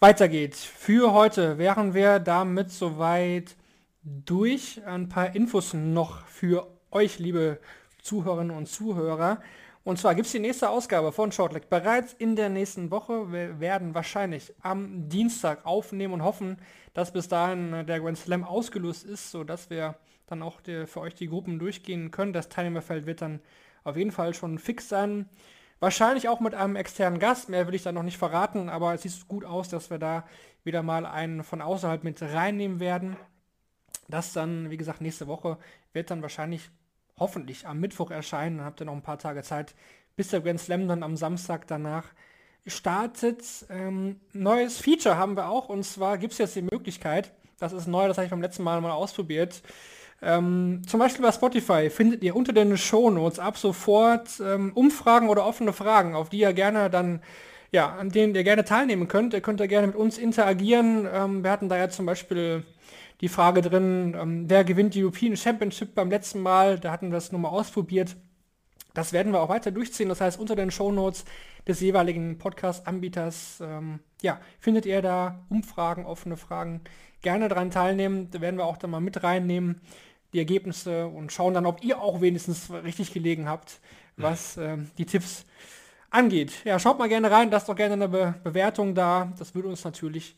[0.00, 0.54] weitergeht.
[0.54, 3.56] Für heute wären wir damit soweit
[4.02, 4.80] durch.
[4.86, 7.58] Ein paar Infos noch für euch, liebe
[8.02, 9.42] Zuhörerinnen und Zuhörer.
[9.84, 13.32] Und zwar gibt es die nächste Ausgabe von Shortleg bereits in der nächsten Woche.
[13.32, 16.58] Wir werden wahrscheinlich am Dienstag aufnehmen und hoffen,
[16.94, 19.96] dass bis dahin äh, der Grand Slam ausgelöst ist, sodass wir
[20.26, 22.32] dann auch die, für euch die Gruppen durchgehen können.
[22.32, 23.40] Das Teilnehmerfeld wird dann
[23.82, 25.28] auf jeden Fall schon fix sein.
[25.80, 29.02] Wahrscheinlich auch mit einem externen Gast, mehr will ich da noch nicht verraten, aber es
[29.02, 30.24] sieht gut aus, dass wir da
[30.64, 33.16] wieder mal einen von außerhalb mit reinnehmen werden.
[34.08, 35.58] Das dann, wie gesagt, nächste Woche
[35.92, 36.70] wird dann wahrscheinlich
[37.18, 38.58] hoffentlich am Mittwoch erscheinen.
[38.58, 39.74] Dann habt ihr noch ein paar Tage Zeit,
[40.16, 42.06] bis der Grand Slam dann am Samstag danach
[42.66, 43.44] startet.
[43.70, 47.86] Ähm, neues Feature haben wir auch und zwar gibt es jetzt die Möglichkeit, das ist
[47.86, 49.62] neu, das habe ich beim letzten Mal mal ausprobiert.
[50.20, 55.46] Ähm, zum Beispiel bei Spotify findet ihr unter den Shownotes ab sofort ähm, Umfragen oder
[55.46, 57.22] offene Fragen, auf die ihr gerne dann,
[57.70, 59.32] ja, an denen ihr gerne teilnehmen könnt.
[59.32, 61.06] Ihr könnt ja gerne mit uns interagieren.
[61.12, 62.64] Ähm, wir hatten da ja zum Beispiel
[63.20, 66.78] die Frage drin, ähm, wer gewinnt die European Championship beim letzten Mal.
[66.78, 68.16] Da hatten wir es nochmal ausprobiert.
[68.94, 70.08] Das werden wir auch weiter durchziehen.
[70.08, 71.24] Das heißt, unter den Show Notes
[71.68, 76.80] des jeweiligen Podcast-Anbieters ähm, ja, findet ihr da Umfragen, offene Fragen.
[77.22, 78.30] Gerne daran teilnehmen.
[78.30, 79.80] Da werden wir auch dann mal mit reinnehmen,
[80.32, 83.80] die Ergebnisse und schauen dann, ob ihr auch wenigstens richtig gelegen habt,
[84.16, 85.44] was ähm, die Tipps
[86.10, 86.52] angeht.
[86.64, 89.32] Ja, schaut mal gerne rein, lasst doch gerne eine Be Bewertung da.
[89.38, 90.36] Das würde uns natürlich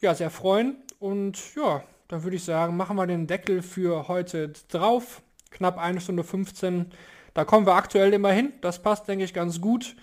[0.00, 0.76] ja, sehr freuen.
[0.98, 5.22] Und ja, dann würde ich sagen, machen wir den Deckel für heute drauf.
[5.50, 6.92] Knapp eine Stunde 15.
[7.34, 8.52] Da kommen wir aktuell immer hin.
[8.60, 9.96] Das passt, denke ich, ganz gut.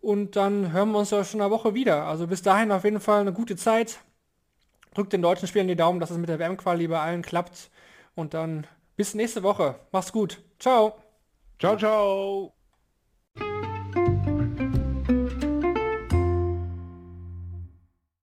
[0.00, 2.04] Und dann hören wir uns ja schon eine Woche wieder.
[2.04, 3.98] Also bis dahin auf jeden Fall eine gute Zeit.
[4.94, 7.70] Drückt den deutschen Spielern die Daumen, dass es mit der WM-Quali bei allen klappt.
[8.18, 8.66] Und dann
[8.96, 9.76] bis nächste Woche.
[9.92, 10.42] Mach's gut.
[10.58, 10.96] Ciao.
[11.60, 12.52] Ciao, ciao.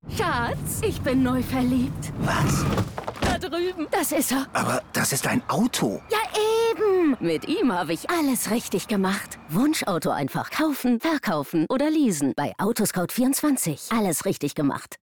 [0.09, 2.11] Schatz, ich bin neu verliebt.
[2.19, 2.65] Was?
[3.21, 3.87] Da drüben.
[3.89, 4.47] Das ist er.
[4.51, 6.01] Aber das ist ein Auto.
[6.11, 6.17] Ja,
[6.73, 7.15] eben.
[7.21, 9.39] Mit ihm habe ich alles richtig gemacht.
[9.47, 12.33] Wunschauto einfach kaufen, verkaufen oder leasen.
[12.35, 13.97] Bei Autoscout24.
[13.97, 14.93] Alles richtig gemacht.